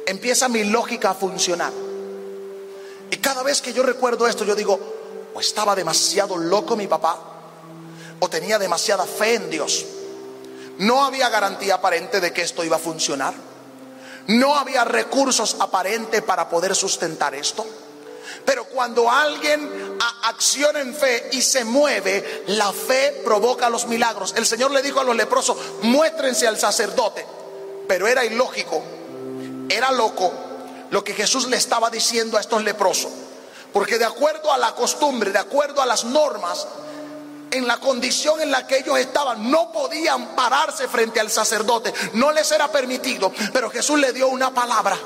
Empieza 0.05 0.47
mi 0.47 0.63
lógica 0.63 1.11
a 1.11 1.13
funcionar. 1.13 1.71
Y 3.11 3.17
cada 3.17 3.43
vez 3.43 3.61
que 3.61 3.73
yo 3.73 3.83
recuerdo 3.83 4.27
esto, 4.27 4.45
yo 4.45 4.55
digo, 4.55 4.79
o 5.33 5.39
estaba 5.39 5.75
demasiado 5.75 6.37
loco 6.37 6.75
mi 6.75 6.87
papá, 6.87 7.19
o 8.19 8.29
tenía 8.29 8.57
demasiada 8.57 9.05
fe 9.05 9.35
en 9.35 9.49
Dios. 9.49 9.85
No 10.77 11.03
había 11.03 11.29
garantía 11.29 11.75
aparente 11.75 12.21
de 12.21 12.31
que 12.31 12.41
esto 12.41 12.63
iba 12.63 12.77
a 12.77 12.79
funcionar. 12.79 13.33
No 14.27 14.55
había 14.55 14.85
recursos 14.85 15.57
aparentes 15.59 16.21
para 16.21 16.49
poder 16.49 16.75
sustentar 16.75 17.35
esto. 17.35 17.65
Pero 18.45 18.65
cuando 18.65 19.09
alguien 19.09 19.97
acciona 20.23 20.79
en 20.81 20.93
fe 20.93 21.29
y 21.31 21.41
se 21.41 21.63
mueve, 21.63 22.43
la 22.47 22.71
fe 22.71 23.21
provoca 23.23 23.69
los 23.69 23.87
milagros. 23.87 24.33
El 24.35 24.45
Señor 24.45 24.71
le 24.71 24.81
dijo 24.81 24.99
a 24.99 25.03
los 25.03 25.15
leprosos, 25.15 25.57
muéstrense 25.83 26.47
al 26.47 26.57
sacerdote. 26.57 27.25
Pero 27.87 28.07
era 28.07 28.23
ilógico, 28.25 28.81
era 29.69 29.91
loco 29.91 30.31
lo 30.89 31.03
que 31.03 31.13
Jesús 31.13 31.47
le 31.47 31.57
estaba 31.57 31.89
diciendo 31.89 32.37
a 32.37 32.41
estos 32.41 32.63
leprosos. 32.63 33.11
Porque 33.73 33.97
de 33.97 34.05
acuerdo 34.05 34.51
a 34.51 34.57
la 34.57 34.75
costumbre, 34.75 35.31
de 35.31 35.39
acuerdo 35.39 35.81
a 35.81 35.85
las 35.85 36.03
normas, 36.03 36.67
en 37.51 37.67
la 37.67 37.77
condición 37.77 38.41
en 38.41 38.51
la 38.51 38.65
que 38.65 38.77
ellos 38.77 38.97
estaban, 38.97 39.51
no 39.51 39.71
podían 39.71 40.35
pararse 40.35 40.87
frente 40.87 41.19
al 41.19 41.29
sacerdote, 41.29 41.93
no 42.13 42.31
les 42.31 42.49
era 42.51 42.71
permitido, 42.71 43.31
pero 43.53 43.69
Jesús 43.69 43.99
le 43.99 44.13
dio 44.13 44.27
una 44.29 44.53
palabra. 44.53 44.97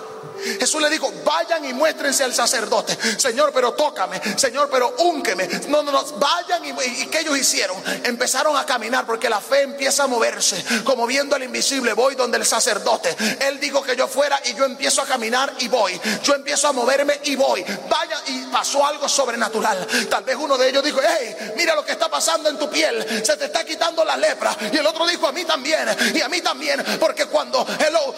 Jesús 0.59 0.81
le 0.81 0.89
dijo, 0.89 1.11
vayan 1.23 1.65
y 1.65 1.73
muéstrense 1.73 2.23
al 2.23 2.33
sacerdote. 2.33 2.97
Señor, 3.19 3.51
pero 3.53 3.73
tócame. 3.73 4.21
Señor, 4.37 4.69
pero 4.71 4.95
únqueme. 4.99 5.47
No, 5.67 5.83
no, 5.83 5.91
no, 5.91 6.03
vayan 6.17 6.63
y, 6.65 6.69
y 6.69 7.05
¿qué 7.07 7.21
ellos 7.21 7.37
hicieron? 7.37 7.81
Empezaron 8.03 8.55
a 8.57 8.65
caminar 8.65 9.05
porque 9.05 9.29
la 9.29 9.41
fe 9.41 9.63
empieza 9.63 10.03
a 10.03 10.07
moverse. 10.07 10.63
Como 10.83 11.05
viendo 11.07 11.35
al 11.35 11.43
invisible, 11.43 11.93
voy 11.93 12.15
donde 12.15 12.37
el 12.37 12.45
sacerdote. 12.45 13.15
Él 13.39 13.59
dijo 13.59 13.81
que 13.83 13.95
yo 13.95 14.07
fuera 14.07 14.39
y 14.45 14.53
yo 14.55 14.65
empiezo 14.65 15.01
a 15.01 15.05
caminar 15.05 15.53
y 15.59 15.67
voy. 15.67 15.99
Yo 16.23 16.33
empiezo 16.33 16.67
a 16.67 16.73
moverme 16.73 17.19
y 17.23 17.35
voy. 17.35 17.63
Vaya 17.89 18.21
y 18.27 18.45
pasó 18.51 18.85
algo 18.85 19.07
sobrenatural. 19.07 19.87
Tal 20.09 20.23
vez 20.23 20.35
uno 20.39 20.57
de 20.57 20.69
ellos 20.69 20.83
dijo, 20.83 20.99
hey, 21.01 21.53
mira 21.57 21.75
lo 21.75 21.85
que 21.85 21.93
está 21.93 22.09
pasando 22.09 22.49
en 22.49 22.57
tu 22.57 22.69
piel. 22.69 23.05
Se 23.25 23.37
te 23.37 23.45
está 23.45 23.63
quitando 23.63 24.03
la 24.03 24.17
lepra. 24.17 24.55
Y 24.71 24.77
el 24.77 24.85
otro 24.85 25.05
dijo, 25.07 25.27
a 25.27 25.31
mí 25.31 25.45
también. 25.45 25.87
Y 26.13 26.21
a 26.21 26.29
mí 26.29 26.41
también. 26.41 26.83
Porque 26.99 27.25
cuando, 27.25 27.65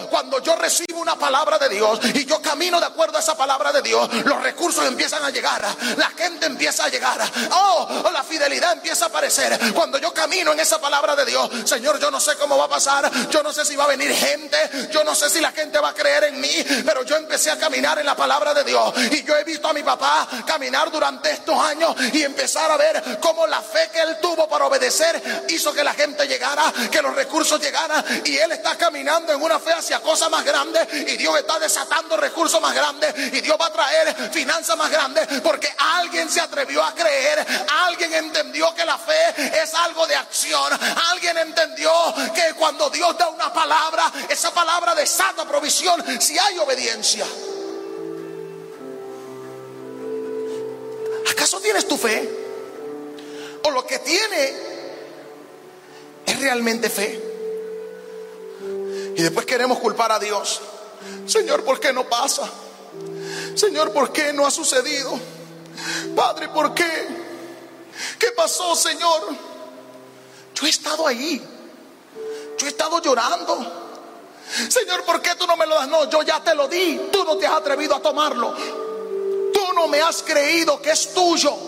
cuando 0.10 0.41
yo 0.41 0.55
recibo 0.55 0.99
una 0.99 1.16
palabra 1.16 1.58
de 1.58 1.70
Dios 1.70 1.96
y 2.13 2.25
yo 2.25 2.41
camino 2.41 2.79
de 2.79 2.85
acuerdo 2.85 3.17
a 3.17 3.21
esa 3.21 3.35
palabra 3.35 3.71
de 3.71 3.81
Dios, 3.81 4.09
los 4.25 4.41
recursos 4.41 4.85
empiezan 4.85 5.23
a 5.23 5.29
llegar, 5.29 5.65
la 5.97 6.09
gente 6.11 6.45
empieza 6.45 6.85
a 6.85 6.89
llegar, 6.89 7.19
oh, 7.51 8.09
la 8.11 8.23
fidelidad 8.23 8.73
empieza 8.73 9.05
a 9.05 9.07
aparecer. 9.09 9.73
Cuando 9.73 9.97
yo 9.97 10.13
camino 10.13 10.53
en 10.53 10.59
esa 10.59 10.79
palabra 10.79 11.15
de 11.15 11.25
Dios, 11.25 11.49
Señor, 11.65 11.99
yo 11.99 12.11
no 12.11 12.19
sé 12.19 12.35
cómo 12.35 12.57
va 12.57 12.65
a 12.65 12.69
pasar, 12.69 13.09
yo 13.29 13.43
no 13.43 13.51
sé 13.51 13.65
si 13.65 13.75
va 13.75 13.85
a 13.85 13.87
venir 13.87 14.13
gente, 14.13 14.57
yo 14.91 15.03
no 15.03 15.15
sé 15.15 15.29
si 15.29 15.41
la 15.41 15.51
gente 15.51 15.79
va 15.79 15.89
a 15.89 15.93
creer 15.93 16.25
en 16.25 16.39
mí, 16.39 16.65
pero 16.85 17.03
yo 17.03 17.15
empecé 17.15 17.51
a 17.51 17.57
caminar 17.57 17.99
en 17.99 18.05
la 18.05 18.15
palabra 18.15 18.53
de 18.53 18.63
Dios. 18.63 18.93
Y 19.11 19.23
yo 19.23 19.35
he 19.35 19.43
visto 19.43 19.67
a 19.67 19.73
mi 19.73 19.83
papá 19.83 20.27
caminar 20.45 20.91
durante 20.91 21.31
estos 21.31 21.59
años 21.59 21.95
y 22.13 22.23
empezar 22.23 22.69
a 22.71 22.77
ver 22.77 23.19
cómo 23.21 23.47
la 23.47 23.61
fe 23.61 23.89
que 23.91 24.01
él 24.01 24.17
tuvo 24.21 24.47
para 24.47 24.65
obedecer 24.65 25.45
hizo 25.49 25.73
que 25.73 25.83
la 25.83 25.93
gente 25.93 26.27
llegara, 26.27 26.73
que 26.91 27.01
los 27.01 27.15
recursos 27.15 27.59
llegaran. 27.59 28.03
Y 28.25 28.37
él 28.37 28.51
está 28.51 28.77
caminando 28.77 29.33
en 29.33 29.41
una 29.41 29.59
fe 29.59 29.73
hacia 29.73 29.99
cosas 29.99 30.29
más 30.29 30.43
grandes 30.43 30.87
y 30.93 31.17
Dios 31.17 31.37
está 31.37 31.59
desatando 31.59 31.86
recursos 32.17 32.61
más 32.61 32.73
grandes 32.73 33.13
y 33.33 33.41
Dios 33.41 33.57
va 33.59 33.67
a 33.67 33.71
traer 33.71 34.31
finanzas 34.31 34.77
más 34.77 34.91
grandes 34.91 35.27
porque 35.41 35.73
alguien 35.77 36.29
se 36.29 36.41
atrevió 36.41 36.83
a 36.83 36.93
creer, 36.93 37.45
alguien 37.85 38.13
entendió 38.13 38.73
que 38.75 38.85
la 38.85 38.97
fe 38.97 39.61
es 39.61 39.73
algo 39.73 40.05
de 40.07 40.15
acción, 40.15 40.71
alguien 41.11 41.38
entendió 41.38 41.91
que 42.33 42.53
cuando 42.55 42.89
Dios 42.89 43.17
da 43.17 43.29
una 43.29 43.53
palabra, 43.53 44.11
esa 44.29 44.53
palabra 44.53 44.95
desata 44.95 45.47
provisión 45.47 46.03
si 46.19 46.38
hay 46.38 46.57
obediencia. 46.57 47.25
¿Acaso 51.31 51.59
tienes 51.59 51.88
tu 51.88 51.97
fe? 51.97 52.29
¿O 53.63 53.71
lo 53.71 53.85
que 53.85 53.99
tiene 53.99 54.53
es 56.25 56.39
realmente 56.39 56.89
fe? 56.89 57.21
Y 59.15 59.21
después 59.21 59.45
queremos 59.45 59.79
culpar 59.79 60.11
a 60.11 60.19
Dios. 60.19 60.61
Señor, 61.25 61.63
¿por 61.63 61.79
qué 61.79 61.93
no 61.93 62.07
pasa? 62.07 62.49
Señor, 63.55 63.91
¿por 63.91 64.11
qué 64.11 64.33
no 64.33 64.45
ha 64.45 64.51
sucedido? 64.51 65.19
Padre, 66.15 66.49
¿por 66.49 66.73
qué? 66.73 67.07
¿Qué 68.19 68.31
pasó, 68.31 68.75
Señor? 68.75 69.35
Yo 70.55 70.65
he 70.65 70.69
estado 70.69 71.07
ahí. 71.07 71.41
Yo 72.57 72.65
he 72.65 72.69
estado 72.69 73.01
llorando. 73.01 73.87
Señor, 74.69 75.03
¿por 75.03 75.21
qué 75.21 75.35
tú 75.35 75.45
no 75.45 75.57
me 75.57 75.65
lo 75.65 75.75
das? 75.75 75.87
No, 75.87 76.09
yo 76.09 76.21
ya 76.23 76.43
te 76.43 76.55
lo 76.55 76.67
di. 76.67 77.09
Tú 77.11 77.23
no 77.23 77.37
te 77.37 77.45
has 77.45 77.53
atrevido 77.53 77.95
a 77.95 78.01
tomarlo. 78.01 78.55
Tú 79.53 79.73
no 79.75 79.87
me 79.87 80.01
has 80.01 80.23
creído 80.23 80.81
que 80.81 80.91
es 80.91 81.13
tuyo. 81.13 81.66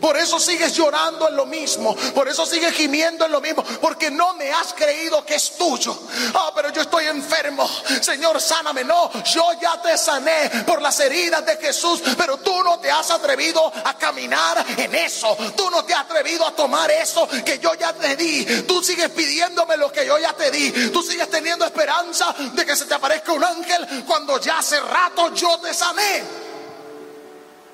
Por 0.00 0.16
eso 0.16 0.40
sigues 0.40 0.74
llorando 0.74 1.28
en 1.28 1.36
lo 1.36 1.46
mismo. 1.46 1.94
Por 2.14 2.28
eso 2.28 2.46
sigues 2.46 2.72
gimiendo 2.74 3.26
en 3.26 3.32
lo 3.32 3.40
mismo. 3.40 3.62
Porque 3.80 4.10
no 4.10 4.34
me 4.34 4.50
has 4.50 4.72
creído 4.72 5.24
que 5.24 5.34
es 5.34 5.56
tuyo. 5.56 5.96
Ah, 6.34 6.52
pero 6.54 6.70
yo 6.70 6.82
estoy 6.82 7.06
enfermo. 7.06 7.68
Señor, 8.00 8.40
sáname. 8.40 8.84
No, 8.84 9.10
yo 9.24 9.44
ya 9.60 9.80
te 9.82 9.96
sané 9.98 10.50
por 10.66 10.80
las 10.80 10.98
heridas 11.00 11.44
de 11.44 11.56
Jesús. 11.56 12.00
Pero 12.16 12.38
tú 12.38 12.62
no 12.62 12.78
te 12.78 12.90
has 12.90 13.10
atrevido 13.10 13.72
a 13.84 13.96
caminar 13.96 14.64
en 14.76 14.94
eso. 14.94 15.36
Tú 15.56 15.70
no 15.70 15.84
te 15.84 15.94
has 15.94 16.02
atrevido 16.02 16.46
a 16.46 16.52
tomar 16.52 16.90
eso 16.90 17.28
que 17.44 17.58
yo 17.58 17.74
ya 17.74 17.92
te 17.92 18.16
di. 18.16 18.44
Tú 18.62 18.82
sigues 18.82 19.10
pidiéndome 19.10 19.76
lo 19.76 19.92
que 19.92 20.06
yo 20.06 20.18
ya 20.18 20.32
te 20.32 20.50
di. 20.50 20.90
Tú 20.90 21.02
sigues 21.02 21.28
teniendo 21.30 21.64
esperanza 21.64 22.34
de 22.52 22.64
que 22.64 22.76
se 22.76 22.86
te 22.86 22.94
aparezca 22.94 23.32
un 23.32 23.44
ángel 23.44 24.04
cuando 24.06 24.40
ya 24.40 24.58
hace 24.58 24.80
rato 24.80 25.34
yo 25.34 25.58
te 25.58 25.74
sané. 25.74 26.22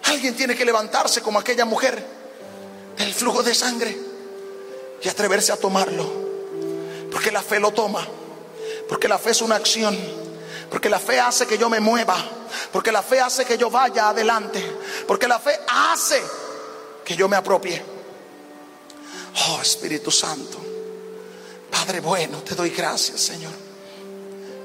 Alguien 0.04 0.36
tiene 0.36 0.54
que 0.54 0.64
levantarse 0.64 1.20
como 1.20 1.38
aquella 1.38 1.64
mujer 1.64 2.15
del 2.96 3.12
flujo 3.14 3.42
de 3.42 3.54
sangre 3.54 3.96
y 5.02 5.08
atreverse 5.08 5.52
a 5.52 5.56
tomarlo. 5.56 6.26
Porque 7.10 7.30
la 7.30 7.42
fe 7.42 7.60
lo 7.60 7.70
toma. 7.72 8.06
Porque 8.88 9.08
la 9.08 9.18
fe 9.18 9.30
es 9.30 9.42
una 9.42 9.56
acción. 9.56 9.96
Porque 10.70 10.88
la 10.88 10.98
fe 10.98 11.20
hace 11.20 11.46
que 11.46 11.58
yo 11.58 11.68
me 11.68 11.80
mueva. 11.80 12.16
Porque 12.72 12.92
la 12.92 13.02
fe 13.02 13.20
hace 13.20 13.44
que 13.44 13.58
yo 13.58 13.70
vaya 13.70 14.08
adelante. 14.08 14.62
Porque 15.06 15.28
la 15.28 15.38
fe 15.38 15.58
hace 15.68 16.22
que 17.04 17.16
yo 17.16 17.28
me 17.28 17.36
apropie. 17.36 17.82
Oh 19.48 19.60
Espíritu 19.60 20.10
Santo. 20.10 20.58
Padre 21.70 22.00
bueno, 22.00 22.38
te 22.38 22.54
doy 22.54 22.70
gracias, 22.70 23.20
Señor. 23.20 23.52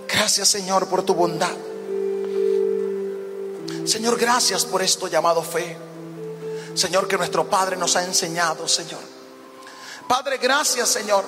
Gracias, 0.08 0.48
Señor, 0.48 0.88
por 0.88 1.04
tu 1.04 1.14
bondad. 1.14 1.56
Señor, 3.86 4.18
gracias 4.18 4.66
por 4.66 4.82
esto 4.82 5.08
llamado 5.08 5.44
fe. 5.44 5.78
Señor, 6.74 7.08
que 7.08 7.18
nuestro 7.18 7.50
Padre 7.50 7.76
nos 7.76 7.96
ha 7.96 8.04
enseñado, 8.04 8.68
Señor. 8.68 9.02
Padre, 10.08 10.38
gracias, 10.38 10.90
Señor. 10.90 11.24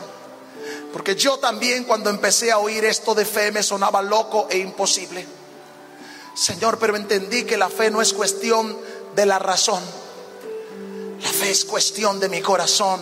Porque 0.91 1.15
yo 1.15 1.37
también 1.39 1.85
cuando 1.85 2.09
empecé 2.09 2.51
a 2.51 2.59
oír 2.59 2.85
esto 2.85 3.15
de 3.15 3.25
fe 3.25 3.51
me 3.51 3.63
sonaba 3.63 4.01
loco 4.01 4.47
e 4.49 4.57
imposible. 4.57 5.25
Señor, 6.35 6.77
pero 6.79 6.95
entendí 6.95 7.43
que 7.43 7.57
la 7.57 7.69
fe 7.69 7.89
no 7.89 8.01
es 8.01 8.13
cuestión 8.13 8.77
de 9.15 9.25
la 9.25 9.39
razón. 9.39 9.83
La 11.21 11.29
fe 11.29 11.51
es 11.51 11.65
cuestión 11.65 12.19
de 12.19 12.29
mi 12.29 12.41
corazón 12.41 13.01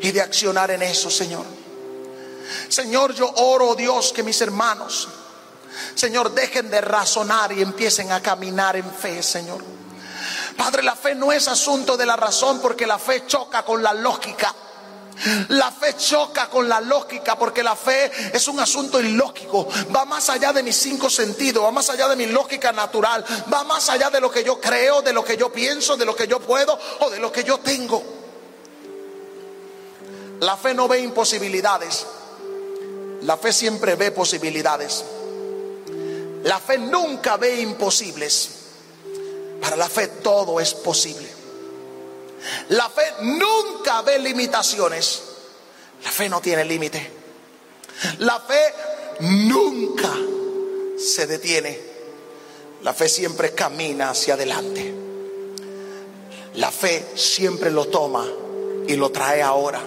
y 0.00 0.10
de 0.10 0.20
accionar 0.20 0.70
en 0.70 0.82
eso, 0.82 1.10
Señor. 1.10 1.44
Señor, 2.68 3.14
yo 3.14 3.30
oro, 3.36 3.74
Dios, 3.74 4.12
que 4.12 4.22
mis 4.22 4.40
hermanos, 4.40 5.08
Señor, 5.94 6.34
dejen 6.34 6.70
de 6.70 6.80
razonar 6.80 7.52
y 7.52 7.62
empiecen 7.62 8.12
a 8.12 8.20
caminar 8.20 8.76
en 8.76 8.90
fe, 8.90 9.22
Señor. 9.22 9.62
Padre, 10.56 10.82
la 10.82 10.96
fe 10.96 11.14
no 11.14 11.32
es 11.32 11.48
asunto 11.48 11.96
de 11.96 12.06
la 12.06 12.16
razón 12.16 12.60
porque 12.60 12.86
la 12.86 12.98
fe 12.98 13.26
choca 13.26 13.64
con 13.64 13.82
la 13.82 13.92
lógica. 13.92 14.54
La 15.48 15.70
fe 15.70 15.96
choca 15.96 16.48
con 16.48 16.68
la 16.68 16.80
lógica 16.80 17.38
porque 17.38 17.62
la 17.62 17.74
fe 17.74 18.10
es 18.32 18.48
un 18.48 18.60
asunto 18.60 19.00
ilógico. 19.00 19.68
Va 19.94 20.04
más 20.04 20.28
allá 20.28 20.52
de 20.52 20.62
mis 20.62 20.76
cinco 20.76 21.08
sentidos, 21.08 21.64
va 21.64 21.70
más 21.70 21.88
allá 21.88 22.08
de 22.08 22.16
mi 22.16 22.26
lógica 22.26 22.72
natural, 22.72 23.24
va 23.52 23.64
más 23.64 23.88
allá 23.88 24.10
de 24.10 24.20
lo 24.20 24.30
que 24.30 24.44
yo 24.44 24.60
creo, 24.60 25.02
de 25.02 25.12
lo 25.12 25.24
que 25.24 25.36
yo 25.36 25.50
pienso, 25.50 25.96
de 25.96 26.04
lo 26.04 26.14
que 26.14 26.26
yo 26.26 26.40
puedo 26.40 26.78
o 27.00 27.10
de 27.10 27.18
lo 27.18 27.32
que 27.32 27.44
yo 27.44 27.58
tengo. 27.58 28.02
La 30.40 30.56
fe 30.56 30.74
no 30.74 30.86
ve 30.86 31.00
imposibilidades. 31.00 32.06
La 33.22 33.36
fe 33.36 33.52
siempre 33.52 33.94
ve 33.94 34.10
posibilidades. 34.10 35.04
La 36.44 36.60
fe 36.60 36.78
nunca 36.78 37.38
ve 37.38 37.60
imposibles. 37.60 38.65
Para 39.60 39.76
la 39.76 39.88
fe 39.88 40.08
todo 40.08 40.60
es 40.60 40.74
posible. 40.74 41.26
La 42.70 42.88
fe 42.88 43.02
nunca 43.22 44.02
ve 44.02 44.18
limitaciones. 44.18 45.22
La 46.04 46.10
fe 46.10 46.28
no 46.28 46.40
tiene 46.40 46.64
límite. 46.64 47.10
La 48.18 48.40
fe 48.40 48.74
nunca 49.20 50.12
se 50.98 51.26
detiene. 51.26 51.78
La 52.82 52.92
fe 52.92 53.08
siempre 53.08 53.52
camina 53.52 54.10
hacia 54.10 54.34
adelante. 54.34 54.94
La 56.54 56.70
fe 56.70 57.12
siempre 57.14 57.70
lo 57.70 57.86
toma 57.86 58.26
y 58.86 58.94
lo 58.96 59.10
trae 59.10 59.42
ahora. 59.42 59.80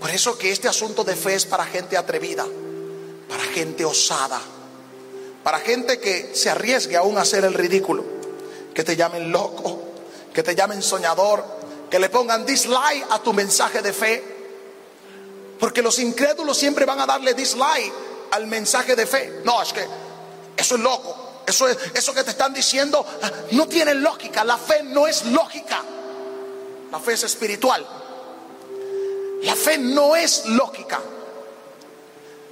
Por 0.00 0.10
eso 0.10 0.38
que 0.38 0.50
este 0.52 0.68
asunto 0.68 1.02
de 1.04 1.16
fe 1.16 1.34
es 1.34 1.44
para 1.44 1.64
gente 1.64 1.96
atrevida, 1.96 2.46
para 3.28 3.42
gente 3.44 3.84
osada, 3.84 4.40
para 5.42 5.58
gente 5.58 5.98
que 5.98 6.32
se 6.34 6.50
arriesgue 6.50 6.96
aún 6.96 7.18
a 7.18 7.22
hacer 7.22 7.44
el 7.44 7.54
ridículo 7.54 8.17
que 8.78 8.84
te 8.84 8.94
llamen 8.94 9.32
loco, 9.32 9.76
que 10.32 10.44
te 10.44 10.54
llamen 10.54 10.80
soñador, 10.80 11.44
que 11.90 11.98
le 11.98 12.10
pongan 12.10 12.46
dislike 12.46 13.04
a 13.10 13.18
tu 13.18 13.32
mensaje 13.32 13.82
de 13.82 13.92
fe. 13.92 14.22
Porque 15.58 15.82
los 15.82 15.98
incrédulos 15.98 16.56
siempre 16.56 16.84
van 16.84 17.00
a 17.00 17.04
darle 17.04 17.34
dislike 17.34 17.92
al 18.30 18.46
mensaje 18.46 18.94
de 18.94 19.04
fe. 19.04 19.40
No, 19.42 19.60
es 19.60 19.72
que 19.72 19.84
eso 20.56 20.76
es 20.76 20.80
loco. 20.80 21.42
Eso, 21.44 21.66
es, 21.66 21.76
eso 21.92 22.14
que 22.14 22.22
te 22.22 22.30
están 22.30 22.54
diciendo 22.54 23.04
ah, 23.20 23.32
no 23.50 23.66
tiene 23.66 23.94
lógica. 23.94 24.44
La 24.44 24.56
fe 24.56 24.84
no 24.84 25.08
es 25.08 25.24
lógica. 25.24 25.82
La 26.92 27.00
fe 27.00 27.14
es 27.14 27.24
espiritual. 27.24 27.84
La 29.42 29.56
fe 29.56 29.76
no 29.78 30.14
es 30.14 30.46
lógica. 30.46 31.00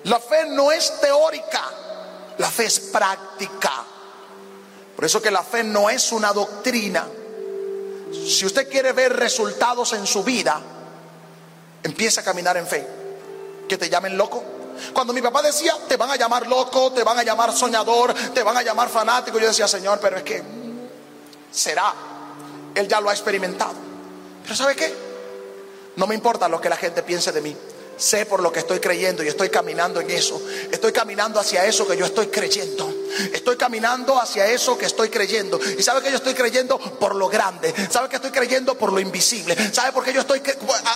La 0.02 0.18
fe 0.18 0.46
no 0.46 0.72
es 0.72 1.00
teórica. 1.00 1.70
La 2.38 2.50
fe 2.50 2.64
es 2.64 2.80
práctica. 2.80 3.84
Por 4.96 5.04
eso 5.04 5.20
que 5.20 5.30
la 5.30 5.42
fe 5.42 5.62
no 5.62 5.90
es 5.90 6.10
una 6.10 6.32
doctrina. 6.32 7.06
Si 8.12 8.46
usted 8.46 8.68
quiere 8.68 8.92
ver 8.92 9.14
resultados 9.14 9.92
en 9.92 10.06
su 10.06 10.24
vida, 10.24 10.58
empieza 11.82 12.22
a 12.22 12.24
caminar 12.24 12.56
en 12.56 12.66
fe. 12.66 12.86
Que 13.68 13.76
te 13.76 13.90
llamen 13.90 14.16
loco. 14.16 14.42
Cuando 14.92 15.12
mi 15.12 15.20
papá 15.20 15.42
decía, 15.42 15.76
te 15.86 15.96
van 15.96 16.10
a 16.10 16.16
llamar 16.16 16.46
loco, 16.46 16.92
te 16.92 17.02
van 17.02 17.18
a 17.18 17.22
llamar 17.22 17.52
soñador, 17.52 18.14
te 18.32 18.42
van 18.42 18.56
a 18.56 18.62
llamar 18.62 18.88
fanático, 18.88 19.38
yo 19.38 19.48
decía, 19.48 19.68
Señor, 19.68 19.98
pero 20.00 20.16
es 20.16 20.22
que 20.22 20.42
será. 21.50 21.92
Él 22.74 22.88
ya 22.88 23.00
lo 23.00 23.10
ha 23.10 23.12
experimentado. 23.12 23.74
Pero 24.42 24.54
¿sabe 24.54 24.76
qué? 24.76 24.94
No 25.96 26.06
me 26.06 26.14
importa 26.14 26.48
lo 26.48 26.60
que 26.60 26.68
la 26.68 26.76
gente 26.76 27.02
piense 27.02 27.32
de 27.32 27.40
mí. 27.40 27.56
Sé 27.96 28.26
por 28.26 28.42
lo 28.42 28.52
que 28.52 28.60
estoy 28.60 28.80
creyendo 28.80 29.22
y 29.22 29.28
estoy 29.28 29.48
caminando 29.48 30.00
en 30.00 30.10
eso. 30.10 30.40
Estoy 30.70 30.92
caminando 30.92 31.40
hacia 31.40 31.64
eso 31.64 31.86
que 31.86 31.96
yo 31.96 32.04
estoy 32.04 32.26
creyendo. 32.26 32.92
Estoy 33.32 33.56
caminando 33.56 34.20
hacia 34.20 34.46
eso 34.46 34.76
que 34.76 34.86
estoy 34.86 35.08
creyendo. 35.08 35.58
Y 35.78 35.82
sabe 35.82 36.02
que 36.02 36.10
yo 36.10 36.16
estoy 36.16 36.34
creyendo 36.34 36.78
por 36.78 37.14
lo 37.14 37.28
grande. 37.28 37.74
Sabe 37.90 38.08
que 38.08 38.16
estoy 38.16 38.30
creyendo 38.30 38.76
por 38.76 38.92
lo 38.92 39.00
invisible. 39.00 39.56
Sabe 39.72 39.92
por 39.92 40.04
qué 40.04 40.12
yo 40.12 40.20
estoy 40.20 40.42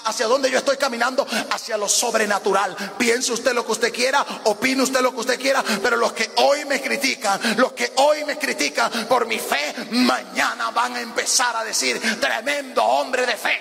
hacia 0.05 0.27
dónde 0.27 0.51
yo 0.51 0.59
estoy 0.59 0.77
caminando 0.77 1.27
hacia 1.51 1.77
lo 1.77 1.89
sobrenatural. 1.89 2.77
Piense 2.99 3.33
usted 3.33 3.53
lo 3.53 3.65
que 3.65 3.73
usted 3.73 3.93
quiera, 3.93 4.25
opine 4.45 4.83
usted 4.83 5.01
lo 5.01 5.13
que 5.13 5.21
usted 5.21 5.41
quiera, 5.41 5.63
pero 5.83 5.97
los 5.97 6.13
que 6.13 6.31
hoy 6.37 6.65
me 6.65 6.81
critican, 6.81 7.41
los 7.57 7.73
que 7.73 7.93
hoy 7.97 8.25
me 8.25 8.39
critican 8.39 8.91
por 9.09 9.27
mi 9.27 9.39
fe, 9.39 9.75
mañana 9.91 10.71
van 10.71 10.97
a 10.97 11.01
empezar 11.01 11.57
a 11.57 11.65
decir, 11.65 12.01
tremendo 12.21 12.85
hombre 12.85 13.27
de 13.27 13.37
fe. 13.37 13.61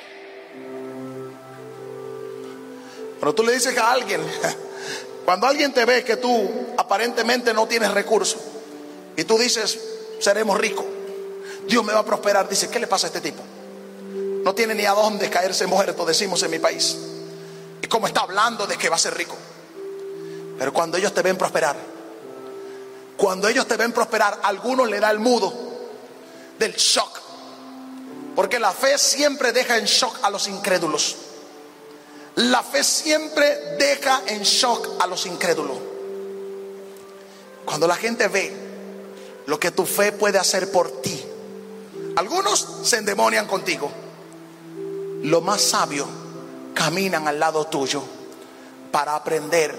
Pero 3.20 3.36
tú 3.36 3.44
le 3.44 3.54
dices 3.54 3.78
a 3.78 3.92
alguien, 3.92 4.22
cuando 5.30 5.46
alguien 5.46 5.72
te 5.72 5.86
ve 5.86 6.04
que 6.04 6.18
tú 6.18 6.50
aparentemente 6.76 7.54
no 7.54 7.68
tienes 7.68 7.92
recursos 7.92 8.42
y 9.16 9.24
tú 9.26 9.38
dices, 9.38 9.80
seremos 10.20 10.58
ricos, 10.58 10.88
Dios 11.68 11.86
me 11.86 11.94
va 11.94 12.00
a 12.00 12.04
prosperar, 12.04 12.50
dice, 12.50 12.68
¿qué 12.68 12.80
le 12.80 12.88
pasa 12.88 13.06
a 13.06 13.10
este 13.10 13.22
tipo? 13.22 13.44
No 14.44 14.56
tiene 14.56 14.74
ni 14.74 14.88
a 14.88 14.94
dónde 14.94 15.30
caerse 15.30 15.68
muerto, 15.68 16.04
decimos 16.04 16.42
en 16.42 16.50
mi 16.50 16.58
país. 16.58 16.98
Y 17.80 17.86
como 17.86 18.08
está 18.08 18.22
hablando 18.22 18.66
de 18.66 18.76
que 18.76 18.90
va 18.90 18.96
a 18.96 18.98
ser 18.98 19.16
rico. 19.16 19.36
Pero 20.58 20.74
cuando 20.74 20.98
ellos 20.98 21.14
te 21.14 21.22
ven 21.22 21.38
prosperar, 21.38 21.76
cuando 23.16 23.48
ellos 23.48 23.68
te 23.68 23.78
ven 23.78 23.92
prosperar, 23.92 24.40
a 24.42 24.48
algunos 24.48 24.90
le 24.90 25.00
da 25.00 25.12
el 25.12 25.20
mudo 25.20 25.54
del 26.58 26.74
shock. 26.74 27.20
Porque 28.36 28.58
la 28.58 28.72
fe 28.72 28.98
siempre 28.98 29.52
deja 29.52 29.78
en 29.78 29.86
shock 29.86 30.18
a 30.24 30.32
los 30.32 30.48
incrédulos. 30.48 31.18
La 32.40 32.64
fe 32.64 32.86
siempre 32.86 33.76
deja 33.78 34.22
en 34.28 34.44
shock 34.44 35.02
a 35.02 35.08
los 35.08 35.26
incrédulos. 35.26 35.78
Cuando 37.66 37.86
la 37.86 37.98
gente 37.98 38.30
ve 38.30 38.54
lo 39.46 39.60
que 39.60 39.72
tu 39.72 39.86
fe 39.86 40.14
puede 40.14 40.38
hacer 40.38 40.72
por 40.72 41.02
ti, 41.02 41.22
algunos 42.16 42.66
se 42.84 42.96
endemonian 42.96 43.46
contigo. 43.46 43.92
Lo 45.24 45.42
más 45.42 45.60
sabio 45.60 46.08
caminan 46.74 47.28
al 47.28 47.42
lado 47.42 47.68
tuyo 47.68 48.04
para 48.90 49.16
aprender 49.16 49.76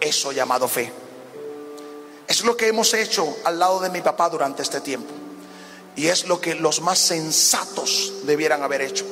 eso 0.00 0.32
llamado 0.32 0.66
fe. 0.66 0.92
Es 2.26 2.42
lo 2.42 2.56
que 2.56 2.66
hemos 2.66 2.92
hecho 2.94 3.36
al 3.44 3.60
lado 3.60 3.78
de 3.78 3.90
mi 3.90 4.00
papá 4.00 4.28
durante 4.28 4.62
este 4.62 4.80
tiempo. 4.80 5.14
Y 5.94 6.08
es 6.08 6.26
lo 6.26 6.40
que 6.40 6.56
los 6.56 6.80
más 6.80 6.98
sensatos 6.98 8.14
debieran 8.24 8.64
haber 8.64 8.82
hecho. 8.82 9.04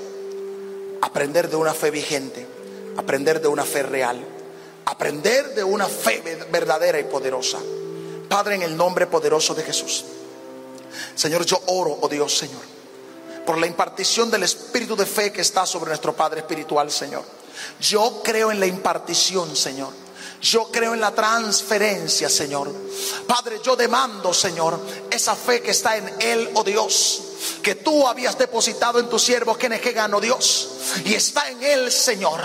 Aprender 1.01 1.49
de 1.49 1.55
una 1.55 1.75
fe 1.75 1.93
vigente 1.93 2.62
aprender 2.97 3.41
de 3.41 3.49
una 3.49 3.65
fe 3.65 3.83
real, 3.83 4.25
aprender 4.85 5.55
de 5.55 5.65
una 5.65 5.87
fe 5.87 6.23
verdadera 6.51 6.99
y 6.99 7.05
poderosa. 7.05 7.59
Padre, 8.29 8.55
en 8.57 8.63
el 8.63 8.77
nombre 8.77 9.07
poderoso 9.07 9.55
de 9.55 9.63
Jesús. 9.63 10.05
Señor, 11.15 11.45
yo 11.45 11.61
oro, 11.67 11.99
oh 12.01 12.09
Dios, 12.09 12.37
Señor, 12.37 12.63
por 13.45 13.59
la 13.59 13.67
impartición 13.67 14.31
del 14.31 14.45
espíritu 14.45 14.97
de 14.97 15.07
fe 15.07 15.33
que 15.33 15.43
está 15.43 15.67
sobre 15.67 15.89
nuestro 15.89 16.15
Padre 16.15 16.41
Espiritual, 16.41 16.91
Señor. 16.91 17.25
Yo 17.81 18.23
creo 18.23 18.51
en 18.51 18.61
la 18.61 18.67
impartición, 18.67 19.55
Señor. 19.55 19.93
Yo 20.41 20.71
creo 20.73 20.95
en 20.95 21.01
la 21.01 21.15
transferencia, 21.15 22.29
Señor. 22.29 22.73
Padre, 23.27 23.61
yo 23.63 23.77
demando, 23.77 24.35
Señor, 24.35 24.81
esa 25.11 25.37
fe 25.37 25.63
que 25.63 25.71
está 25.71 25.97
en 25.97 26.11
Él, 26.21 26.51
oh 26.55 26.65
Dios 26.65 27.32
que 27.63 27.75
tú 27.75 28.07
habías 28.07 28.39
depositado 28.39 28.99
en 28.99 29.09
tu 29.09 29.19
siervo 29.19 29.57
que 29.57 29.93
ganó 29.93 30.21
Dios. 30.21 30.69
Y 31.05 31.15
está 31.15 31.49
en 31.49 31.63
él, 31.63 31.93
Señor. 31.93 32.41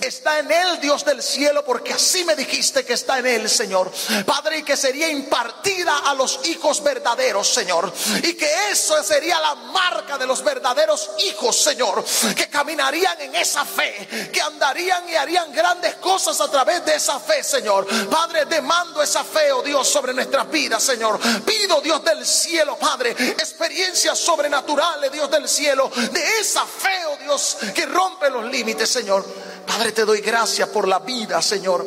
Está 0.00 0.38
en 0.38 0.50
él, 0.50 0.80
Dios 0.80 1.04
del 1.04 1.22
cielo, 1.22 1.64
porque 1.64 1.92
así 1.92 2.24
me 2.24 2.36
dijiste 2.36 2.84
que 2.84 2.92
está 2.92 3.18
en 3.18 3.26
él, 3.26 3.48
Señor. 3.48 3.90
Padre, 4.26 4.58
y 4.58 4.62
que 4.62 4.76
sería 4.76 5.08
impartida 5.08 5.98
a 5.98 6.14
los 6.14 6.40
hijos 6.46 6.82
verdaderos, 6.82 7.48
Señor. 7.48 7.92
Y 8.22 8.34
que 8.34 8.70
eso 8.70 9.02
sería 9.02 9.40
la 9.40 9.54
marca 9.54 10.18
de 10.18 10.26
los 10.26 10.42
verdaderos 10.44 11.10
hijos, 11.26 11.60
Señor. 11.60 12.04
Que 12.36 12.48
caminarían 12.48 13.20
en 13.20 13.34
esa 13.34 13.64
fe, 13.64 14.30
que 14.32 14.40
andarían 14.40 15.08
y 15.08 15.14
harían 15.14 15.52
grandes 15.52 15.94
cosas 15.96 16.40
a 16.40 16.50
través 16.50 16.84
de 16.84 16.94
esa 16.94 17.18
fe, 17.18 17.42
Señor. 17.42 17.86
Padre, 18.08 18.44
demando 18.46 19.02
esa 19.02 19.24
fe, 19.24 19.52
oh 19.52 19.62
Dios, 19.62 19.88
sobre 19.88 20.12
nuestras 20.14 20.50
vidas, 20.50 20.82
Señor. 20.82 21.18
Pido, 21.44 21.80
Dios 21.80 22.04
del 22.04 22.24
cielo, 22.24 22.76
Padre, 22.78 23.10
experiencias 23.10 24.18
sobrenaturales, 24.38 25.10
Dios 25.10 25.28
del 25.32 25.48
cielo, 25.48 25.90
de 26.12 26.38
esa 26.40 26.64
fe, 26.64 27.06
oh 27.08 27.16
Dios, 27.16 27.56
que 27.74 27.86
rompe 27.86 28.30
los 28.30 28.44
límites, 28.44 28.88
Señor. 28.88 29.24
Padre, 29.66 29.90
te 29.90 30.04
doy 30.04 30.20
gracias 30.20 30.68
por 30.68 30.86
la 30.86 31.00
vida, 31.00 31.42
Señor, 31.42 31.84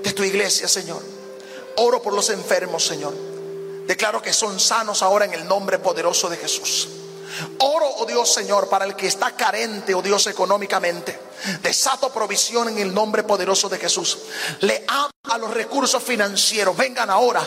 de 0.00 0.12
tu 0.12 0.22
iglesia, 0.22 0.68
Señor. 0.68 1.02
Oro 1.78 2.00
por 2.00 2.12
los 2.12 2.30
enfermos, 2.30 2.86
Señor. 2.86 3.12
Declaro 3.86 4.22
que 4.22 4.32
son 4.32 4.60
sanos 4.60 5.02
ahora 5.02 5.24
en 5.24 5.34
el 5.34 5.48
nombre 5.48 5.80
poderoso 5.80 6.28
de 6.28 6.36
Jesús. 6.36 6.88
Oro, 7.58 7.86
oh 7.98 8.06
Dios 8.06 8.32
Señor, 8.32 8.68
para 8.68 8.84
el 8.84 8.94
que 8.94 9.08
está 9.08 9.32
carente, 9.32 9.92
oh 9.92 10.02
Dios, 10.02 10.28
económicamente. 10.28 11.18
Desato 11.60 12.12
provisión 12.12 12.68
en 12.68 12.78
el 12.78 12.94
nombre 12.94 13.24
poderoso 13.24 13.68
de 13.68 13.78
Jesús. 13.78 14.16
Le 14.60 14.84
hablo 14.86 15.10
a 15.24 15.36
los 15.36 15.52
recursos 15.52 16.02
financieros. 16.02 16.76
Vengan 16.76 17.10
ahora. 17.10 17.46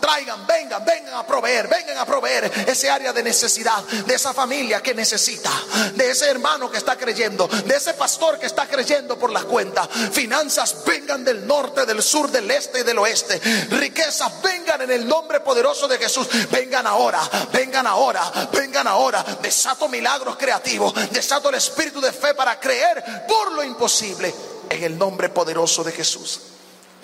Traigan, 0.00 0.46
vengan, 0.46 0.84
vengan 0.84 1.14
a 1.14 1.26
proveer. 1.26 1.66
Vengan 1.66 1.98
a 1.98 2.04
proveer 2.04 2.44
ese 2.66 2.90
área 2.90 3.12
de 3.12 3.22
necesidad. 3.22 3.82
De 3.82 4.14
esa 4.14 4.34
familia 4.34 4.82
que 4.82 4.94
necesita. 4.94 5.50
De 5.94 6.10
ese 6.10 6.28
hermano 6.28 6.70
que 6.70 6.76
está 6.76 6.96
creyendo. 6.96 7.48
De 7.48 7.74
ese 7.74 7.94
pastor 7.94 8.38
que 8.38 8.46
está 8.46 8.66
creyendo 8.66 9.18
por 9.18 9.30
las 9.30 9.44
cuentas. 9.44 9.88
Finanzas 10.12 10.84
vengan 10.84 11.24
del 11.24 11.46
norte, 11.46 11.86
del 11.86 12.02
sur, 12.02 12.30
del 12.30 12.50
este 12.50 12.80
y 12.80 12.82
del 12.84 12.98
oeste. 12.98 13.40
Riquezas 13.70 14.42
vengan 14.42 14.82
en 14.82 14.90
el 14.90 15.08
nombre 15.08 15.40
poderoso 15.40 15.88
de 15.88 15.98
Jesús. 15.98 16.28
Vengan 16.50 16.86
ahora. 16.86 17.20
Vengan 17.50 17.86
ahora. 17.86 18.30
Vengan 18.52 18.86
ahora. 18.86 19.24
Desato 19.40 19.88
milagros 19.88 20.36
creativos. 20.36 20.92
Desato 21.10 21.48
el 21.48 21.54
espíritu 21.54 22.00
de 22.00 22.12
fe 22.12 22.34
para 22.34 22.60
creer 22.60 23.24
por 23.26 23.52
lo 23.52 23.64
imposible 23.64 24.32
en 24.68 24.84
el 24.84 24.98
nombre 24.98 25.30
poderoso 25.30 25.82
de 25.82 25.92
Jesús. 25.92 26.40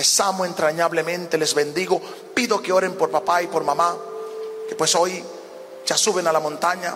Les 0.03 0.18
amo 0.18 0.44
entrañablemente, 0.44 1.38
les 1.38 1.55
bendigo. 1.55 2.03
Pido 2.34 2.61
que 2.61 2.72
oren 2.72 2.96
por 2.96 3.09
papá 3.09 3.40
y 3.40 3.46
por 3.46 3.62
mamá, 3.62 3.96
que 4.68 4.74
pues 4.74 4.96
hoy 4.96 5.22
ya 5.86 5.96
suben 5.96 6.26
a 6.26 6.32
la 6.32 6.40
montaña 6.40 6.92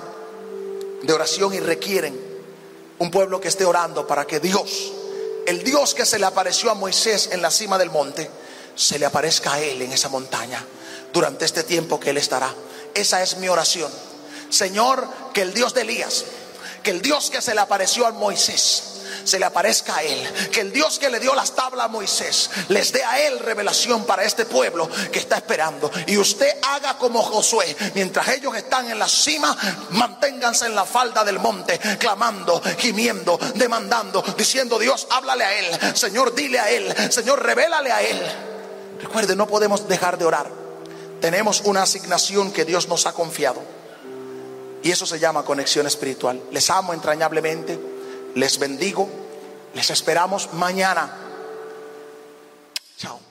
de 1.05 1.13
oración 1.13 1.55
y 1.55 1.61
requieren 1.61 2.21
un 2.99 3.09
pueblo 3.13 3.41
que 3.41 3.47
esté 3.47 3.65
orando 3.65 4.09
para 4.09 4.27
que 4.27 4.41
Dios, 4.41 4.93
el 5.47 5.63
Dios 5.63 5.95
que 5.95 6.05
se 6.05 6.19
le 6.19 6.27
apareció 6.27 6.69
a 6.69 6.75
Moisés 6.75 7.29
en 7.31 7.43
la 7.43 7.53
cima 7.53 7.79
del 7.79 7.91
monte, 7.91 8.29
se 8.75 8.99
le 8.99 9.07
aparezca 9.07 9.53
a 9.53 9.61
él 9.61 9.83
en 9.83 9.93
esa 9.93 10.09
montaña 10.09 10.67
durante 11.13 11.45
este 11.45 11.63
tiempo 11.63 12.01
que 12.01 12.11
él 12.11 12.17
estará. 12.17 12.53
Esa 12.93 13.23
es 13.23 13.37
mi 13.37 13.49
oración. 13.49 13.93
Señor, 14.51 15.07
que 15.33 15.43
el 15.43 15.55
Dios 15.55 15.75
de 15.75 15.83
Elías, 15.83 16.25
que 16.83 16.91
el 16.91 17.03
Dios 17.03 17.31
que 17.31 17.41
se 17.41 17.55
le 17.55 17.61
apareció 17.61 18.05
a 18.05 18.11
Moisés, 18.11 18.96
se 19.27 19.39
le 19.39 19.45
aparezca 19.45 19.97
a 19.97 20.03
él. 20.03 20.51
Que 20.51 20.61
el 20.61 20.73
Dios 20.73 20.99
que 20.99 21.11
le 21.11 21.21
dio 21.21 21.35
las 21.35 21.55
tablas 21.55 21.87
a 21.87 21.89
Moisés 21.89 22.51
les 22.69 22.93
dé 22.93 23.03
a 23.03 23.21
él 23.27 23.39
revelación 23.39 24.05
para 24.05 24.25
este 24.25 24.47
pueblo 24.47 24.89
que 25.13 25.19
está 25.19 25.37
esperando. 25.37 25.91
Y 26.07 26.17
usted 26.17 26.49
haga 26.63 26.97
como 26.99 27.23
Josué. 27.23 27.77
Mientras 27.95 28.29
ellos 28.29 28.57
están 28.57 28.91
en 28.91 28.99
la 28.99 29.09
cima, 29.09 29.57
manténganse 29.91 30.67
en 30.67 30.75
la 30.75 30.85
falda 30.85 31.25
del 31.25 31.39
monte, 31.39 31.79
clamando, 31.99 32.63
gimiendo, 32.79 33.39
demandando, 33.55 34.23
diciendo, 34.37 34.79
Dios, 34.79 35.07
háblale 35.11 35.45
a 35.45 35.59
él. 35.59 35.97
Señor, 35.97 36.35
dile 36.35 36.59
a 36.59 36.71
él. 36.71 36.95
Señor, 37.11 37.43
revélale 37.43 37.93
a 37.93 38.03
él. 38.03 38.21
Recuerde, 39.01 39.37
no 39.37 39.47
podemos 39.47 39.89
dejar 39.89 40.19
de 40.19 40.25
orar. 40.25 40.51
Tenemos 41.21 41.63
una 41.65 41.83
asignación 41.83 42.53
que 42.53 42.65
Dios 42.65 42.89
nos 42.89 43.07
ha 43.07 43.13
confiado. 43.13 43.63
Y 44.83 44.91
eso 44.91 45.07
se 45.07 45.19
llama 45.19 45.45
conexión 45.45 45.87
espiritual. 45.87 46.41
Les 46.53 46.71
amo 46.71 46.93
entrañablemente 46.93 47.96
les 48.37 48.59
bendigo. 48.59 49.09
Les 49.75 49.91
esperamos 49.91 50.53
mañana. 50.53 51.11
Chao. 52.97 53.26